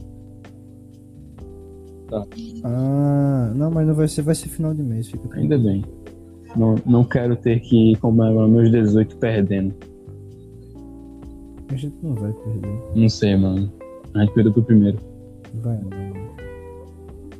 Ah, 2.65 3.53
não, 3.55 3.71
mas 3.71 3.87
não 3.87 3.95
vai 3.95 4.09
ser, 4.09 4.23
vai 4.23 4.35
ser 4.35 4.49
final 4.49 4.75
de 4.75 4.83
mês, 4.83 5.09
fica 5.09 5.39
Ainda 5.39 5.57
bem. 5.57 5.85
Não, 6.57 6.75
não 6.85 7.05
quero 7.05 7.37
ter 7.37 7.61
que 7.61 7.97
comemorar 7.97 8.49
meus 8.49 8.71
18 8.73 9.17
perdendo. 9.17 9.73
A 11.69 11.77
gente 11.77 11.97
não 12.03 12.15
vai 12.15 12.33
perder. 12.33 12.83
Não 12.95 13.09
sei, 13.09 13.37
mano. 13.37 13.73
A 14.15 14.21
gente 14.21 14.35
perdeu 14.35 14.53
pro 14.53 14.63
primeiro. 14.65 14.99
Vai 15.55 15.79
não. 15.79 15.91
mano. 15.91 16.33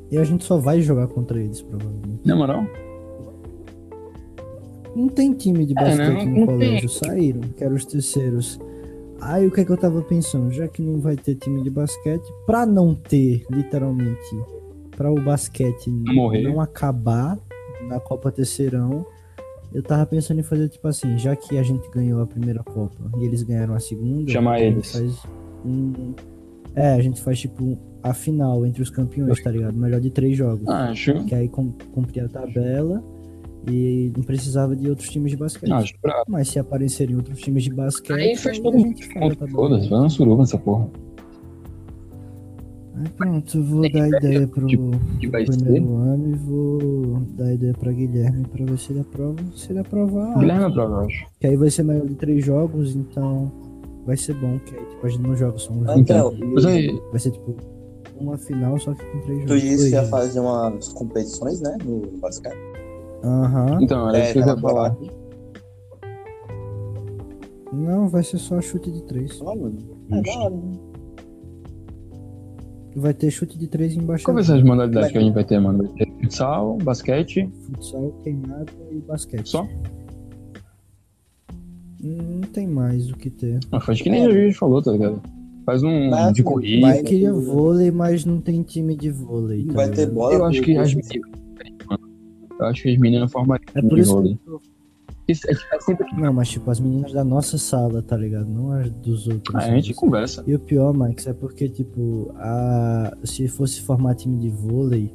E 0.09 0.17
a 0.17 0.23
gente 0.23 0.45
só 0.45 0.57
vai 0.57 0.81
jogar 0.81 1.07
contra 1.07 1.39
eles, 1.39 1.61
provavelmente. 1.61 2.25
Na 2.25 2.35
moral? 2.35 2.65
Não 4.95 5.07
tem 5.07 5.33
time 5.33 5.65
de 5.65 5.73
É, 5.73 5.75
basquete 5.75 6.25
não- 6.25 6.39
no 6.41 6.45
colégio, 6.45 6.89
saíram, 6.89 7.41
que 7.41 7.63
eram 7.63 7.75
os 7.75 7.85
terceiros. 7.85 8.59
Aí 9.21 9.47
o 9.47 9.51
que 9.51 9.61
é 9.61 9.65
que 9.65 9.71
eu 9.71 9.77
tava 9.77 10.01
pensando? 10.01 10.51
Já 10.51 10.67
que 10.67 10.81
não 10.81 10.99
vai 10.99 11.15
ter 11.15 11.35
time 11.35 11.63
de 11.63 11.69
basquete, 11.69 12.25
pra 12.45 12.65
não 12.65 12.93
ter, 12.93 13.45
literalmente, 13.49 14.35
pra 14.91 15.11
o 15.11 15.15
basquete 15.15 15.89
Morrer. 15.89 16.43
não 16.43 16.59
acabar 16.59 17.39
na 17.87 17.99
Copa 17.99 18.31
Terceirão, 18.31 19.05
eu 19.73 19.81
tava 19.81 20.05
pensando 20.05 20.39
em 20.39 20.43
fazer 20.43 20.69
tipo 20.69 20.87
assim, 20.87 21.17
já 21.17 21.35
que 21.35 21.57
a 21.57 21.63
gente 21.63 21.89
ganhou 21.89 22.21
a 22.21 22.27
primeira 22.27 22.61
Copa 22.63 23.09
e 23.17 23.25
eles 23.25 23.41
ganharam 23.43 23.73
a 23.73 23.79
segunda, 23.79 24.29
Chamar 24.31 24.55
a 24.55 24.59
gente 24.59 24.73
eles. 24.75 24.91
faz 24.91 25.23
um. 25.65 26.13
É, 26.75 26.93
a 26.93 27.01
gente 27.01 27.21
faz 27.21 27.39
tipo 27.39 27.77
a 28.03 28.13
final 28.13 28.65
entre 28.65 28.81
os 28.81 28.89
campeões, 28.89 29.41
tá 29.41 29.49
ligado? 29.51 29.75
Melhor 29.77 29.99
de 30.01 30.09
três 30.09 30.35
jogos. 30.37 30.67
Acho. 30.67 31.23
Que 31.25 31.33
aí 31.35 31.47
cumpria 31.47 32.25
a 32.25 32.29
tabela 32.29 33.01
e 33.67 34.11
não 34.15 34.23
precisava 34.23 34.75
de 34.75 34.89
outros 34.89 35.09
times 35.09 35.31
de 35.31 35.37
basquete. 35.37 35.71
Acho 35.71 35.93
brabo. 36.01 36.25
Mas 36.27 36.49
se 36.49 36.59
aparecerem 36.59 37.15
outros 37.15 37.39
times 37.39 37.63
de 37.63 37.73
basquete, 37.73 38.11
Aí 38.19 38.35
faz 38.35 38.57
aí 38.57 38.63
todo 38.63 38.75
a 38.75 38.79
mundo. 38.79 38.95
tabela. 39.35 39.49
Foda-se, 39.51 39.89
vai 39.89 39.99
uma 39.99 40.09
suruba 40.09 40.41
nessa 40.41 40.57
porra. 40.57 40.89
Aí 42.95 43.09
pronto, 43.17 43.57
eu 43.57 43.63
vou 43.63 43.81
dar 43.91 44.07
ideia 44.07 44.47
pro, 44.47 44.67
que 44.67 44.77
pro 44.77 44.91
primeiro 45.45 45.95
ano 45.95 46.29
e 46.29 46.35
vou 46.35 47.21
dar 47.35 47.51
ideia 47.53 47.73
pra 47.73 47.91
Guilherme 47.91 48.45
pra 48.47 48.65
ver 48.65 48.77
se 48.77 48.91
ele 48.91 48.99
aprova. 48.99 49.35
Se 49.55 49.71
ele 49.71 49.79
aprovar, 49.79 50.37
Guilherme 50.37 50.65
é 50.65 50.69
prova, 50.69 50.93
eu 50.93 50.99
acho. 51.07 51.25
que 51.39 51.47
aí 51.47 51.57
vai 51.57 51.69
ser 51.71 51.83
melhor 51.83 52.05
de 52.05 52.13
três 52.15 52.45
jogos, 52.45 52.95
então 52.95 53.51
vai 54.05 54.15
ser 54.15 54.35
bom, 54.35 54.59
que 54.59 54.75
aí 54.75 54.85
tipo, 54.85 55.05
a 55.05 55.09
gente 55.09 55.21
não 55.23 55.35
joga 55.35 55.57
só 55.57 55.73
um 55.73 55.83
jogo. 55.85 55.99
Então, 55.99 56.33
Vai 57.09 57.19
ser 57.19 57.31
tipo 57.31 57.55
uma 58.19 58.37
final, 58.37 58.77
só 58.79 58.93
que 58.93 59.03
com 59.03 59.19
três 59.21 59.41
tu 59.41 59.47
jogos. 59.47 59.61
disse 59.63 59.89
que 59.89 59.95
ia 59.95 60.03
fazer 60.05 60.39
umas 60.39 60.89
competições, 60.89 61.61
né? 61.61 61.75
No 61.83 61.99
basquete. 62.19 62.55
Aham. 63.23 63.79
então, 63.81 64.09
era 64.09 64.19
isso 64.23 64.33
que 64.33 64.39
eu 64.39 64.45
ia 64.47 64.57
falar. 64.57 64.95
Não, 67.71 68.07
vai 68.07 68.23
ser 68.23 68.37
só 68.37 68.59
chute 68.61 68.91
de 68.91 69.01
três. 69.03 69.41
Ó, 69.41 69.55
mano. 69.55 69.77
É 70.11 70.15
né? 70.49 70.79
Vai 72.95 73.13
ter 73.13 73.31
chute 73.31 73.57
de 73.57 73.67
três 73.67 73.95
embaixo. 73.95 74.23
Qual 74.25 74.35
vai 74.35 74.43
ser 74.43 74.53
as 74.53 74.63
modalidades 74.63 75.11
que 75.11 75.17
a 75.17 75.21
gente 75.21 75.33
vai 75.33 75.43
ter, 75.43 75.59
mano? 75.59 75.83
Vai 75.83 76.05
ter 76.05 76.11
futsal, 76.21 76.77
basquete, 76.83 77.49
Futsal, 77.65 78.11
queimada 78.23 78.71
e 78.91 78.99
basquete. 78.99 79.49
só? 79.49 79.63
Hum, 82.03 82.41
Não 82.41 82.41
tem 82.41 82.67
mais 82.67 83.09
o 83.09 83.15
que 83.15 83.29
ter. 83.31 83.59
Ah, 83.71 83.79
faz 83.79 83.99
que 84.01 84.09
nem 84.09 84.25
a 84.27 84.29
gente 84.31 84.55
falou, 84.55 84.81
tá 84.81 84.91
ligado? 84.91 85.19
Faz 85.65 85.81
um 85.81 86.09
Mas, 86.09 86.33
de 86.33 86.43
corrida. 86.43 86.85
vai- 86.87 86.99
Eu 86.99 87.03
queria 87.05 87.33
vôlei, 87.33 87.89
mas 87.89 88.25
não 88.25 88.39
tem 88.41 88.61
time 88.61 88.95
de 88.95 89.09
vôlei. 89.09 89.65
tá 89.65 89.73
Vai 89.73 89.89
ter 89.89 90.05
bola. 90.11 90.35
Eu 90.35 90.45
acho 90.45 90.61
que 90.61 90.77
as 90.77 90.93
meninas. 90.93 91.32
Eu 92.63 92.69
acho 92.69 92.83
que 92.83 92.89
as 92.89 92.97
meninas 92.97 93.31
formariam 93.31 93.65
É 93.75 93.81
por 93.81 93.99
isso 93.99 94.21
que 94.21 94.39
eu... 94.47 94.61
Isso, 95.25 95.47
tá 95.47 95.79
sempre. 95.79 96.05
Não, 96.17 96.33
mas 96.33 96.49
tipo, 96.49 96.69
as 96.69 96.81
meninas 96.81 97.13
da 97.13 97.23
nossa 97.23 97.57
sala, 97.57 98.01
tá 98.01 98.17
ligado? 98.17 98.45
Não 98.49 98.73
as 98.73 98.89
dos 98.91 99.25
outros. 99.27 99.55
A 99.55 99.69
gente 99.69 99.93
conversa. 99.93 100.43
E 100.45 100.53
o 100.53 100.59
pior, 100.59 100.93
Max, 100.93 101.25
é 101.27 101.33
porque, 101.33 101.69
tipo, 101.69 102.33
a... 102.35 103.15
se 103.23 103.47
fosse 103.47 103.79
formar 103.81 104.15
time 104.15 104.37
de 104.37 104.49
vôlei, 104.49 105.13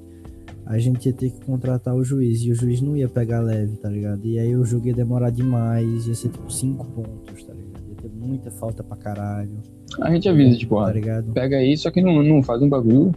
a 0.65 0.79
gente 0.79 1.07
ia 1.07 1.13
ter 1.13 1.31
que 1.31 1.45
contratar 1.45 1.95
o 1.95 2.03
juiz. 2.03 2.41
E 2.43 2.51
o 2.51 2.55
juiz 2.55 2.81
não 2.81 2.97
ia 2.97 3.07
pegar 3.07 3.41
leve, 3.41 3.77
tá 3.77 3.91
ligado? 3.91 4.25
E 4.25 4.39
aí 4.39 4.57
o 4.57 4.65
jogo 4.65 4.87
ia 4.87 4.95
demorar 4.95 5.29
demais, 5.29 6.07
ia 6.07 6.15
ser 6.15 6.31
tipo 6.31 6.51
5 6.51 6.87
pontos, 6.87 7.45
tá 7.45 7.53
ligado? 7.53 7.89
Ia 7.91 7.95
ter 7.97 8.09
muita 8.09 8.51
falta 8.51 8.83
pra 8.83 8.97
caralho, 8.97 9.59
A 10.01 10.11
gente 10.11 10.27
avisa, 10.27 10.57
tipo, 10.57 10.77
tá 10.83 10.91
ligado? 10.93 11.33
pega 11.33 11.57
aí, 11.59 11.77
só 11.77 11.91
que 11.91 12.01
não, 12.01 12.23
não 12.23 12.43
faz 12.43 12.63
um 12.63 12.69
bagulho 12.69 13.13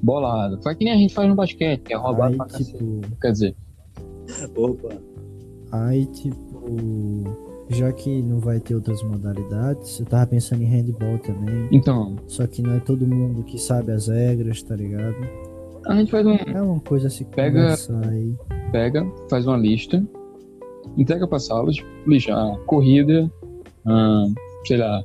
bolado. 0.00 0.62
Faz 0.62 0.76
que 0.76 0.84
nem 0.84 0.92
a 0.94 0.96
gente 0.96 1.12
faz 1.12 1.28
no 1.28 1.34
basquete, 1.34 1.80
que 1.82 1.92
é 1.92 1.96
roubado 1.96 2.30
Aí, 2.32 2.36
pra 2.36 2.46
cacete. 2.46 2.72
tipo, 2.72 3.00
Quer 3.20 3.32
dizer, 3.32 3.56
Opa. 4.56 4.96
Aí, 5.72 6.06
tipo, 6.06 7.24
já 7.68 7.92
que 7.92 8.22
não 8.22 8.38
vai 8.38 8.60
ter 8.60 8.74
outras 8.74 9.02
modalidades, 9.02 9.98
eu 9.98 10.06
tava 10.06 10.26
pensando 10.26 10.62
em 10.62 10.66
handball 10.66 11.18
também. 11.18 11.68
então, 11.72 12.16
Só 12.26 12.46
que 12.46 12.62
não 12.62 12.74
é 12.74 12.80
todo 12.80 13.06
mundo 13.06 13.42
que 13.42 13.58
sabe 13.58 13.92
as 13.92 14.08
regras, 14.08 14.62
tá 14.62 14.76
ligado? 14.76 15.16
a 15.86 15.94
gente 15.96 16.10
faz 16.10 16.26
um. 16.26 16.34
É 16.34 16.60
uma 16.62 16.80
coisa 16.80 17.08
se 17.08 17.24
Pega- 17.24 17.74
aí. 18.10 18.34
Pega, 18.72 19.06
faz 19.30 19.46
uma 19.46 19.56
lista, 19.56 20.04
entrega 20.96 21.26
pra 21.28 21.38
sala, 21.38 21.70
tipo, 21.70 21.88
lista, 22.06 22.34
ah, 22.34 22.56
corrida, 22.66 23.30
ah, 23.86 24.26
sei 24.66 24.78
lá, 24.78 25.02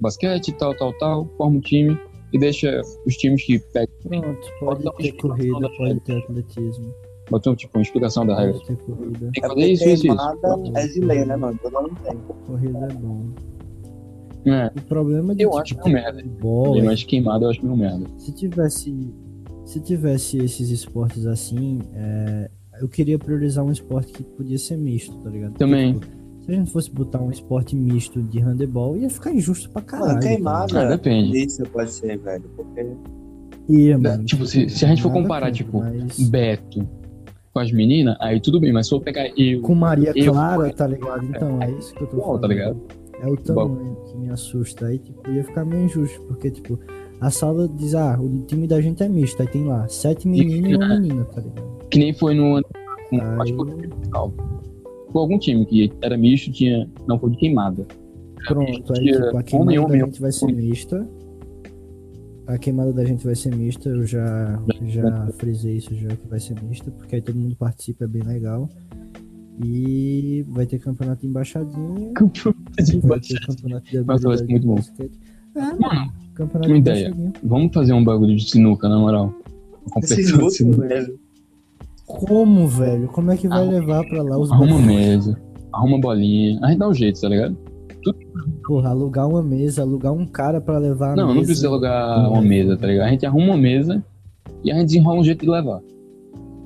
basquete, 0.00 0.52
tal, 0.52 0.74
tal, 0.74 0.92
tal, 0.98 1.26
forma 1.36 1.58
um 1.58 1.60
time 1.60 1.96
e 2.32 2.38
deixa 2.38 2.80
os 3.06 3.14
times 3.16 3.44
que 3.44 3.58
pegam. 3.72 3.94
Pronto, 4.08 4.48
Pode 4.58 4.82
pode 4.82 4.96
ter 5.02 5.12
corrida, 5.12 5.68
pode 5.76 6.00
ter 6.00 6.16
atletismo, 6.18 6.92
Botou, 7.30 7.54
tipo, 7.54 7.78
uma 7.78 7.82
explicação 7.82 8.26
da 8.26 8.38
regra. 8.38 8.58
Tem 8.66 8.76
que 8.76 9.40
É 9.44 9.48
fazer 9.48 9.60
isso, 9.72 9.88
isso, 9.88 10.06
isso. 10.06 10.16
é 10.76 10.86
de 10.88 11.00
lei, 11.00 11.24
né, 11.24 11.36
mano? 11.36 11.58
Todo 11.62 11.72
mundo 11.82 11.96
tem. 12.02 12.16
Corrida 12.46 12.78
é 12.90 12.94
bom. 12.94 13.26
É, 14.46 14.66
O 14.76 14.82
problema 14.82 15.34
de 15.34 15.42
Eu 15.42 15.50
tipo, 15.50 15.60
acho 15.60 15.74
que 15.74 15.80
é 15.80 15.90
um 15.90 15.92
merda. 15.94 16.20
é 16.78 16.82
mas 16.82 17.04
queimado 17.04 17.44
eu 17.44 17.50
acho 17.50 17.62
meio 17.64 17.76
merda. 17.76 18.06
se 18.18 18.32
tivesse 18.32 19.14
se 19.66 19.78
tivesse 19.80 20.38
esses 20.38 20.70
esportes 20.70 21.26
assim, 21.26 21.78
é, 21.94 22.50
eu 22.80 22.88
queria 22.88 23.16
priorizar 23.18 23.64
um 23.64 23.70
esporte 23.70 24.12
que 24.12 24.22
podia 24.24 24.58
ser 24.58 24.76
misto, 24.76 25.14
tá 25.18 25.30
ligado? 25.30 25.50
Porque, 25.52 25.64
Também. 25.64 25.92
tipo, 25.98 26.06
se 26.44 26.50
a 26.50 26.54
gente 26.54 26.70
fosse 26.72 26.90
botar 26.90 27.20
um 27.20 27.30
esporte 27.30 27.76
misto 27.76 28.20
de 28.22 28.40
handebol, 28.40 28.96
ia 28.96 29.08
ficar 29.10 29.32
injusto 29.32 29.70
pra 29.70 29.82
caralho. 29.82 30.08
Mano, 30.08 30.20
tá 30.20 30.26
queimada. 30.26 30.66
ligado? 30.66 30.86
Ah, 30.86 30.96
depende. 30.96 31.38
Isso 31.44 31.62
pode 31.64 31.90
ser, 31.92 32.18
velho. 32.18 32.50
Porque 32.56 32.86
Ia, 33.68 33.98
Da- 33.98 34.10
mano. 34.12 34.24
tipo, 34.24 34.44
se- 34.46 34.68
se 34.68 34.84
a 34.84 34.88
gente 34.88 35.02
for 35.02 35.12
comparar, 35.12 35.46
contra, 35.46 35.52
tipo, 35.52 35.78
mas 35.78 36.28
Beto 36.28 36.88
com 37.52 37.58
as 37.58 37.72
meninas, 37.72 38.16
aí 38.20 38.40
tudo 38.40 38.60
bem, 38.60 38.72
mas 38.72 38.86
se 38.86 38.94
eu 38.94 39.00
pegar 39.00 39.28
eu. 39.36 39.60
Com 39.62 39.74
Maria 39.74 40.12
eu- 40.14 40.32
Clara, 40.32 40.72
tá 40.72 40.86
ligado? 40.86 41.24
Então, 41.24 41.60
é 41.62 41.70
isso 41.72 41.94
que 41.94 42.02
eu 42.02 42.06
tô 42.06 42.16
Bom, 42.16 42.22
falando. 42.22 42.40
tá 42.42 42.48
ligado? 42.48 42.80
É 43.20 43.26
o 43.26 43.36
tamanho 43.36 43.96
que 44.06 44.16
me 44.16 44.30
assusta. 44.30 44.86
Aí, 44.86 44.98
tipo, 44.98 45.30
ia 45.30 45.44
ficar 45.44 45.64
meio 45.64 45.84
injusto, 45.84 46.20
porque, 46.22 46.50
tipo, 46.50 46.78
a 47.20 47.30
sala 47.30 47.68
diz, 47.68 47.94
ah, 47.94 48.18
o 48.18 48.44
time 48.46 48.66
da 48.66 48.80
gente 48.80 49.02
é 49.02 49.08
misto. 49.08 49.40
Aí 49.42 49.48
tem 49.48 49.64
lá, 49.64 49.86
sete 49.88 50.26
meninos 50.26 50.70
e 50.70 50.74
uma 50.76 50.88
menina, 51.00 51.24
tá 51.24 51.40
ligado? 51.40 51.78
Que 51.90 51.98
nem 51.98 52.14
foi 52.14 52.34
no 52.34 52.54
ano. 52.56 52.66
Aí- 53.12 53.54
foi 55.12 55.20
algum 55.22 55.38
time 55.38 55.66
que 55.66 55.92
era 56.00 56.16
misto, 56.16 56.52
tinha. 56.52 56.88
Não 57.06 57.18
foi 57.18 57.30
de 57.30 57.36
queimada. 57.36 57.84
Pronto, 58.46 58.92
aí, 58.94 59.04
tipo, 59.06 59.24
a 59.24 59.28
homem, 59.30 59.44
queimada 59.44 59.76
da 59.76 59.84
homem, 59.84 60.00
gente 60.06 60.20
vai 60.20 60.32
ser 60.32 60.46
mista. 60.52 61.06
A 62.52 62.58
queimada 62.58 62.92
da 62.92 63.04
gente 63.04 63.24
vai 63.24 63.34
ser 63.36 63.54
mista, 63.54 63.88
eu 63.88 64.04
já, 64.06 64.60
já 64.86 65.28
frisei 65.38 65.76
isso 65.76 65.94
já 65.94 66.08
que 66.08 66.26
vai 66.28 66.40
ser 66.40 66.60
mista, 66.62 66.90
porque 66.90 67.14
aí 67.16 67.22
todo 67.22 67.36
mundo 67.38 67.54
participa, 67.56 68.04
é 68.04 68.08
bem 68.08 68.22
legal. 68.22 68.68
E 69.64 70.44
vai 70.48 70.66
ter 70.66 70.78
campeonato 70.78 71.20
de 71.20 71.26
embaixadinha, 71.28 72.12
campeonato 72.14 73.84
de 73.90 74.00
Nossa, 74.04 74.28
vai 74.28 74.38
ser 74.38 74.46
muito 74.46 74.62
de 74.62 74.66
bom. 74.66 74.78
É, 75.54 75.60
Mano, 75.60 76.12
Campeonato 76.34 76.70
Uma 76.70 76.78
ideia. 76.78 77.14
Vamos 77.42 77.72
fazer 77.72 77.92
um 77.92 78.02
bagulho 78.02 78.34
de 78.36 78.50
sinuca, 78.50 78.88
na 78.88 78.98
moral. 78.98 79.34
Competição 79.90 80.16
de 80.16 80.24
Sinuca, 80.24 80.50
sinuca. 80.50 80.88
velho. 80.88 81.18
Como, 82.06 82.66
velho? 82.66 83.08
Como 83.08 83.30
é 83.30 83.36
que 83.36 83.46
vai 83.48 83.58
Arruma- 83.58 83.72
levar 83.78 84.04
pra 84.08 84.22
lá 84.22 84.38
os 84.38 84.50
Arruma 84.50 84.78
mesa, 84.80 85.38
arruma 85.72 86.00
bolinha. 86.00 86.58
A 86.62 86.68
gente 86.70 86.78
dá 86.78 86.88
um 86.88 86.94
jeito, 86.94 87.20
tá 87.20 87.28
ligado? 87.28 87.56
Porra, 88.66 88.90
alugar 88.90 89.28
uma 89.28 89.42
mesa, 89.42 89.82
alugar 89.82 90.12
um 90.12 90.26
cara 90.26 90.60
pra 90.60 90.78
levar 90.78 91.12
a 91.12 91.16
Não, 91.16 91.26
mesa. 91.28 91.38
não 91.38 91.44
precisa 91.44 91.68
alugar 91.68 92.30
uma 92.30 92.40
mesa, 92.42 92.76
tá 92.76 92.86
ligado? 92.86 93.06
A 93.06 93.10
gente 93.10 93.26
arruma 93.26 93.46
uma 93.46 93.56
mesa 93.56 94.02
e 94.64 94.70
a 94.70 94.74
gente 94.74 94.86
desenrola 94.86 95.20
um 95.20 95.24
jeito 95.24 95.44
de 95.44 95.50
levar. 95.50 95.80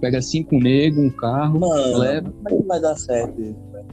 Pega 0.01 0.21
cinco 0.21 0.57
negros, 0.59 1.03
um 1.05 1.11
carro, 1.11 1.61
Mano, 1.61 1.99
leva. 1.99 2.31
como 2.45 2.49
é 2.59 2.63
que 2.63 2.69
vai 2.69 2.81
dar 2.81 2.97
certo 2.97 3.41
isso? 3.41 3.59
velho? 3.73 3.85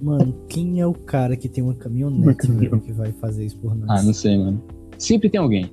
Mano, 0.00 0.34
quem 0.48 0.80
é 0.80 0.86
o 0.86 0.92
cara 0.92 1.36
que 1.36 1.48
tem 1.48 1.62
uma 1.62 1.74
caminhonete, 1.74 2.50
velho, 2.50 2.80
que 2.80 2.92
vai 2.92 3.12
fazer 3.12 3.44
isso 3.44 3.58
por 3.58 3.74
nós? 3.76 3.88
Ah, 3.90 4.02
não 4.02 4.12
sei, 4.14 4.36
mano. 4.38 4.62
Sempre 4.98 5.28
tem 5.30 5.40
alguém. 5.40 5.70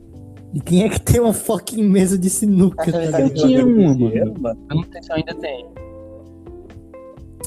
E 0.53 0.59
quem 0.61 0.83
é 0.83 0.89
que 0.89 1.01
tem 1.01 1.19
uma 1.19 1.33
fucking 1.33 1.83
mesa 1.83 2.17
de 2.17 2.29
sinuca, 2.29 2.91
tá 2.91 3.09
vai 3.11 3.29
tinha 3.31 3.65
uma, 3.65 3.93
mano. 3.93 4.09
Eu 4.15 4.75
não 4.75 4.83
sei 4.91 5.01
se 5.03 5.11
ainda 5.11 5.33
tem. 5.35 5.65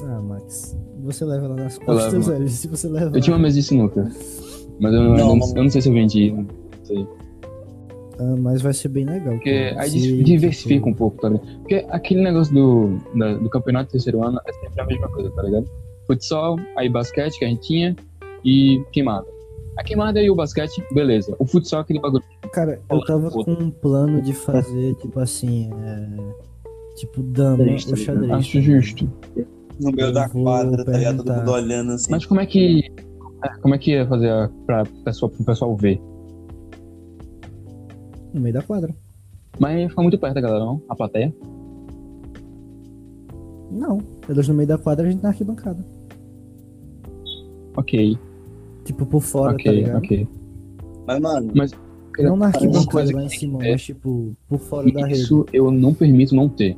Ah, 0.04 0.20
Max, 0.20 0.76
você 1.02 1.24
leva 1.24 1.48
lá 1.48 1.54
nas 1.56 1.78
costas, 1.78 2.26
velho. 2.26 2.48
Se 2.48 2.68
você 2.68 2.88
leva. 2.88 3.16
Eu 3.16 3.20
tinha 3.20 3.34
uma 3.36 3.42
mesa 3.42 3.56
de 3.56 3.62
sinuca. 3.62 4.08
Mas 4.80 4.94
eu 4.94 5.00
não, 5.02 5.10
Não, 5.10 5.18
eu 5.18 5.26
não, 5.26 5.36
não. 5.36 5.56
eu 5.56 5.62
não 5.64 5.70
sei 5.70 5.80
se 5.80 5.88
eu 5.88 5.92
vendi. 5.92 6.30
Não 6.32 6.46
sei. 6.84 7.06
Ah, 8.20 8.34
mas 8.36 8.60
vai 8.62 8.72
ser 8.72 8.88
bem 8.88 9.04
legal. 9.04 9.34
Porque 9.34 9.74
aí 9.76 9.90
Se, 9.90 9.98
dis- 10.00 10.24
diversifica 10.24 10.74
tipo, 10.74 10.88
um 10.90 10.94
pouco, 10.94 11.20
tá 11.20 11.28
ligado? 11.28 11.46
Porque 11.58 11.86
aquele 11.90 12.22
negócio 12.22 12.52
do, 12.52 12.98
da- 13.16 13.34
do 13.34 13.48
campeonato 13.48 13.88
do 13.88 13.92
terceiro 13.92 14.24
ano 14.24 14.40
é 14.46 14.52
sempre 14.52 14.80
a 14.80 14.86
mesma 14.86 15.08
coisa, 15.08 15.30
tá 15.30 15.42
ligado? 15.42 15.70
Futsal, 16.06 16.56
aí 16.76 16.88
basquete 16.88 17.38
que 17.38 17.44
a 17.44 17.48
gente 17.48 17.60
tinha 17.66 17.96
e 18.44 18.82
queimada. 18.92 19.26
A 19.76 19.84
queimada 19.84 20.20
e 20.20 20.28
o 20.28 20.34
basquete, 20.34 20.82
beleza. 20.92 21.36
O 21.38 21.46
futsal 21.46 21.80
é 21.80 21.82
aquele 21.82 22.00
bagulho. 22.00 22.24
Cara, 22.52 22.80
eu 22.90 23.00
tava 23.04 23.30
com 23.30 23.52
um 23.52 23.70
plano 23.70 24.20
de 24.20 24.32
fazer, 24.32 24.94
tipo 24.96 25.20
assim, 25.20 25.70
é... 25.84 26.08
Tipo, 26.96 27.22
dama 27.22 27.58
Xadrez, 27.58 27.84
tá 27.84 27.96
xadrez. 27.96 28.32
Acho 28.32 28.60
justo. 28.60 29.08
No 29.80 29.92
meio 29.92 30.08
Eu 30.08 30.12
da 30.12 30.26
vou 30.28 30.42
quadra, 30.44 30.84
tá 30.84 30.92
ligado? 30.92 31.16
Todo 31.24 31.32
mundo 31.32 31.50
olhando 31.52 31.92
assim. 31.92 32.10
Mas 32.10 32.26
como 32.26 32.40
é 32.40 32.46
que. 32.46 32.82
Como 33.62 33.74
é 33.74 33.78
que 33.78 33.92
ia 33.92 34.06
fazer 34.06 34.50
pra 34.66 34.84
pessoa, 35.04 35.30
pro 35.30 35.44
pessoal 35.44 35.76
ver? 35.76 36.00
No 38.34 38.40
meio 38.40 38.52
da 38.54 38.62
quadra. 38.62 38.94
Mas 39.58 39.78
ia 39.80 39.88
ficar 39.88 40.02
muito 40.02 40.18
perto 40.18 40.34
da 40.34 40.40
galera, 40.40 40.64
não? 40.64 40.82
A 40.88 40.96
plateia. 40.96 41.32
Não. 43.70 44.00
Eles 44.28 44.48
no 44.48 44.54
meio 44.54 44.68
da 44.68 44.78
quadra, 44.78 45.06
a 45.06 45.10
gente 45.10 45.22
na 45.22 45.28
arquibancada. 45.30 45.84
Ok, 47.76 48.18
Tipo, 48.84 49.06
por 49.06 49.20
fora, 49.20 49.50
tá 49.50 49.54
ok, 49.54 49.72
ligado? 49.72 49.98
ok. 49.98 50.28
Mas, 51.06 51.20
mano, 51.20 51.52
Não 51.54 52.24
na 52.24 52.32
Uma 52.32 52.46
arquibancada 52.46 53.14
lá 53.14 53.22
em 53.24 53.28
cima, 53.28 53.64
é- 53.64 53.72
mas 53.72 53.82
tipo, 53.82 54.34
por 54.48 54.58
fora 54.58 54.90
da 54.90 55.06
rede. 55.06 55.20
Isso 55.20 55.46
eu 55.52 55.70
não 55.70 55.94
permito 55.94 56.34
não 56.34 56.48
ter. 56.48 56.76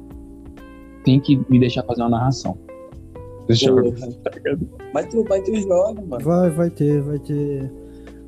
Tem 1.05 1.19
que 1.19 1.37
me 1.49 1.59
deixar 1.59 1.83
fazer 1.85 2.03
uma 2.03 2.11
narração. 2.11 2.59
Ligado? 4.35 4.69
Mas 4.95 5.07
tu, 5.07 5.25
mas 5.29 5.45
tu 5.45 5.55
joga, 5.61 6.03
mano. 6.03 6.25
Vai, 6.25 6.51
vai 6.51 6.71
ter, 6.71 7.01
vai 7.03 7.19
ter. 7.19 7.71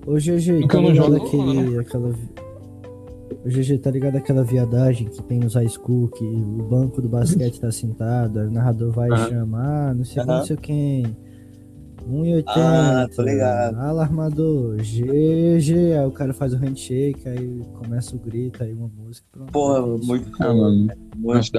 Ô 0.07 0.15
GG, 0.15 0.67
tá 0.69 0.79
ligado 0.79 1.17
aquele, 1.17 1.79
aquela... 1.79 2.09
vi- 2.11 2.29
Ô 3.45 3.49
GG, 3.49 3.79
tá 3.79 3.91
ligado 3.91 4.17
aquela 4.17 4.43
viadagem 4.45 5.09
que 5.09 5.23
tem 5.23 5.39
nos 5.41 5.55
high 5.55 5.69
school, 5.69 6.09
que 6.09 6.25
o 6.25 6.63
banco 6.69 7.01
do 7.03 7.09
basquete 7.09 7.59
tá 7.61 7.71
sentado, 7.73 8.39
aí 8.41 8.47
o 8.47 8.51
narrador 8.51 8.93
vai 8.93 9.09
chamar, 9.29 9.95
não 9.95 10.05
sei 10.05 10.23
Aham. 10.23 10.39
não 10.39 10.45
sei 10.45 10.57
quem. 10.57 11.17
1,80. 12.09 12.45
Ah, 12.49 13.09
tô 13.15 13.23
ligado. 13.23 13.77
Alarmador, 13.79 14.77
GG, 14.79 15.93
aí 15.99 16.07
o 16.07 16.11
cara 16.11 16.33
faz 16.35 16.53
o 16.53 16.57
handshake, 16.57 17.29
aí 17.29 17.63
começa 17.81 18.15
o 18.17 18.19
grito, 18.19 18.63
aí 18.63 18.73
uma 18.73 18.89
música, 18.89 19.27
pronto. 19.31 19.53
Porra, 19.53 19.79
é 19.79 20.07
muito 20.07 20.29
Ah, 20.43 20.53
mano. 20.55 20.89
muito. 21.17 21.51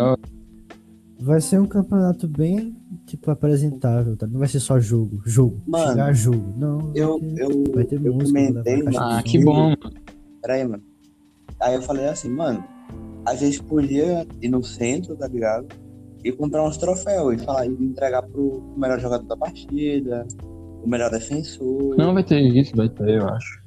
Vai 1.21 1.39
ser 1.39 1.59
um 1.61 1.65
campeonato 1.65 2.27
bem, 2.27 2.75
tipo, 3.05 3.29
apresentável, 3.31 4.15
tá? 4.17 4.25
Não 4.27 4.39
vai 4.39 4.47
ser 4.47 4.59
só 4.59 4.79
jogo, 4.79 5.21
jogo, 5.25 5.61
Mano, 5.67 5.89
chegar 5.91 6.13
jogo. 6.13 6.53
Não, 6.57 6.91
Eu, 6.95 7.19
vai 7.19 7.29
ter- 7.29 7.41
eu, 7.41 7.63
vai 7.73 7.83
ter 7.85 7.95
eu 8.05 8.13
música, 8.13 8.39
comentei, 8.39 8.83
mano. 8.83 8.97
Ah, 8.99 9.21
que 9.23 9.43
bom, 9.43 9.53
mano. 9.69 9.77
Peraí, 10.41 10.63
mano. 10.67 10.83
Aí 11.59 11.75
eu 11.75 11.81
falei 11.81 12.07
assim, 12.07 12.29
mano, 12.29 12.63
a 13.25 13.35
gente 13.35 13.61
podia 13.63 14.25
ir 14.41 14.49
no 14.49 14.63
centro, 14.63 15.15
tá 15.15 15.27
ligado? 15.27 15.67
E 16.23 16.31
comprar 16.31 16.63
uns 16.65 16.77
troféus 16.77 17.41
e 17.41 17.45
falar, 17.45 17.65
e 17.65 17.69
entregar 17.69 18.23
pro 18.23 18.61
melhor 18.77 18.99
jogador 18.99 19.25
da 19.27 19.35
partida, 19.37 20.25
o 20.83 20.87
melhor 20.89 21.09
defensor. 21.11 21.95
Não, 21.97 22.13
vai 22.13 22.23
ter 22.23 22.39
isso, 22.39 22.75
vai 22.75 22.89
ter, 22.89 23.09
eu 23.19 23.27
acho. 23.27 23.61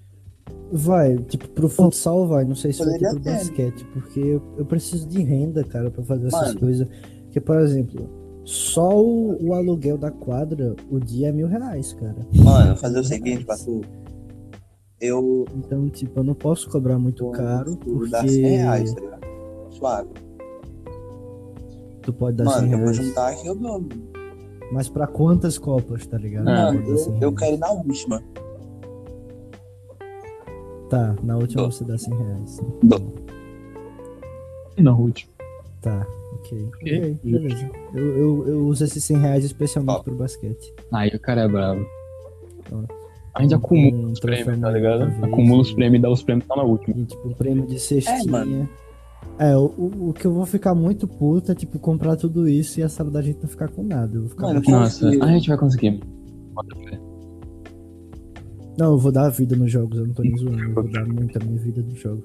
Vai, 0.73 1.17
tipo, 1.19 1.49
pro 1.51 1.69
futsal 1.69 2.27
vai, 2.27 2.45
não 2.45 2.55
sei 2.57 2.73
se 2.73 2.85
vai 2.85 2.99
ter 2.99 3.11
pro 3.11 3.21
ter. 3.21 3.31
basquete, 3.33 3.85
porque 3.93 4.21
eu, 4.21 4.43
eu 4.59 4.65
preciso 4.65 5.07
de 5.09 5.23
renda, 5.23 5.63
cara, 5.63 5.91
pra 5.91 6.03
fazer 6.03 6.27
essas 6.27 6.49
Mano. 6.49 6.61
coisas. 6.61 6.89
Porque, 7.25 7.41
por 7.41 7.59
exemplo, 7.61 8.09
só 8.47 8.97
o, 8.97 9.49
o 9.49 9.53
aluguel 9.55 9.99
da 9.99 10.11
quadra, 10.11 10.75
o 10.89 11.01
dia 11.01 11.29
é 11.29 11.33
mil 11.33 11.49
reais, 11.49 11.93
cara. 11.95 12.17
Mano, 12.33 12.77
fazer 12.77 13.01
o 13.01 13.05
seguinte, 13.05 13.45
Patu. 13.45 13.81
Eu 15.01 15.45
Então, 15.55 15.89
tipo, 15.91 16.21
eu 16.21 16.25
não 16.25 16.35
posso 16.35 16.71
cobrar 16.71 16.99
muito 16.99 17.29
caro, 17.33 17.77
vou 17.85 18.09
dar 18.09 18.21
porque 18.21 18.33
100 18.35 18.43
reais, 18.57 18.95
tá 18.95 19.01
ligado? 19.01 19.27
Suave. 19.71 20.09
tu 22.03 22.13
pode 22.13 22.37
dar 22.37 22.45
Mano, 22.45 22.61
100 22.61 22.71
eu 22.71 22.79
vou 22.79 22.87
reais. 22.87 22.97
juntar 22.97 23.29
aqui, 23.33 23.47
eu 23.49 23.55
dou. 23.57 23.85
Mas 24.73 24.89
pra 24.89 25.07
quantas 25.09 25.59
copas, 25.59 26.07
tá 26.07 26.17
ligado? 26.17 26.49
Ah, 26.49 26.73
Mano, 26.73 26.97
100 26.97 27.15
eu, 27.15 27.15
eu 27.15 27.19
reais. 27.31 27.39
quero 27.39 27.55
ir 27.57 27.59
na 27.59 27.71
última. 27.73 28.23
Tá, 30.89 31.17
na 31.25 31.37
última 31.37 31.63
Dou. 31.63 31.73
você 31.73 31.85
dá 31.85 31.99
100 31.99 32.15
reais. 32.17 32.61
Não, 34.79 35.01
último. 35.01 35.33
Tá, 35.81 36.07
ok. 36.41 37.17
Beleza. 37.23 37.71
Eu, 37.95 38.05
eu, 38.05 38.49
eu 38.49 38.67
uso 38.67 38.85
esses 38.85 39.03
100 39.05 39.19
reais 39.19 39.45
especialmente 39.45 39.99
Ó. 39.99 40.03
pro 40.03 40.15
basquete. 40.15 40.75
Aí 40.93 41.09
o 41.09 41.21
cara 41.21 41.43
é 41.43 41.49
bravo. 41.49 41.85
Ó. 42.73 42.83
A 43.35 43.43
gente 43.43 43.55
acumula 43.55 43.95
Um 43.95 44.13
os 44.13 44.21
prêmios, 44.21 44.61
tá 44.61 44.71
ligado? 44.71 45.01
talvez, 45.01 45.25
Acumula 45.25 45.61
os 45.61 45.73
prêmios 45.73 45.99
e 45.99 46.03
dá 46.03 46.11
os 46.11 46.23
prêmios 46.23 46.47
só 46.47 46.57
na 46.57 46.63
última. 46.63 46.99
E 46.99 47.05
tipo, 47.05 47.29
um 47.29 47.35
prêmio 47.35 47.67
de 47.67 47.79
cestinha. 47.79 48.69
É. 48.83 48.87
É, 49.51 49.57
o, 49.57 49.65
o, 50.09 50.15
que 50.15 50.27
eu 50.27 50.33
vou 50.33 50.47
ficar 50.47 50.75
muito 50.75 51.07
puto 51.07 51.53
é, 51.53 51.55
tipo, 51.55 51.79
comprar 51.79 52.17
tudo 52.17 52.49
isso 52.49 52.81
e 52.81 52.83
a 52.83 52.89
sala 52.89 53.11
da 53.11 53.21
gente 53.21 53.39
não 53.43 53.49
ficar 53.49 53.69
com 53.69 53.83
nada. 53.83 54.15
Eu 54.15 54.23
vou 54.23 54.31
ficar 54.31 54.47
Mano, 54.47 54.63
Nossa, 54.67 55.09
a 55.09 55.29
gente 55.33 55.49
vai 55.49 55.59
conseguir. 55.59 56.01
Não, 58.79 58.93
eu 58.93 58.99
vou 58.99 59.13
dar 59.13 59.27
a 59.27 59.31
vida 59.31 59.55
nos 59.55 59.71
jogos, 59.71 59.99
eu 59.99 60.07
não 60.07 60.15
tô 60.15 60.23
nem 60.23 60.37
zoando. 60.37 60.59
Eu 60.59 60.75
vou 60.75 60.91
dar 60.91 61.07
muito 61.07 61.39
a 61.39 61.45
minha 61.45 61.59
vida 61.59 61.83
nos 61.83 61.99
jogos. 61.99 62.25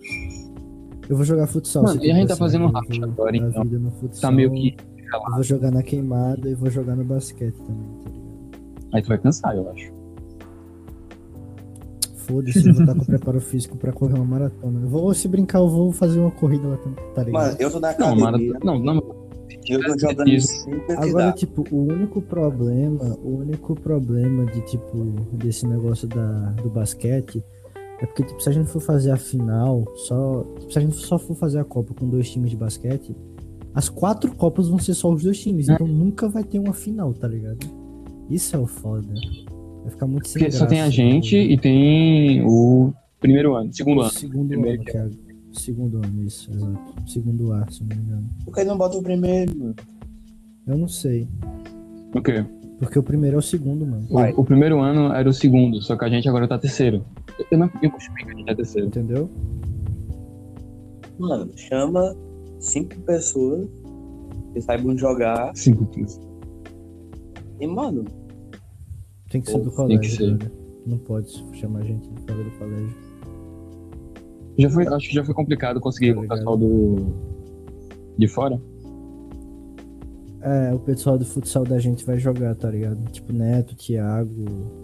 Eu 1.11 1.17
vou 1.17 1.25
jogar 1.25 1.45
futsal. 1.45 1.83
Mano, 1.83 2.01
e 2.01 2.09
a 2.09 2.15
gente 2.15 2.29
tá 2.29 2.37
fazendo 2.37 2.67
racha 2.67 3.03
agora, 3.03 3.35
então. 3.35 3.63
vida 3.63 3.77
no 3.77 3.91
futsal, 3.91 4.21
Tá 4.21 4.31
meio 4.31 4.49
que. 4.49 4.77
Eu 5.13 5.33
vou 5.33 5.43
jogar 5.43 5.69
na 5.69 5.83
queimada 5.83 6.49
e 6.49 6.55
vou 6.55 6.69
jogar 6.69 6.95
no 6.95 7.03
basquete 7.03 7.53
também, 7.57 7.83
tá 8.01 8.09
ligado? 8.09 8.93
Aí 8.93 9.01
tu 9.01 9.07
vai 9.09 9.17
cansar, 9.17 9.53
eu 9.57 9.69
acho. 9.71 9.91
Foda-se, 12.15 12.65
eu 12.65 12.73
vou 12.73 12.83
estar 12.83 12.95
com 12.95 13.03
preparo 13.03 13.41
físico 13.41 13.75
pra 13.75 13.91
correr 13.91 14.13
uma 14.13 14.23
maratona. 14.23 14.79
Eu 14.83 14.87
vou, 14.87 15.13
se 15.13 15.27
brincar, 15.27 15.59
eu 15.59 15.67
vou 15.67 15.91
fazer 15.91 16.17
uma 16.17 16.31
corrida 16.31 16.65
lá 16.65 16.77
também, 16.77 17.03
tá 17.13 17.23
ligado? 17.23 17.43
Mano, 17.43 17.55
eu 17.59 17.71
tô 17.71 17.79
na 17.81 17.87
Não, 17.89 17.93
academia. 18.13 18.23
maratona. 18.23 18.59
Não, 18.63 18.79
não. 18.79 19.21
Eu 19.67 19.83
tô 19.83 19.99
jogando 19.99 20.29
Isso. 20.29 20.65
Agora, 20.97 21.33
tipo, 21.33 21.65
o 21.75 21.87
único 21.91 22.21
problema, 22.21 23.17
o 23.21 23.35
único 23.39 23.75
problema 23.75 24.45
de, 24.45 24.61
tipo, 24.61 24.97
desse 25.33 25.67
negócio 25.67 26.07
da, 26.07 26.51
do 26.63 26.69
basquete 26.69 27.43
é 28.01 28.05
porque, 28.05 28.23
tipo, 28.23 28.41
se 28.41 28.49
a 28.49 28.51
gente 28.51 28.67
for 28.69 28.81
fazer 28.81 29.11
a 29.11 29.17
final, 29.17 29.85
só. 29.95 30.43
tipo, 30.59 30.71
se 30.73 30.79
a 30.79 30.81
gente 30.81 30.95
só 30.95 31.17
for 31.19 31.35
fazer 31.35 31.59
a 31.59 31.63
Copa 31.63 31.93
com 31.93 32.09
dois 32.09 32.29
times 32.29 32.49
de 32.49 32.57
basquete, 32.57 33.15
as 33.73 33.87
quatro 33.89 34.35
Copas 34.35 34.67
vão 34.67 34.79
ser 34.79 34.93
só 34.93 35.11
os 35.11 35.23
dois 35.23 35.39
times, 35.39 35.69
É. 35.69 35.73
então 35.73 35.87
nunca 35.87 36.27
vai 36.27 36.43
ter 36.43 36.59
uma 36.59 36.73
final, 36.73 37.13
tá 37.13 37.27
ligado? 37.27 37.59
Isso 38.29 38.55
é 38.55 38.59
o 38.59 38.65
foda. 38.65 39.13
Vai 39.83 39.91
ficar 39.91 40.07
muito 40.07 40.27
sem 40.27 40.41
Porque 40.41 40.51
só 40.55 40.65
tem 40.65 40.79
a 40.79 40.83
graça, 40.83 40.95
gente 40.95 41.35
né? 41.35 41.43
e 41.43 41.57
tem 41.57 42.43
o 42.45 42.93
primeiro 43.19 43.55
ano, 43.55 43.71
segundo 43.73 43.99
O 43.99 44.01
ano. 44.01 44.11
segundo 44.11 44.47
Primeiro 44.49 44.81
ano, 44.81 44.85
que 44.91 44.97
é 44.97 45.09
segundo 45.53 45.97
ano, 45.97 46.23
isso, 46.23 46.51
exato. 46.53 46.79
Segundo 47.07 47.51
A, 47.53 47.67
se 47.69 47.81
não 47.83 47.95
me 47.95 48.03
engano. 48.03 48.29
Por 48.45 48.53
que 48.53 48.63
não 48.63 48.77
bota 48.77 48.97
o 48.97 49.03
primeiro, 49.03 49.57
mano? 49.57 49.75
Eu 50.67 50.77
não 50.77 50.87
sei. 50.87 51.27
O 52.15 52.21
quê? 52.21 52.45
Porque 52.81 52.97
o 52.97 53.03
primeiro 53.03 53.35
é 53.35 53.39
o 53.39 53.43
segundo, 53.43 53.85
mano. 53.85 54.07
O, 54.09 54.41
o 54.41 54.43
primeiro 54.43 54.79
ano 54.79 55.13
era 55.13 55.29
o 55.29 55.33
segundo, 55.33 55.79
só 55.83 55.95
que 55.95 56.03
a 56.03 56.09
gente 56.09 56.27
agora 56.27 56.47
tá 56.47 56.57
terceiro. 56.57 57.05
Eu 57.51 57.57
não 57.59 57.69
eu 57.79 57.91
costumo 57.91 58.17
que 58.17 58.23
a 58.31 58.35
gente 58.35 58.49
é 58.49 58.55
terceiro. 58.55 58.87
Entendeu? 58.87 59.29
Mano, 61.19 61.51
chama 61.55 62.15
cinco 62.59 62.99
pessoas 63.01 63.69
que 64.51 64.61
saibam 64.61 64.97
jogar. 64.97 65.51
Cinco 65.55 65.85
quilos. 65.85 66.19
E, 67.59 67.67
mano, 67.67 68.03
Tem 69.29 69.41
que 69.41 69.51
ser 69.51 69.59
do 69.59 69.65
Tem 69.65 69.69
que 69.69 69.75
colégio, 69.75 70.17
ser. 70.17 70.37
brother. 70.37 70.51
Não 70.87 70.97
pode 70.97 71.45
chamar 71.53 71.83
gente 71.83 72.09
de 72.09 72.21
fora 72.23 72.43
do 72.43 72.51
colégio. 72.57 72.97
Já 74.57 74.69
foi, 74.71 74.87
acho 74.87 75.07
que 75.07 75.13
já 75.15 75.23
foi 75.23 75.35
complicado 75.35 75.79
conseguir 75.79 76.15
Tá 76.15 76.21
o 76.21 76.27
pessoal 76.27 76.57
do. 76.57 76.95
de 78.17 78.27
fora. 78.27 78.59
É, 80.43 80.73
o 80.73 80.79
pessoal 80.79 81.17
do 81.19 81.25
futsal 81.25 81.63
da 81.63 81.77
gente 81.77 82.03
vai 82.03 82.17
jogar, 82.17 82.55
tá 82.55 82.69
ligado? 82.69 82.97
Tipo, 83.11 83.31
Neto, 83.31 83.75
Thiago, 83.75 84.31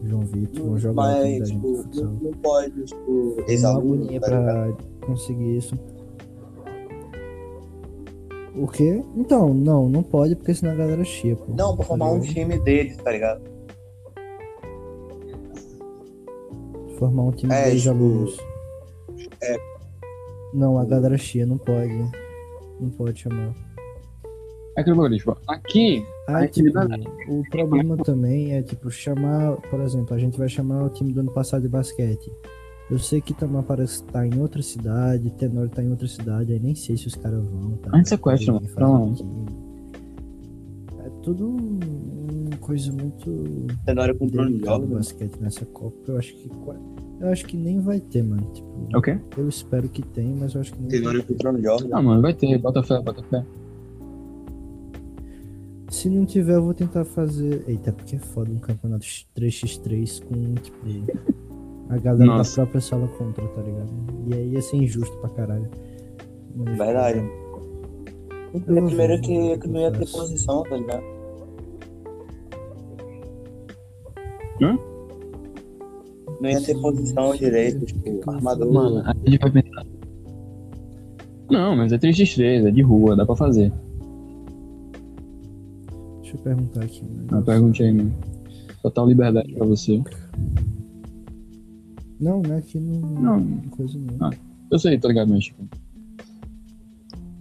João 0.03 0.21
Vitor 0.21 0.63
vão 0.65 0.77
jogar 0.77 0.93
Mas, 0.93 1.47
gente 1.49 1.55
tipo, 1.55 1.71
do 1.71 1.83
futsal. 1.83 2.03
não, 2.05 2.13
não 2.13 2.31
pode, 2.33 2.83
tipo, 2.85 3.05
Tem 3.35 3.43
uma 3.43 3.51
ex-aluno, 3.51 3.93
agonia 4.03 4.19
tá 4.21 4.27
ligado? 4.27 4.75
pra 4.75 5.07
conseguir 5.07 5.57
isso. 5.57 5.75
O 8.55 8.67
quê? 8.67 9.03
Então, 9.15 9.53
não, 9.53 9.87
não 9.89 10.03
pode 10.03 10.35
porque 10.35 10.53
senão 10.53 10.73
a 10.73 10.75
galera 10.75 11.03
chia, 11.03 11.35
pô. 11.35 11.45
Não, 11.53 11.75
pra 11.75 11.83
Tá 11.83 11.83
formar 11.85 12.11
um 12.11 12.19
ligado? 12.19 12.33
time 12.33 12.59
deles, 12.59 12.97
tá 12.97 13.11
ligado? 13.11 13.41
Formar 16.97 17.23
um 17.23 17.31
time 17.31 17.53
É, 17.53 17.69
de 17.71 17.77
tipo, 17.81 17.89
alunos. 17.93 18.37
é. 19.41 19.57
Não, 20.53 20.77
a 20.79 20.85
galera 20.85 21.17
chia, 21.17 21.45
não 21.45 21.57
pode. 21.57 21.93
Não 22.79 22.89
pode 22.89 23.19
chamar. 23.21 23.53
É 24.77 24.81
aquele 24.81 24.95
bagulho, 24.95 25.17
tipo, 25.17 25.37
aqui, 25.47 26.05
Ah, 26.27 26.47
tipo, 26.47 26.69
o 27.29 27.43
problema 27.49 27.97
também 27.97 28.53
é, 28.53 28.61
tipo, 28.61 28.91
chamar, 28.91 29.57
por 29.71 29.79
exemplo, 29.81 30.13
a 30.15 30.19
gente 30.19 30.37
vai 30.37 30.47
chamar 30.47 30.83
o 30.85 30.89
time 30.89 31.11
do 31.11 31.19
ano 31.21 31.31
passado 31.31 31.63
de 31.63 31.67
basquete. 31.67 32.31
Eu 32.89 32.99
sei 32.99 33.19
que 33.19 33.33
Tamar 33.33 33.63
parece 33.63 34.01
que 34.03 34.11
tá 34.13 34.25
em 34.25 34.39
outra 34.39 34.61
cidade, 34.61 35.29
Tenor 35.31 35.67
tá 35.67 35.83
em 35.83 35.89
outra 35.89 36.07
cidade, 36.07 36.53
aí 36.53 36.59
nem 36.59 36.73
sei 36.73 36.95
se 36.95 37.07
os 37.07 37.15
caras 37.15 37.43
vão. 37.43 37.71
Tá, 37.77 37.89
A 37.91 37.97
gente 37.97 38.09
sequestra, 38.09 38.53
Poder 38.53 38.65
mano, 38.65 38.67
fazer 38.67 38.75
pra 38.75 38.87
lá. 38.87 38.99
um 38.99 39.13
time. 39.13 39.45
É 40.99 41.09
tudo 41.23 41.47
uma 41.49 42.57
coisa 42.61 42.91
muito 42.91 43.67
Tenório 43.85 44.15
comprou 44.15 44.45
um 44.45 44.59
jogo, 44.59 44.85
do 44.85 44.95
basquete 44.95 45.37
nessa 45.41 45.65
Copa. 45.65 45.97
Eu 46.07 46.17
acho 46.17 46.33
que 46.35 46.49
eu 47.19 47.27
acho 47.29 47.45
que 47.45 47.57
nem 47.57 47.79
vai 47.81 47.99
ter, 47.99 48.23
mano. 48.23 48.43
Tipo, 48.53 48.87
é 48.93 48.97
o 48.97 49.01
quê? 49.01 49.19
eu 49.37 49.49
espero 49.49 49.89
que 49.89 50.03
tenha, 50.03 50.35
mas 50.35 50.53
eu 50.53 50.61
acho 50.61 50.71
que 50.71 50.79
nem 50.79 50.89
vai 50.89 50.99
Tenório 50.99 51.23
comprou 51.23 51.53
um 51.53 51.61
jogo. 51.61 51.89
Ah, 51.91 52.01
mano, 52.01 52.21
vai 52.21 52.33
ter, 52.33 52.57
bota 52.59 52.83
fé, 52.83 53.01
bota 53.01 53.23
fé. 53.23 53.43
Se 55.89 56.09
não 56.09 56.25
tiver, 56.25 56.55
eu 56.55 56.63
vou 56.63 56.73
tentar 56.73 57.05
fazer. 57.05 57.63
Eita, 57.67 57.91
porque 57.93 58.17
é 58.17 58.19
foda 58.19 58.51
um 58.51 58.59
campeonato 58.59 59.05
3x3 59.35 60.21
com, 60.25 60.53
tipo, 60.55 60.77
a 61.89 61.97
galera 61.97 62.25
Nossa. 62.25 62.51
da 62.51 62.55
própria 62.63 62.81
sala 62.81 63.07
contra, 63.17 63.47
tá 63.47 63.61
ligado? 63.61 63.89
E 64.27 64.33
aí 64.33 64.49
ia 64.53 64.61
ser 64.61 64.77
injusto 64.77 65.15
pra 65.17 65.29
caralho. 65.29 65.69
Mas- 66.55 66.77
Verdade. 66.77 67.19
Eu 67.19 68.59
Porque 68.61 68.71
vou 68.73 68.85
primeiro 68.87 69.21
que, 69.21 69.33
eu 69.33 69.59
que 69.59 69.67
não 69.67 69.79
ia 69.79 69.91
ter 69.91 70.09
posição, 70.11 70.63
tá 70.63 70.75
ligado? 70.77 71.03
Hã? 74.61 74.77
Não 76.41 76.49
ia 76.49 76.61
ter 76.61 76.79
posição 76.81 77.35
direito, 77.35 77.85
tipo, 77.85 78.29
armador. 78.29 78.71
Mano, 78.73 79.03
a 79.05 79.13
gente 79.29 79.39
vai 79.39 79.51
pensar. 79.51 79.85
Não, 81.49 81.75
mas 81.77 81.91
é 81.93 81.97
3x3, 81.97 82.67
é 82.67 82.71
de 82.71 82.81
rua, 82.81 83.15
dá 83.15 83.25
pra 83.25 83.35
fazer. 83.35 83.71
Eu 86.37 86.43
perguntar 86.43 86.83
aqui. 86.83 87.01
Uma 87.01 87.21
negócio. 87.21 87.45
pergunta 87.45 87.83
aí, 87.83 87.91
mano. 87.91 88.13
Total 88.81 89.07
liberdade 89.07 89.53
pra 89.53 89.65
você. 89.65 90.01
Não, 92.19 92.41
não 92.41 92.55
é 92.55 92.61
que 92.61 92.79
não. 92.79 92.99
Não. 92.99 93.61
Coisa 93.69 93.97
não. 93.97 94.27
Ah. 94.27 94.31
Eu 94.71 94.79
sei, 94.79 94.97
tá 94.97 95.07
ligado, 95.07 95.29
mas 95.29 95.45
tipo. 95.45 95.67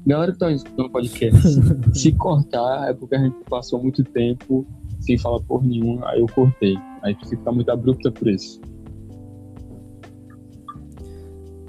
Galera 0.07 0.33
que 0.33 0.39
tá 0.39 0.53
escutando 0.53 0.87
o 0.87 0.91
podcast, 0.91 1.43
se 1.93 2.13
cortar 2.13 2.89
é 2.89 2.95
porque 2.95 3.17
a 3.17 3.19
gente 3.19 3.37
passou 3.51 3.83
muito 3.83 4.05
tempo 4.05 4.65
sem 5.01 5.19
falar 5.19 5.41
por 5.41 5.65
nenhuma, 5.65 6.09
aí 6.09 6.21
eu 6.21 6.27
cortei. 6.27 6.77
Aí 7.03 7.17
se 7.25 7.37
ficar 7.37 7.51
muito 7.51 7.69
abrupto 7.71 8.07
é 8.07 8.11
por 8.13 8.29
isso. 8.29 8.61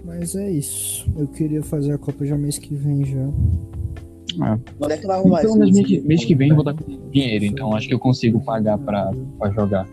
Mas 0.05 0.35
é 0.35 0.51
isso. 0.51 1.09
Eu 1.17 1.27
queria 1.27 1.63
fazer 1.63 1.93
a 1.93 1.97
Copa 1.97 2.25
já 2.25 2.37
mês 2.37 2.59
que 2.59 2.75
vem 2.75 3.03
já. 3.05 3.27
Ah, 4.41 4.57
Onde 4.79 4.93
é 4.93 4.97
que 4.97 5.07
vai 5.07 5.17
arrumar 5.19 5.39
pelo 5.41 5.49
isso? 5.51 5.59
menos 5.59 5.75
mês, 5.75 5.87
que- 5.87 6.01
mês 6.01 6.25
que 6.25 6.35
vem 6.35 6.49
eu 6.49 6.55
vou 6.55 6.69
estar 6.69 6.83
com 6.83 7.09
dinheiro, 7.11 7.45
então 7.45 7.75
acho 7.75 7.87
que 7.87 7.93
eu 7.93 7.99
consigo 7.99 8.39
pagar 8.41 8.77
pra, 8.77 9.11
pra 9.39 9.49
jogar. 9.51 9.87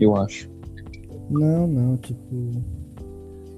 Eu 0.00 0.16
acho. 0.16 0.48
Não, 1.30 1.66
não, 1.66 1.96
tipo. 1.96 2.18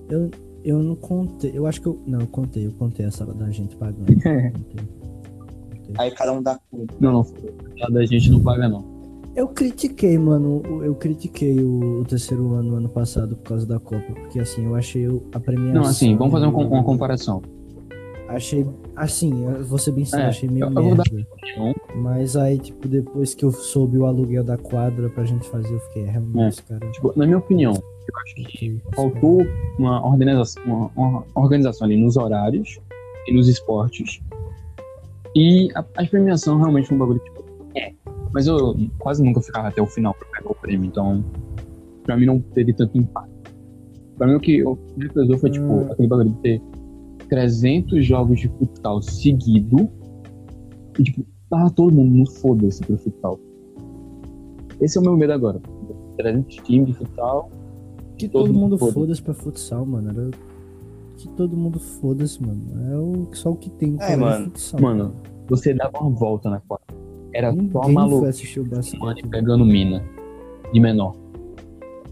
Eu, 0.08 0.30
eu 0.64 0.82
não 0.82 0.94
contei. 0.96 1.50
Eu 1.54 1.66
acho 1.66 1.80
que 1.80 1.87
eu. 1.88 1.98
Não, 2.06 2.20
eu 2.20 2.26
contei, 2.26 2.66
eu 2.66 2.72
contei 2.72 3.04
a 3.06 3.11
sala 3.11 3.34
da 3.34 3.50
gente 3.50 3.76
pagando. 3.76 4.06
Contei. 4.14 4.50
Contei. 4.52 5.94
Aí 5.98 6.11
cada 6.12 6.32
um 6.32 6.42
dá 6.42 6.58
conta. 6.70 6.94
Não, 7.00 7.12
não. 7.12 7.26
A 7.82 7.90
da 7.90 8.04
gente 8.06 8.30
não 8.30 8.40
paga, 8.40 8.68
não. 8.68 8.84
Eu 9.34 9.48
critiquei, 9.48 10.18
mano. 10.18 10.62
Eu 10.82 10.94
critiquei 10.94 11.61
o, 11.61 12.00
o 12.00 12.04
terceiro 12.04 12.54
ano 12.54 12.74
ano 12.76 12.88
passado 12.88 13.37
por 13.37 13.48
causa 13.50 13.66
da 13.66 13.78
Copa. 13.78 14.12
Porque 14.14 14.38
assim, 14.40 14.64
eu 14.64 14.74
achei 14.74 15.06
o- 15.08 15.22
a 15.32 15.38
premiação. 15.40 15.82
Não, 15.82 15.88
assim, 15.88 16.16
vamos 16.16 16.32
fazer 16.32 16.46
uma 16.46 16.84
comparação. 16.84 17.42
Achei. 18.29 18.67
Assim, 18.95 19.45
eu 19.45 19.64
vou 19.64 19.79
ser 19.79 19.93
bem 19.93 20.05
sincero, 20.05 20.25
É, 20.25 20.27
achei 20.29 20.49
meio 20.49 20.71
vou 20.71 20.95
dar- 20.95 21.05
merda. 21.12 21.27
Um, 21.59 21.73
Mas 22.03 22.37
aí, 22.37 22.59
tipo, 22.59 22.87
depois 22.87 23.35
que 23.35 23.45
eu 23.45 23.51
soube 23.51 23.97
o 23.99 24.05
aluguel 24.07 24.45
da 24.45 24.57
quadra 24.59 25.09
pra 25.11 25.25
gente 25.25 25.49
fazer, 25.49 25.73
eu 25.75 25.81
fiquei, 25.81 26.05
é, 26.05 26.11
realmente, 26.11 26.62
cara. 26.64 26.91
Tipo, 26.93 27.12
na 27.17 27.25
minha 27.27 27.38
opinião, 27.38 27.73
eu 27.73 28.19
acho 28.23 28.35
que 28.49 28.81
faltou 28.95 29.38
uma 29.79 30.07
organização, 30.07 30.62
uma, 30.64 30.91
uma 30.95 31.25
organização 31.35 31.87
ali 31.87 31.97
nos 31.97 32.17
horários 32.17 32.79
e 33.27 33.33
nos 33.35 33.49
esportes. 33.49 34.21
E 35.35 35.71
a, 35.75 35.81
a 35.81 36.07
premiação 36.07 36.59
realmente 36.59 36.88
foi 36.88 36.97
um 36.97 37.01
bagulho 37.01 37.21
tipo, 37.21 37.45
é. 37.77 37.93
Mas 38.33 38.47
eu 38.47 38.77
quase 38.99 39.23
nunca 39.23 39.41
ficava 39.41 39.69
até 39.69 39.81
o 39.81 39.87
final 39.87 40.14
pra 40.14 40.27
pegar 40.29 40.51
o 40.51 40.55
prêmio, 40.55 40.87
então 40.87 41.25
pra 42.05 42.17
mim 42.17 42.27
não 42.27 42.41
teve 42.41 42.73
tanto 42.73 42.97
impacto. 42.99 43.33
Pra 44.17 44.27
mim 44.27 44.35
o 44.35 44.41
que 44.41 44.62
o 44.64 44.77
que 44.77 44.99
me 44.99 45.09
pesou 45.09 45.38
foi 45.38 45.51
tipo 45.51 45.64
Hum. 45.64 45.88
aquele 45.91 46.09
bagulho 46.09 46.31
de 46.31 46.37
ter 46.41 46.62
300 47.29 48.05
jogos 48.05 48.41
de 48.41 48.49
futsal 48.49 49.01
seguido 49.03 49.88
e 50.99 51.03
tipo, 51.03 51.25
tava 51.51 51.71
todo 51.71 51.93
mundo 51.95 52.17
no 52.19 52.31
foda-se 52.31 52.83
pro 52.83 52.97
futsal. 52.99 53.38
Esse 54.81 54.99
é 54.99 55.01
o 55.01 55.05
meu 55.05 55.17
medo 55.17 55.33
agora. 55.33 55.61
300 56.17 56.57
times 56.57 56.88
de 56.88 56.95
futsal 56.95 57.51
Que 58.17 58.29
todo 58.29 58.47
todo, 58.47 58.55
mundo 58.55 58.79
mundo 58.81 58.93
foda-se. 58.93 59.23
pra 59.23 59.35
futsal, 59.35 59.85
mano. 59.87 60.11
Era... 60.11 60.31
Que 61.17 61.29
todo 61.31 61.57
mundo 61.57 61.79
foda-se, 61.81 62.41
mano. 62.43 62.62
É 62.93 62.97
o... 62.97 63.29
só 63.35 63.51
o 63.51 63.57
que 63.57 63.71
tem 63.71 63.93
no 63.93 64.03
É, 64.03 64.17
mano. 64.17 64.47
futsal. 64.47 64.81
Mano, 64.81 65.14
você 65.49 65.75
dava 65.75 65.99
uma 66.01 66.11
volta 66.11 66.51
na 66.51 66.61
quadra. 66.61 66.87
Era 67.35 67.53
só 67.53 67.57
Ninguém 67.61 67.93
maluco 67.95 68.21
foi 68.21 68.29
assistir 68.31 68.61
o 68.61 68.64
basquete. 68.64 68.99
mano, 69.01 69.17
pegando 69.31 69.64
mina. 69.64 70.03
De 70.73 70.81
menor. 70.81 71.14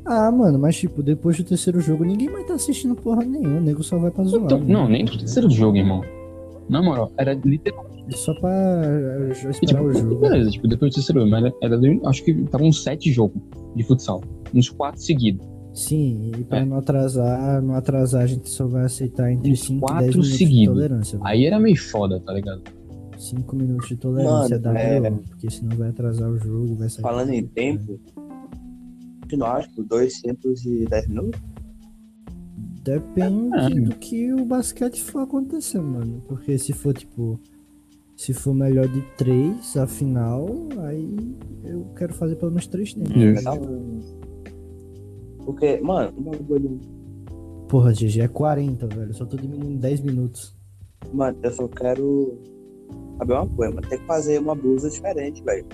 Ah, 0.07 0.31
mano, 0.31 0.59
mas 0.59 0.77
tipo, 0.77 1.03
depois 1.03 1.37
do 1.37 1.45
terceiro 1.45 1.81
jogo, 1.81 2.05
ninguém 2.05 2.31
mais 2.31 2.47
tá 2.47 2.55
assistindo 2.55 2.95
porra 2.95 3.25
nenhuma. 3.25 3.59
O 3.59 3.61
nego 3.61 3.83
só 3.83 3.99
vai 3.99 4.11
pra 4.11 4.23
zoar. 4.25 4.45
Então, 4.45 4.59
não, 4.61 4.89
nem 4.89 5.05
do 5.05 5.19
terceiro 5.19 5.51
jogo, 5.51 5.77
irmão. 5.77 6.03
Na 6.69 6.81
moral, 6.83 7.11
era 7.17 7.33
literalmente. 7.35 7.97
Só 8.17 8.33
pra 8.35 8.51
eh, 8.85 9.35
já 9.35 9.51
Tipo, 9.51 9.65
esperar 9.65 9.83
o 9.85 9.93
jogo. 9.93 10.15
beleza, 10.21 10.51
tipo, 10.51 10.69
depois 10.69 10.93
do 10.93 10.95
terceiro 10.95 11.21
jogo, 11.21 11.31
mas 11.33 11.45
era, 11.45 11.55
era 11.63 11.79
de- 11.79 12.01
acho 12.05 12.25
que 12.25 12.31
estavam 12.31 12.69
uns 12.69 12.83
sete 12.83 13.11
jogos 13.11 13.41
de 13.75 13.83
futsal. 13.83 14.23
Uns 14.55 14.71
quatro 14.71 15.01
seguidos. 15.01 15.45
Sim, 15.75 16.31
e 16.39 16.45
pra 16.45 16.59
É. 16.59 16.65
não 16.65 16.79
atrasar, 16.79 17.61
não 17.61 17.75
atrasar, 17.75 18.23
a 18.23 18.27
gente 18.27 18.49
só 18.49 18.67
vai 18.67 18.85
aceitar 18.85 19.31
entre 19.31 19.51
Uns 19.53 19.61
5 19.61 19.77
e 19.77 19.81
quatro 19.81 19.99
10 20.05 20.11
minutos 20.15 20.31
de 20.33 20.39
seguidos. 20.39 20.75
tolerância. 20.75 21.19
Aí 21.23 21.45
era 21.45 21.59
meio 21.61 21.77
foda, 21.77 22.19
tá 22.21 22.33
ligado? 22.33 22.63
5 23.19 23.57
minutos 23.57 23.89
de 23.89 23.97
tolerância 23.97 24.59
Mano, 24.59 24.63
dá 24.63 24.81
é. 24.81 25.01
melhor, 25.01 25.19
porque 25.29 25.51
senão 25.51 25.77
vai 25.77 25.89
atrasar 25.91 26.31
o 26.31 26.39
jogo, 26.39 26.75
vai 26.77 26.89
sair. 26.89 27.03
Falando 27.03 27.31
em 27.31 27.45
tempo, 27.45 27.99
que 28.07 28.13
não 29.35 29.47
acho, 29.47 29.83
dois 29.83 30.21
tempos 30.21 30.67
e 30.67 30.85
dez 30.85 31.09
minutos? 31.09 31.41
Depende 32.85 33.57
É. 33.57 33.81
do 33.81 33.97
que 33.97 34.33
o 34.33 34.45
basquete 34.45 35.03
for 35.03 35.21
acontecer, 35.23 35.81
mano. 35.81 36.23
Porque 36.29 36.59
se 36.59 36.73
for 36.75 36.93
tipo. 36.93 37.41
Se 38.17 38.33
for 38.33 38.55
melhor 38.55 38.89
de 38.89 39.03
3 39.19 39.77
a 39.77 39.87
final, 39.87 40.47
aí 40.87 41.37
eu 41.65 41.85
quero 41.97 42.15
fazer 42.15 42.37
pelo 42.37 42.51
menos 42.51 42.67
3 42.67 42.95
tempos. 42.95 44.15
Porque, 45.45 45.79
mano, 45.83 46.15
um 46.17 46.23
bagulho. 46.23 46.81
Porra, 47.69 47.93
GG 47.93 48.21
é 48.23 48.29
40, 48.29 48.87
velho. 48.87 49.13
Só 49.13 49.27
tô 49.27 49.37
diminuindo 49.37 49.79
10 49.81 50.01
minutos. 50.01 50.57
Mano, 51.13 51.37
eu 51.43 51.53
só 51.53 51.69
quero 51.69 52.39
saber 53.19 53.35
uma 53.35 53.47
coisa, 53.49 53.75
mano. 53.75 53.87
Tem 53.87 53.99
que 53.99 54.07
fazer 54.07 54.41
uma 54.41 54.55
blusa 54.55 54.89
diferente, 54.89 55.43
velho. 55.43 55.67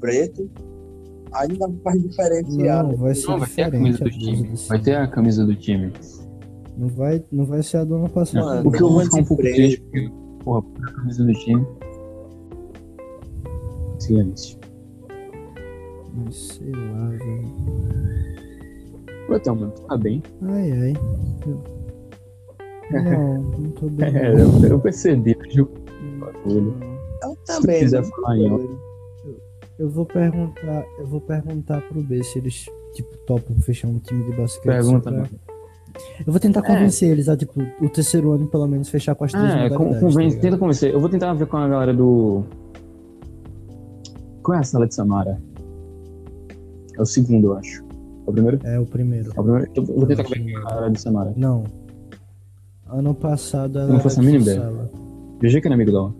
Preto. 0.00 0.50
Ainda 1.32 1.70
faz 1.84 2.02
diferenciar. 2.02 2.84
Não, 2.84 2.96
vai 2.96 3.14
ser 3.14 3.26
Não, 3.28 3.38
vai 3.38 3.48
ter 3.48 3.62
a 3.62 3.70
diferente 3.70 3.98
camisa 3.98 4.04
do 4.04 4.10
time. 4.10 4.54
Vai 4.68 4.78
ter 4.80 4.94
a 4.96 5.06
camisa 5.06 5.46
do 5.46 5.54
time. 5.56 5.92
Não 6.76 6.88
vai, 6.88 7.24
não 7.30 7.44
vai 7.44 7.62
ser 7.62 7.76
a 7.78 7.84
do 7.84 7.94
ano 7.96 8.08
passado. 8.08 8.44
Mano, 8.44 8.68
o 8.68 8.72
que 8.72 8.82
eu 8.82 8.88
vou 8.90 9.00
ficar 9.00 9.18
um 9.18 9.24
pouco 9.24 9.42
de 9.42 9.52
triste, 9.52 9.80
porque, 9.82 10.10
porra, 10.44 10.64
a 10.82 10.92
camisa 10.92 11.24
do 11.24 11.32
time. 11.34 11.66
Silêncio. 13.98 14.58
Mas 16.14 16.34
sei 16.36 16.72
lá, 16.72 17.08
velho. 17.10 17.48
Ô, 19.28 19.36
então, 19.36 19.54
mano, 19.54 19.72
tu 19.72 19.82
tá 19.82 19.96
bem? 19.96 20.22
Ai, 20.42 20.72
ai. 20.72 20.92
Eu- 21.46 21.62
Não, 23.02 23.42
não 23.42 23.70
tô 23.70 23.86
bem. 23.90 24.16
É, 24.16 24.32
eu, 24.34 24.64
eu 24.68 24.80
percebi, 24.80 25.36
viu? 25.54 25.68
bagulho. 26.18 26.74
Eu 27.22 27.36
Se 27.44 27.60
também. 27.60 27.76
tu 27.78 27.80
quiser 27.84 28.02
falar 28.04 28.36
em 28.38 28.46
Eu 29.80 29.88
vou 29.88 30.04
perguntar, 30.04 30.84
eu 30.98 31.06
vou 31.06 31.22
perguntar 31.22 31.80
pro 31.88 32.02
B 32.02 32.22
se 32.22 32.38
eles, 32.38 32.66
tipo, 32.92 33.16
topam 33.26 33.56
fechar 33.62 33.88
um 33.88 33.98
time 33.98 34.30
de 34.30 34.36
basquete. 34.36 34.62
Pergunta, 34.64 35.10
pra, 35.10 35.12
mano. 35.12 35.28
Eu 36.26 36.30
vou 36.32 36.38
tentar 36.38 36.60
É. 36.60 36.62
convencer 36.66 37.10
eles 37.10 37.30
a, 37.30 37.36
tipo, 37.36 37.62
o 37.80 37.88
terceiro 37.88 38.30
ano, 38.32 38.46
pelo 38.46 38.68
menos, 38.68 38.90
fechar 38.90 39.14
com 39.14 39.24
as 39.24 39.32
três 39.32 39.46
É, 39.54 39.70
convence, 39.70 40.36
tá 40.36 40.42
tenta 40.42 40.58
convencer. 40.58 40.92
Eu 40.92 41.00
vou 41.00 41.08
tentar 41.08 41.32
ver 41.32 41.46
com 41.46 41.56
a 41.56 41.66
galera 41.66 41.94
do. 41.94 42.44
Qual 44.42 44.54
é 44.54 44.60
a 44.60 44.62
sala 44.62 44.86
de 44.86 44.94
Samara? 44.94 45.40
É 46.98 47.00
o 47.00 47.06
segundo, 47.06 47.46
eu 47.48 47.56
acho. 47.56 47.82
É 47.82 48.30
o 48.30 48.32
primeiro? 48.34 48.60
É 48.62 48.78
o 48.78 48.84
primeiro. 48.84 49.32
É 49.34 49.40
o 49.40 49.42
primeiro? 49.42 49.72
Eu 49.74 49.82
vou 49.86 50.06
tentar 50.06 50.24
com 50.24 50.34
a 50.34 50.70
galera 50.70 50.90
de 50.90 51.00
Samara. 51.00 51.32
Não. 51.38 51.64
Ano 52.86 53.14
passado 53.14 53.78
ela 53.78 53.86
não 53.88 53.94
era 53.94 54.02
faço 54.02 54.20
a 54.20 54.22
mínima 54.22 54.42
ideia. 54.42 54.90
GG 55.40 55.60
que 55.62 55.68
é 55.68 55.72
amigo 55.72 55.90
dela. 55.90 56.14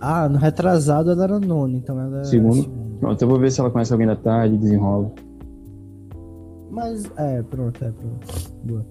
Ah, 0.00 0.28
no 0.28 0.38
retrasado 0.38 1.10
ela 1.10 1.24
era 1.24 1.38
nono, 1.38 1.76
então 1.76 1.98
ela 2.00 2.20
é 2.20 2.24
Segundo? 2.24 2.54
segunda. 2.54 2.80
Pronto, 3.00 3.22
eu 3.22 3.28
vou 3.28 3.38
ver 3.38 3.50
se 3.50 3.60
ela 3.60 3.70
conhece 3.70 3.92
alguém 3.92 4.06
da 4.08 4.16
tarde, 4.16 4.56
desenrola. 4.58 5.10
Mas, 6.70 7.10
é, 7.16 7.42
pronto, 7.42 7.84
é, 7.84 7.90
pronto. 7.90 8.52
Boa. 8.64 8.86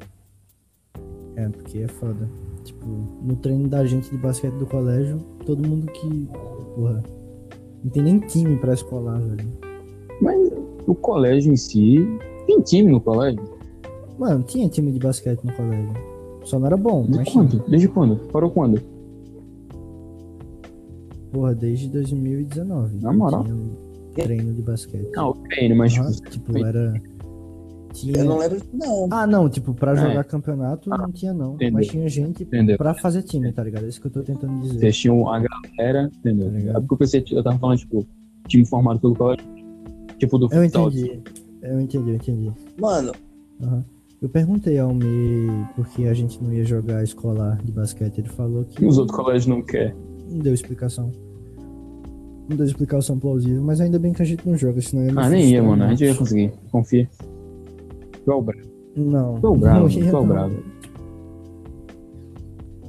É, 1.36 1.48
porque 1.50 1.80
é 1.80 1.88
foda. 1.88 2.30
Tipo, 2.64 2.86
no 3.24 3.36
treino 3.38 3.68
da 3.70 3.86
gente 3.86 4.10
de 4.12 4.18
basquete 4.18 4.54
do 4.56 4.66
colégio, 4.66 5.18
todo 5.46 5.68
mundo 5.68 5.92
que. 5.92 6.30
Porra. 6.76 7.02
Não 7.84 7.90
tem 7.92 8.04
nem 8.04 8.20
time 8.20 8.58
pra 8.58 8.74
escolar, 8.74 9.20
velho. 9.22 9.48
Mas 10.22 10.52
o 10.86 10.94
colégio 10.94 11.54
em 11.54 11.56
si. 11.56 12.06
Tem 12.46 12.60
time 12.62 12.92
no 12.92 13.00
colégio? 13.00 13.42
Mano, 14.18 14.44
tinha 14.44 14.68
time 14.68 14.92
de 14.92 15.00
basquete 15.00 15.44
no 15.46 15.54
colégio. 15.54 15.94
Só 16.44 16.60
não 16.60 16.66
era 16.68 16.76
bom, 16.76 17.04
Desde 17.04 17.18
mas 17.18 17.30
tinha. 17.30 17.44
quando? 17.48 17.70
Desde 17.70 17.88
quando? 17.88 18.16
Parou 18.32 18.50
quando? 18.52 18.82
Porra, 21.32 21.54
desde 21.56 21.88
2019. 21.90 22.98
Na 23.02 23.14
moral? 23.14 23.44
Tinha 23.44 23.56
um 23.56 23.70
treino 24.14 24.54
de 24.54 24.62
basquete. 24.62 25.10
Não, 25.16 25.30
o 25.30 25.34
treino, 25.34 25.76
mas 25.76 25.96
Aham, 25.98 26.12
tipo. 26.30 26.58
era. 26.66 26.94
Tinha... 27.94 28.18
Eu 28.18 28.26
não 28.26 28.38
lembro 28.38 28.62
não. 28.74 29.08
Ah, 29.12 29.26
não, 29.26 29.50
tipo, 29.50 29.74
pra 29.74 29.96
jogar 29.96 30.20
É. 30.20 30.24
campeonato 30.24 30.90
não 30.90 31.12
tinha, 31.12 31.34
não. 31.34 31.56
entendeu. 31.56 31.74
Mas 31.74 31.88
tinha 31.88 32.08
gente 32.08 32.44
Entendeu? 32.44 32.78
pra 32.78 32.94
fazer 32.94 33.24
time, 33.24 33.52
tá 33.52 33.64
ligado? 33.64 33.86
É 33.86 33.90
isso 33.90 34.00
que 34.00 34.08
eu 34.08 34.12
tô 34.12 34.22
tentando 34.22 34.62
dizer. 34.62 34.80
Vocês 34.80 34.98
tinham 34.98 35.28
a 35.28 35.40
galera, 35.40 36.10
entendeu? 36.20 36.52
Tá 36.52 36.58
ligado. 36.58 36.78
é 36.78 36.80
porque 36.82 36.94
eu 36.94 36.98
pensei, 36.98 37.26
eu 37.32 37.44
tava 37.44 37.58
falando, 37.58 37.78
tipo, 37.80 38.06
time 38.48 38.66
formado 38.66 39.00
pelo 39.00 39.16
colégio. 39.16 39.44
Tipo 40.20 40.38
do 40.38 40.46
Eu 40.52 40.64
futsal. 40.64 40.88
entendi. 40.90 41.20
Eu 41.64 41.80
entendi, 41.82 42.10
eu 42.12 42.16
entendi. 42.16 42.52
Mano, 42.80 43.12
Aham. 43.62 43.84
Eu 44.22 44.28
perguntei 44.30 44.78
ao 44.78 44.94
Me 44.94 45.48
por 45.78 45.88
que 45.88 46.06
a 46.06 46.14
gente 46.14 46.44
não 46.44 46.52
ia 46.54 46.66
jogar 46.66 47.02
escolar 47.04 47.58
de 47.64 47.72
basquete. 47.72 48.18
Ele 48.20 48.28
falou 48.30 48.66
que 48.66 48.86
Os 48.86 48.98
outros 48.98 49.16
colégios 49.18 49.48
não 49.48 49.62
querem. 49.62 49.96
Não 50.30 50.40
deu 50.40 50.54
explicação. 50.54 51.12
Não 52.48 52.58
deu 52.58 52.66
explicação 52.66 53.20
plausível, 53.20 53.62
mas 53.62 53.80
ainda 53.80 54.00
bem 54.00 54.14
que 54.14 54.22
a 54.22 54.26
gente 54.26 54.48
não 54.48 54.58
joga, 54.58 54.82
senão 54.82 55.06
ia 55.06 55.14
Ah, 55.16 55.30
nem 55.30 55.52
ia, 55.52 55.62
mano. 55.62 55.84
A 55.84 55.90
gente 55.90 56.04
ia 56.04 56.16
conseguir. 56.16 56.52
Confia. 56.72 57.10
Tu 58.26 58.32
é 58.32 58.42
bravo. 58.42 58.70
Não. 58.96 59.40
Tu 59.40 59.54
é 59.54 59.58
bravo, 59.58 59.90
ia, 59.90 60.08
é 60.08 60.12
bravo. 60.12 60.56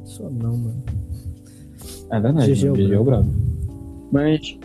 Só 0.05 0.31
não, 0.31 0.57
mano. 0.57 0.83
É 2.11 2.21
verdade, 2.21 2.53
GG 2.53 2.69
o 2.69 2.73
mano, 2.73 2.95
é 2.95 2.99
o 2.99 3.05
bravo. 3.05 3.31
Mas. 4.11 4.59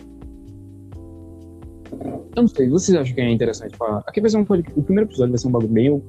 Eu 2.34 2.42
não 2.42 2.48
sei, 2.48 2.68
vocês 2.68 2.96
acham 2.96 3.14
que 3.14 3.20
é 3.20 3.30
interessante 3.30 3.76
falar? 3.76 4.02
Aqui 4.06 4.20
vai 4.20 4.28
ser 4.28 4.36
um 4.38 4.44
podcast. 4.44 4.78
O 4.78 4.82
primeiro 4.82 5.08
episódio 5.08 5.32
vai 5.32 5.38
ser 5.38 5.48
um 5.48 5.52
bagulho 5.52 5.72
bem 5.72 6.02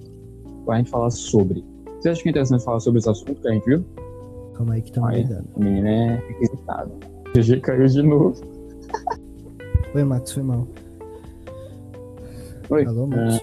pra 0.66 0.78
gente 0.78 0.90
falar 0.90 1.10
sobre. 1.12 1.64
Vocês 1.86 2.14
acham 2.14 2.24
que 2.24 2.30
é 2.30 2.32
interessante 2.32 2.64
falar 2.64 2.80
sobre 2.80 3.00
esse 3.00 3.10
assunto 3.10 3.36
que 3.36 3.48
a 3.48 3.52
gente 3.52 3.66
viu? 3.66 3.86
Calma 4.58 4.74
aí 4.74 4.82
que 4.82 4.92
tá 4.92 5.08
Ah, 5.08 5.14
é? 5.14 5.22
ligado. 5.22 5.46
O 5.56 5.64
menino 5.64 5.88
é 5.88 6.16
requisitado. 6.28 6.92
GG 7.36 7.62
caiu 7.62 7.86
de 7.86 8.02
novo. 8.02 8.34
Oi, 9.94 10.04
Max, 10.04 10.32
foi 10.34 10.44
mal. 10.44 10.68
Oi. 12.70 12.86
Alô, 12.86 13.06
Max. 13.08 13.36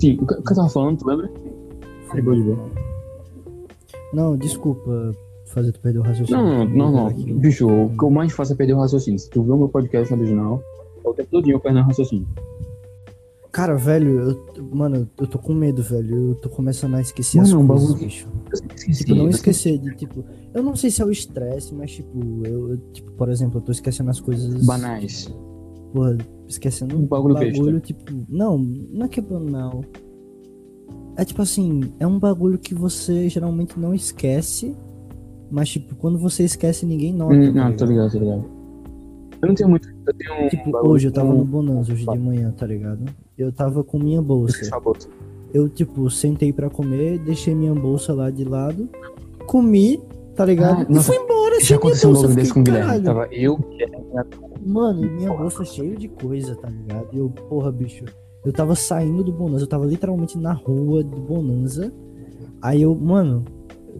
Sim, 0.00 0.18
o 0.20 0.26
que 0.26 0.34
o 0.34 0.42
que 0.42 0.52
eu 0.52 0.56
tava 0.56 0.68
falando, 0.70 0.98
tu 0.98 1.06
lembra? 1.06 1.30
Foi 2.08 2.22
boa, 2.22 2.34
de 2.36 2.42
boa. 2.42 2.58
Não, 4.14 4.36
desculpa 4.36 5.12
fazer 5.46 5.72
tu 5.72 5.80
perder 5.80 5.98
o 5.98 6.02
raciocínio. 6.02 6.42
Não, 6.42 6.64
não, 6.64 6.92
não. 6.92 7.06
Aqui. 7.08 7.32
Bicho, 7.34 7.68
o 7.68 7.90
que 7.96 8.02
eu 8.04 8.10
mais 8.10 8.32
faço 8.32 8.52
é 8.54 8.56
perder 8.56 8.72
o 8.74 8.78
raciocínio. 8.80 9.18
Se 9.18 9.28
tu 9.28 9.42
vê 9.42 9.52
o 9.52 9.56
meu 9.56 9.68
podcast 9.68 10.12
original, 10.14 10.62
é 11.04 11.08
o 11.08 11.12
tempo 11.12 11.28
todinho 11.30 11.56
eu 11.56 11.60
perdendo 11.60 11.84
o 11.84 11.86
raciocínio. 11.88 12.26
Cara, 13.52 13.74
velho, 13.74 14.20
eu, 14.56 14.64
mano, 14.72 15.08
eu 15.18 15.26
tô 15.26 15.38
com 15.38 15.52
medo, 15.52 15.82
velho. 15.82 16.30
Eu 16.30 16.34
tô 16.36 16.48
começando 16.48 16.94
a 16.94 17.00
esquecer 17.00 17.38
Mano, 17.38 17.48
as 17.48 17.52
é 17.52 17.56
um 17.56 17.66
coisas, 17.66 17.88
bagulho- 17.88 18.04
bicho. 18.04 18.28
Eu 18.50 18.56
sempre 18.56 18.76
esqueci. 18.76 19.04
Tipo, 19.04 19.14
não 19.16 19.24
eu 19.24 19.30
esquecer 19.30 19.78
de, 19.78 19.96
tipo... 19.96 20.24
Eu 20.54 20.62
não 20.62 20.76
sei 20.76 20.90
se 20.90 21.02
é 21.02 21.04
o 21.04 21.10
estresse, 21.10 21.74
mas, 21.74 21.90
tipo, 21.90 22.46
eu, 22.46 22.70
eu, 22.70 22.76
tipo, 22.92 23.10
por 23.12 23.28
exemplo, 23.28 23.58
eu 23.58 23.62
tô 23.62 23.72
esquecendo 23.72 24.10
as 24.10 24.20
coisas... 24.20 24.64
Banais. 24.64 25.28
Porra, 25.92 26.16
esquecendo 26.46 26.96
Um 26.96 27.06
bagulho 27.06 27.34
besta. 27.34 27.80
tipo... 27.80 28.04
Não, 28.28 28.56
não 28.58 29.06
é 29.06 29.08
que 29.08 29.18
é 29.18 29.22
banal. 29.22 29.84
É 31.16 31.24
tipo 31.24 31.42
assim, 31.42 31.92
é 31.98 32.06
um 32.06 32.18
bagulho 32.18 32.56
que 32.56 32.74
você 32.74 33.28
geralmente 33.28 33.78
não 33.78 33.92
esquece, 33.92 34.76
mas, 35.50 35.68
tipo, 35.68 35.96
quando 35.96 36.18
você 36.18 36.44
esquece, 36.44 36.86
ninguém 36.86 37.12
nota. 37.12 37.34
Hum, 37.34 37.52
tá 37.52 37.66
ah, 37.66 37.72
tô 37.72 37.84
ligado, 37.84 38.12
tô 38.12 38.18
ligado. 38.18 38.44
Eu 39.42 39.48
não 39.48 39.54
tenho 39.54 39.68
muito. 39.68 39.88
Eu 40.10 40.14
tenho 40.14 40.44
um. 40.44 40.48
Tipo, 40.48 40.88
hoje 40.88 41.08
eu 41.08 41.12
tava 41.12 41.32
no 41.32 41.44
Bonanza, 41.44 41.92
hoje 41.92 42.04
de 42.06 42.18
manhã, 42.18 42.52
tá 42.56 42.66
ligado? 42.66 43.04
Eu 43.38 43.52
tava 43.52 43.84
com 43.84 43.98
minha 43.98 44.20
bolsa. 44.20 44.68
Eu, 45.52 45.68
tipo, 45.68 46.08
sentei 46.10 46.52
pra 46.52 46.68
comer, 46.70 47.18
deixei 47.18 47.54
minha 47.54 47.74
bolsa 47.74 48.12
lá 48.14 48.30
de 48.30 48.44
lado, 48.44 48.88
comi, 49.46 50.00
tá 50.34 50.44
ligado? 50.44 50.82
Ah, 50.82 50.86
e 50.88 50.94
nossa, 50.94 51.12
fui 51.12 51.16
embora 51.16 51.60
Já 51.60 51.76
aconteceu 51.76 52.10
um 52.10 52.12
bagulho 52.14 52.34
desse 52.34 52.54
com 52.54 52.60
o 52.60 52.62
Guilherme. 52.62 53.02
Tava 53.02 53.28
eu, 53.32 53.58
Mano, 54.64 55.04
e 55.04 55.10
minha 55.10 55.32
bolsa 55.32 55.64
cheia 55.64 55.96
de 55.96 56.08
coisa, 56.08 56.54
tá 56.56 56.68
ligado? 56.68 57.08
E 57.12 57.18
eu, 57.18 57.28
porra, 57.30 57.72
bicho, 57.72 58.04
eu 58.44 58.52
tava 58.52 58.74
saindo 58.76 59.24
do 59.24 59.32
Bonanza, 59.32 59.64
eu 59.64 59.68
tava 59.68 59.86
literalmente 59.86 60.38
na 60.38 60.52
rua 60.52 61.02
do 61.02 61.20
Bonanza. 61.20 61.92
Aí 62.62 62.82
eu, 62.82 62.94
mano, 62.94 63.44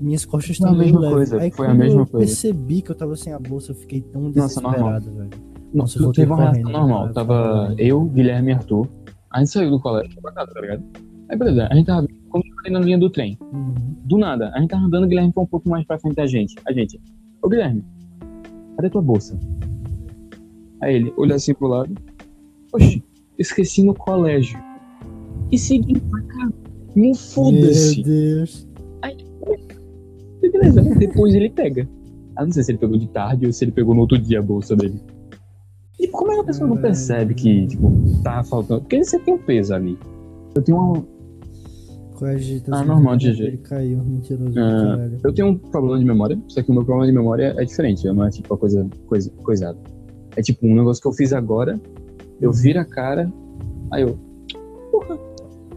minhas 0.00 0.24
costas 0.24 0.52
estão 0.52 0.70
meio 0.72 0.84
mesma 0.84 1.00
leves. 1.00 1.14
coisa, 1.16 1.40
Aí 1.40 1.50
foi 1.50 1.66
a 1.66 1.74
mesma 1.74 2.02
eu 2.02 2.06
coisa. 2.06 2.26
percebi 2.26 2.82
que 2.82 2.90
eu 2.90 2.94
tava 2.94 3.16
sem 3.16 3.32
a 3.32 3.38
bolsa, 3.38 3.72
eu 3.72 3.76
fiquei 3.76 4.00
tão 4.00 4.22
Nossa, 4.22 4.60
desesperado, 4.60 5.10
velho. 5.12 5.30
Não, 5.72 5.82
Nossa, 5.82 5.98
eu 5.98 6.04
voltei 6.04 6.24
teve 6.24 6.32
uma 6.32 6.42
reação 6.50 6.72
normal. 6.72 7.00
cara, 7.02 7.12
Tava 7.14 7.62
correndo. 7.62 7.80
eu, 7.80 8.04
Guilherme 8.04 8.50
e 8.50 8.54
Arthur. 8.54 8.88
A 9.32 9.38
gente 9.38 9.50
saiu 9.50 9.70
do 9.70 9.80
colégio 9.80 10.20
pra 10.20 10.32
casa, 10.32 10.52
tá 10.52 10.60
ligado? 10.60 10.82
Aí 11.28 11.38
beleza, 11.38 11.68
a 11.70 11.74
gente 11.74 11.86
tava 11.86 12.06
falei 12.32 12.72
na 12.72 12.80
linha 12.80 12.98
do 12.98 13.08
trem. 13.08 13.38
Uhum. 13.52 13.74
Do 14.04 14.18
nada, 14.18 14.50
a 14.54 14.60
gente 14.60 14.70
tava 14.70 14.84
andando, 14.84 15.04
o 15.04 15.08
Guilherme 15.08 15.32
foi 15.32 15.44
um 15.44 15.46
pouco 15.46 15.68
mais 15.68 15.86
pra 15.86 15.98
frente 15.98 16.16
da 16.16 16.26
gente. 16.26 16.54
A 16.66 16.72
gente, 16.72 17.00
ô 17.42 17.48
Guilherme, 17.48 17.84
cadê 18.76 18.90
tua 18.90 19.02
bolsa? 19.02 19.38
Aí 20.82 20.96
ele 20.96 21.12
olha 21.16 21.36
assim 21.36 21.54
pro 21.54 21.68
lado. 21.68 21.94
Oxi, 22.72 23.04
esqueci 23.38 23.84
no 23.84 23.94
colégio. 23.94 24.58
E 25.52 25.58
segui 25.58 25.98
pra 26.00 26.20
cá. 26.22 26.48
Não 26.96 27.14
foda-se. 27.14 27.96
Meu 27.96 28.04
Deus. 28.04 28.68
E 30.42 30.50
beleza, 30.50 30.82
depois 30.82 31.34
ele 31.34 31.50
pega. 31.50 31.88
Ah, 32.36 32.44
não 32.44 32.52
sei 32.52 32.62
se 32.62 32.72
ele 32.72 32.78
pegou 32.78 32.96
de 32.96 33.08
tarde 33.08 33.46
ou 33.46 33.52
se 33.52 33.64
ele 33.64 33.72
pegou 33.72 33.94
no 33.94 34.00
outro 34.02 34.16
dia 34.18 34.38
a 34.38 34.42
bolsa 34.42 34.74
dele. 34.74 34.98
E 36.00 36.08
como 36.08 36.32
é 36.32 36.34
que 36.36 36.40
a 36.40 36.44
pessoa 36.44 36.66
não 36.68 36.78
percebe 36.78 37.34
que, 37.34 37.66
tipo, 37.66 37.92
tá 38.24 38.42
faltando? 38.42 38.80
Porque 38.80 39.04
você 39.04 39.18
tem 39.18 39.34
um 39.34 39.38
peso 39.38 39.74
ali. 39.74 39.98
Eu 40.54 40.62
tenho 40.62 40.78
uma, 40.78 41.04
Cogita, 42.20 42.74
Ah, 42.74 42.84
normal? 42.84 43.16
GG. 43.16 43.40
Ele 43.42 43.56
caiu, 43.58 43.98
mentiroso, 44.04 44.58
Ah, 44.58 45.08
eu 45.24 45.32
tenho 45.32 45.48
um 45.48 45.56
problema 45.56 45.98
de 45.98 46.04
memória, 46.04 46.38
só 46.48 46.62
que 46.62 46.70
o 46.70 46.74
meu 46.74 46.84
problema 46.84 47.06
de 47.10 47.16
memória 47.16 47.54
é 47.56 47.64
diferente, 47.64 48.06
não 48.06 48.24
é 48.24 48.30
tipo 48.30 48.52
uma 48.52 48.58
coisa, 48.58 48.86
coisa 49.06 49.30
coisada. 49.42 49.78
É 50.36 50.42
tipo 50.42 50.66
um 50.66 50.74
negócio 50.74 51.00
que 51.00 51.08
eu 51.08 51.12
fiz 51.12 51.32
agora, 51.32 51.80
eu 52.40 52.52
viro 52.52 52.78
a 52.78 52.84
cara, 52.84 53.32
aí 53.90 54.02
eu. 54.02 54.18
Porra, 54.90 55.18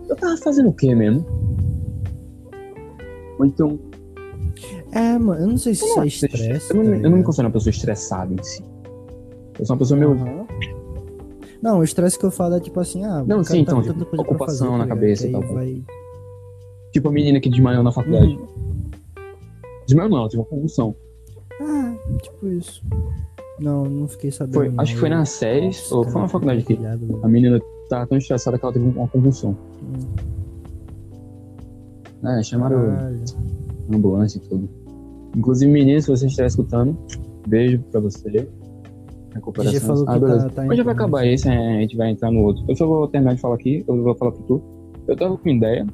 eu 0.09 0.15
tava 0.17 0.36
fazendo 0.38 0.69
o 0.69 0.74
quê 0.74 0.93
mesmo? 0.93 1.26
Ou 3.39 3.45
então. 3.45 3.80
É, 4.91 5.17
mano, 5.17 5.41
eu 5.41 5.47
não 5.47 5.57
sei 5.57 5.74
se 5.74 5.86
isso 5.86 5.97
é 5.97 6.03
eu, 6.03 6.07
estresse. 6.07 6.71
eu, 6.71 6.84
não, 6.84 6.91
tá 6.91 6.97
eu 6.97 7.09
não 7.09 7.17
me 7.17 7.24
considero 7.24 7.47
uma 7.47 7.53
pessoa 7.53 7.71
estressada 7.71 8.34
em 8.34 8.43
si. 8.43 8.63
Eu 9.64 9.68
sou 9.68 9.76
uma 9.76 9.80
pessoa 9.80 9.97
meio. 9.97 10.11
Aham. 10.11 10.45
Não, 11.61 11.80
o 11.80 11.84
estresse 11.86 12.20
que 12.20 12.26
eu 12.26 12.32
falo 12.32 12.55
é 12.55 12.59
tipo 12.59 12.78
assim, 12.82 13.05
ah, 13.05 13.24
Não, 13.26 13.41
sim, 13.41 13.64
tá 13.64 13.72
então, 13.72 13.82
com 13.82 13.93
tipo, 13.93 14.22
ocupação 14.22 14.68
fazer, 14.72 14.78
na 14.80 14.84
tá 14.84 14.88
cabeça 14.89 15.24
Que 15.24 15.30
e 15.30 15.32
tal. 15.32 15.41
vai- 15.53 15.82
Tipo 16.91 17.07
a 17.07 17.11
menina 17.14 17.39
que 17.39 17.49
desmaiou 17.49 17.82
na 17.82 17.91
faculdade. 17.93 18.36
Uhum. 18.36 18.45
Desmaiou 19.88 20.09
não, 20.11 20.18
ela 20.18 20.28
teve 20.30 20.41
uma 20.41 20.45
convulsão. 20.49 20.93
Ah, 21.61 21.95
tipo 22.22 22.47
isso. 22.49 22.84
Não, 23.61 23.86
não 23.86 24.07
fiquei 24.09 24.32
sabendo. 24.32 24.55
Foi, 24.55 24.68
não. 24.70 24.82
acho 24.84 24.93
que 24.95 24.99
foi 24.99 25.07
na 25.09 25.24
séries, 25.24 25.78
Nossa, 25.84 25.95
ou 25.95 26.03
foi 26.03 26.22
na 26.22 26.28
faculdade 26.28 26.59
aqui. 26.59 26.76
pilhado, 26.76 27.07
velho. 27.07 27.20
A 27.24 27.28
menina 27.30 27.61
tava 27.89 28.05
tão 28.07 28.18
estressada 28.18 28.59
que 28.59 28.66
ela 28.66 28.74
teve 28.74 28.86
uma 28.86 29.07
convulsão. 29.07 29.55
Hum, 29.82 30.16
É, 32.26 32.43
chamaram 32.43 32.78
caralho. 32.88 33.24
ambulância 33.93 34.38
e 34.38 34.41
tudo. 34.41 34.70
Inclusive, 35.36 35.72
menino, 35.72 36.01
se 36.01 36.07
você 36.09 36.26
estiver 36.26 36.47
escutando, 36.47 36.97
beijo 37.47 37.80
pra 37.91 38.01
você. 38.01 38.47
Recuperação. 39.34 39.95
Falou 39.95 40.05
ah, 40.07 40.19
beleza. 40.19 40.49
tá- 40.49 40.65
tá 40.67 40.75
já 40.75 40.84
vai 40.84 40.93
acabar 40.93 41.25
esse, 41.25 41.49
é, 41.49 41.77
a 41.77 41.81
gente 41.81 41.97
vai 41.97 42.09
entrar 42.11 42.31
no 42.31 42.41
outro. 42.41 42.63
Eu 42.67 42.75
só 42.75 42.86
vou 42.86 43.07
terminar 43.07 43.36
de 43.36 43.41
falar 43.41 43.55
aqui, 43.55 43.84
eu 43.88 44.03
vou 44.03 44.15
falar 44.15 44.31
pro 44.31 44.43
tu. 44.43 44.61
Eu 45.07 45.15
tava 45.15 45.38
com 45.38 45.49
ideia 45.49 45.86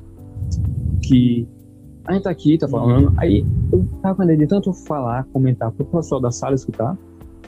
que 1.01 1.47
a 2.05 2.13
gente 2.13 2.23
tá 2.23 2.29
aqui, 2.29 2.57
tá 2.57 2.67
falando, 2.67 3.13
aí 3.17 3.45
eu 3.71 3.85
tava 4.01 4.15
com 4.15 4.23
ideia 4.23 4.37
de 4.39 4.47
tanto 4.47 4.73
falar, 4.73 5.23
comentar 5.33 5.71
pro 5.71 5.85
pessoal 5.85 6.19
da 6.21 6.31
sala 6.31 6.55
escutar 6.55 6.97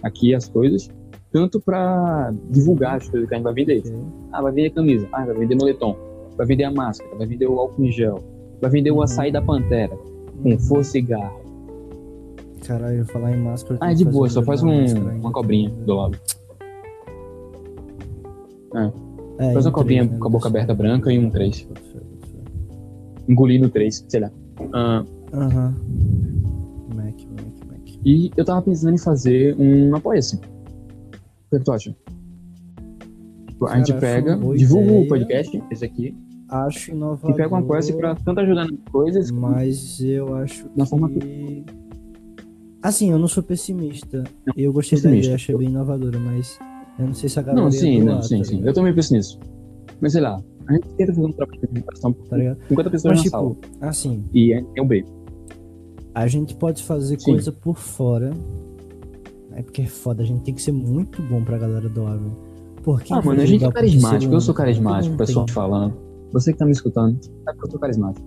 aqui 0.03 0.33
as 0.33 0.47
coisas, 0.47 0.89
tanto 1.31 1.59
pra 1.59 2.33
divulgar 2.49 2.97
as 2.97 3.09
coisas 3.09 3.27
que 3.27 3.35
a 3.35 3.37
gente 3.37 3.43
vai 3.45 3.53
vender. 3.53 3.79
Ok. 3.79 3.95
Ah, 4.31 4.41
vai 4.41 4.51
vender 4.51 4.69
camisa. 4.71 5.07
Ah, 5.11 5.25
vai 5.25 5.35
vender 5.35 5.55
moletom. 5.55 5.95
vai 6.37 6.47
vender 6.47 6.63
a 6.63 6.71
máscara, 6.71 7.15
vai 7.15 7.27
vender 7.27 7.47
o 7.47 7.59
álcool 7.59 7.83
em 7.83 7.91
gel, 7.91 8.17
vai 8.61 8.71
vender 8.71 8.91
o 8.91 9.01
açaí 9.01 9.31
da 9.31 9.41
Pantera, 9.41 9.95
com 10.41 10.57
força 10.57 10.97
e 10.97 11.01
garra. 11.01 11.35
Caralho, 12.65 12.97
eu 12.99 13.05
falar 13.05 13.31
em 13.35 13.39
máscara. 13.41 13.77
Ah, 13.81 13.91
é 13.91 13.95
de 13.95 14.05
boa, 14.05 14.29
só 14.29 14.41
faz 14.43 14.61
uma 14.61 14.71
um- 14.73 15.19
uma 15.19 15.31
cobrinha 15.31 15.69
do 15.69 15.93
lado. 15.95 16.17
É, 19.39 19.53
Faz 19.53 19.65
uma 19.65 19.71
cobrinha 19.71 20.03
né, 20.05 20.17
com 20.17 20.27
a 20.27 20.29
boca 20.29 20.47
aberta 20.47 20.73
branca 20.73 21.11
e 21.11 21.17
um 21.19 21.29
3. 21.29 21.63
Bota 21.63 21.81
fé, 21.81 21.99
bota 21.99 22.27
fé. 22.27 22.37
Engolindo 23.27 23.69
3, 23.69 24.05
sei 24.07 24.19
lá. 24.19 24.31
Ah, 24.73 25.03
Aham. 25.33 25.75
Mac, 26.95 27.15
Mac, 27.25 27.67
Mac. 27.67 27.81
e 28.05 28.31
eu 28.37 28.45
tava 28.45 28.61
pensando 28.61 28.93
em 28.93 28.97
fazer 28.99 29.55
um 29.59 29.95
apoia-se. 29.95 30.35
O 30.35 30.39
que, 30.39 31.57
que 31.57 31.65
tu 31.65 31.71
acha? 31.71 31.95
Tipo, 33.47 33.65
a 33.67 33.77
gente 33.77 33.87
Cara, 33.93 33.99
pega, 34.01 34.35
divulga 34.55 34.85
ideia. 34.85 35.01
o 35.03 35.07
podcast, 35.07 35.63
esse 35.71 35.83
aqui, 35.85 36.15
Acho 36.47 36.91
inovador. 36.91 37.31
e 37.31 37.33
pega 37.35 37.55
um 37.55 37.57
apoia-se 37.57 37.93
pra 37.93 38.13
tanto 38.15 38.39
ajudar 38.41 38.65
nas 38.69 38.79
coisas. 38.91 39.31
Mas 39.31 39.99
eu 40.01 40.35
acho 40.35 40.69
Na 40.75 40.85
forma 40.85 41.09
que. 41.09 41.65
Assim, 42.81 43.11
eu 43.11 43.19
não 43.19 43.27
sou 43.27 43.43
pessimista. 43.43 44.23
Eu 44.57 44.73
gostei 44.73 44.97
da 44.97 45.03
pessimista. 45.03 45.25
ideia, 45.27 45.35
achei 45.35 45.55
bem 45.55 45.67
inovadora, 45.69 46.19
mas 46.19 46.57
eu 46.97 47.07
não 47.07 47.13
sei 47.13 47.29
se 47.29 47.39
a 47.39 47.43
galera. 47.43 47.63
Não, 47.63 47.71
sim, 47.71 48.01
não, 48.01 48.21
sim, 48.21 48.39
tá 48.39 48.43
sim. 48.45 48.61
Eu 48.65 48.73
também 48.73 48.93
penso 48.93 49.13
nisso. 49.13 49.39
Mas 49.99 50.13
sei 50.13 50.21
lá, 50.21 50.41
a 50.67 50.73
gente 50.73 50.87
tenta 50.95 51.13
fazer 51.13 51.27
um 51.27 51.31
trabalho 51.31 51.61
de 51.61 51.67
divulgação 51.67 52.13
Tá 52.13 52.37
ligado? 52.37 52.57
50 52.69 52.89
pessoas 52.89 53.13
Mas, 53.17 53.23
na 53.25 53.29
sala. 53.31 53.49
tipo, 53.55 53.67
assim, 53.85 54.23
E 54.33 54.53
é, 54.53 54.63
é 54.77 54.81
um 54.81 54.87
beijo. 54.87 55.05
a 56.15 56.27
gente 56.27 56.55
pode 56.55 56.81
fazer 56.83 57.19
Sim. 57.19 57.33
coisa 57.33 57.51
por 57.51 57.77
fora. 57.77 58.31
É 59.53 59.61
porque 59.61 59.81
é 59.81 59.85
foda, 59.85 60.23
a 60.23 60.25
gente 60.25 60.43
tem 60.43 60.53
que 60.55 60.61
ser 60.61 60.71
muito 60.71 61.21
bom 61.23 61.43
pra 61.43 61.57
galera 61.57 61.87
doar, 61.89 62.17
velho. 62.17 62.35
Porque 62.83 63.13
Ah, 63.13 63.21
mano, 63.21 63.41
a 63.41 63.45
gente 63.45 63.63
é 63.63 63.71
carismático, 63.71 64.33
eu 64.33 64.41
sou 64.41 64.55
carismático, 64.55 65.13
o 65.13 65.17
pessoal 65.17 65.45
falando. 65.49 65.93
Você 66.33 66.51
que 66.53 66.57
tá 66.57 66.65
me 66.65 66.71
escutando, 66.71 67.19
sabe 67.43 67.59
que 67.59 67.65
eu 67.67 67.71
sou 67.71 67.79
carismático. 67.79 68.25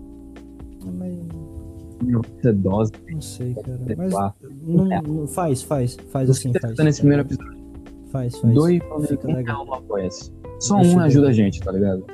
Mas, 0.97 1.15
Você 2.41 2.49
é 2.49 2.53
dose, 2.53 2.93
não 3.11 3.21
sei, 3.21 3.55
cara. 3.55 3.81
sei 3.87 3.97
Mas. 3.97 4.13
Não, 4.65 4.85
não- 5.03 5.27
faz, 5.27 5.63
faz, 5.63 5.97
faz 6.11 6.29
Você 6.29 6.33
assim, 6.49 6.53
tá 6.53 6.61
faz. 6.61 6.71
escutando 6.73 6.89
esse 6.89 7.01
primeiro 7.01 7.23
episódio, 7.23 7.55
Faz, 8.11 8.39
faz. 8.39 8.55
menos 8.55 9.09
Fica 9.09 9.29
um 9.29 9.35
legal. 9.35 9.75
apoia-se. 9.75 10.33
Só 10.61 10.77
Deixa 10.81 10.97
um 10.97 11.01
ajuda 11.01 11.27
ver. 11.27 11.31
a 11.31 11.35
gente, 11.35 11.61
tá 11.61 11.73
ligado? 11.73 12.05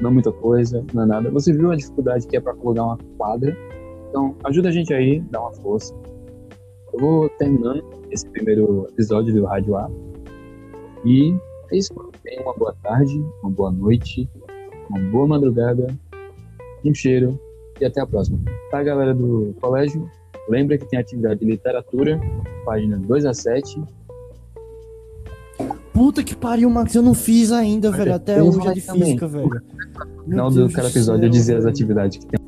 Não 0.00 0.10
muita 0.12 0.32
coisa, 0.32 0.84
não 0.92 1.04
é 1.04 1.06
nada. 1.06 1.30
Você 1.30 1.52
viu 1.52 1.70
a 1.70 1.76
dificuldade 1.76 2.26
que 2.26 2.36
é 2.36 2.40
pra 2.40 2.52
colocar 2.54 2.82
uma 2.84 2.98
quadra. 3.16 3.56
Então, 4.10 4.34
ajuda 4.44 4.68
a 4.68 4.72
gente 4.72 4.92
aí, 4.92 5.20
dá 5.30 5.40
uma 5.40 5.52
força. 5.54 5.94
Eu 6.92 6.98
vou 7.00 7.28
terminando 7.30 7.82
esse 8.10 8.28
primeiro 8.28 8.86
episódio 8.90 9.32
do 9.34 9.44
Rádio 9.44 9.76
A. 9.76 9.88
E 11.04 11.34
é 11.70 11.76
isso. 11.76 11.92
Tenha 12.22 12.42
uma 12.42 12.54
boa 12.54 12.74
tarde, 12.82 13.14
uma 13.42 13.50
boa 13.50 13.70
noite, 13.70 14.28
uma 14.90 14.98
boa 15.10 15.26
madrugada, 15.26 15.86
um 16.84 16.94
cheiro 16.94 17.38
e 17.80 17.84
até 17.84 18.00
a 18.00 18.06
próxima. 18.06 18.38
Tá, 18.70 18.82
galera 18.82 19.14
do 19.14 19.54
colégio? 19.60 20.08
Lembra 20.48 20.76
que 20.76 20.84
tem 20.86 20.98
atividade 20.98 21.40
de 21.40 21.46
literatura, 21.46 22.20
página 22.64 22.98
2 22.98 23.24
a 23.26 23.32
7. 23.34 23.82
Puta 25.92 26.22
que 26.24 26.34
pariu, 26.34 26.68
Max, 26.68 26.94
eu 26.94 27.02
não 27.02 27.14
fiz 27.14 27.52
ainda, 27.52 27.88
Olha, 27.88 27.96
velho. 27.98 28.14
Até 28.14 28.42
hoje 28.42 28.58
é 28.68 28.72
de 28.72 28.80
também. 28.82 29.02
física, 29.04 29.28
velho. 29.28 29.48
No 30.18 30.24
final 30.24 30.50
do 30.50 30.68
cada 30.70 30.88
episódio 30.88 31.26
eu 31.26 31.30
dizer 31.30 31.56
as 31.56 31.64
atividades 31.66 32.18
que 32.18 32.26
tem. 32.26 32.40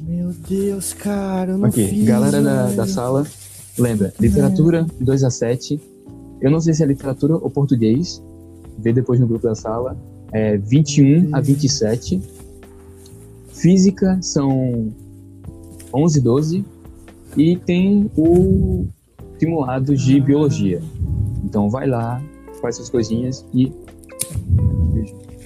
Meu 0.00 0.30
Deus, 0.32 0.92
cara, 0.92 1.52
eu 1.52 1.58
não 1.58 1.68
Aqui, 1.68 1.86
fiz. 1.88 2.04
galera 2.04 2.42
da, 2.42 2.66
da 2.70 2.86
sala, 2.86 3.26
lembra, 3.78 4.12
literatura 4.20 4.86
2 5.00 5.24
a 5.24 5.30
7. 5.30 5.80
Eu 6.40 6.50
não 6.50 6.60
sei 6.60 6.74
se 6.74 6.82
é 6.82 6.86
literatura 6.86 7.34
ou 7.34 7.50
português. 7.50 8.22
Vê 8.78 8.92
depois 8.92 9.18
no 9.18 9.26
grupo 9.26 9.46
da 9.46 9.54
sala. 9.54 9.96
É 10.30 10.56
21 10.58 11.34
a 11.34 11.40
27. 11.40 12.20
Física 13.52 14.18
são 14.22 14.92
11 15.92 16.20
12. 16.20 16.64
E 17.38 17.56
tem 17.56 18.10
o 18.16 18.86
simulado 19.38 19.96
de 19.96 20.20
biologia. 20.20 20.82
Então 21.44 21.70
vai 21.70 21.86
lá, 21.86 22.20
faz 22.60 22.76
suas 22.76 22.90
coisinhas 22.90 23.46
e. 23.54 23.72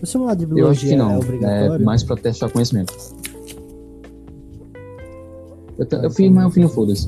O 0.02 0.06
simulado 0.06 0.44
de 0.46 0.58
Eu 0.60 0.68
acho 0.68 0.80
que 0.80 0.86
biologia 0.86 0.96
não. 0.96 1.10
é 1.10 1.14
É 1.14 1.18
obrigatório? 1.18 1.84
mais 1.84 2.02
pra 2.02 2.16
testar 2.16 2.48
conhecimento. 2.48 2.92
Eu, 5.78 5.86
eu 6.02 6.10
fiz, 6.10 6.30
mas 6.30 6.44
eu 6.44 6.50
fiz 6.50 6.62
no 6.62 6.68
foda-se. 6.68 7.06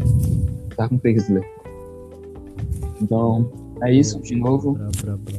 Tá 0.77 0.89
com 0.89 0.99
preguiça 0.99 1.27
de 1.29 1.35
ler. 1.35 1.47
Então, 3.01 3.51
é 3.83 3.93
isso. 3.93 4.21
De 4.21 4.35
novo, 4.37 4.79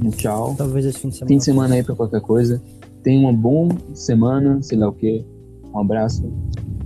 um 0.04 0.10
tchau. 0.10 0.56
Talvez 0.58 0.86
esse 0.86 1.00
fim 1.00 1.10
de 1.10 1.16
semana. 1.16 1.28
Fim 1.30 1.38
de 1.38 1.44
semana 1.44 1.76
aí 1.76 1.84
pra 1.84 1.96
qualquer 1.96 2.22
coisa. 2.22 2.62
Tenha 3.04 3.20
uma 3.20 3.34
boa 3.34 3.70
semana, 3.94 4.62
sei 4.62 4.78
lá 4.78 4.90
o 4.90 4.94
que. 4.94 5.24
Um 5.76 5.82
abraço. 5.82 6.24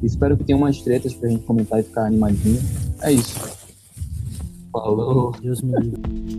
Espero 0.02 0.36
que 0.36 0.44
tenha 0.44 0.58
umas 0.58 0.82
tretas 0.82 1.14
pra 1.14 1.30
gente 1.30 1.44
comentar 1.44 1.80
e 1.80 1.84
ficar 1.84 2.08
animadinho. 2.08 2.60
É 3.02 3.12
isso. 3.12 3.40
Falou. 4.72 5.32
Deus 5.40 5.62
me 5.62 5.80
livre. 5.80 6.39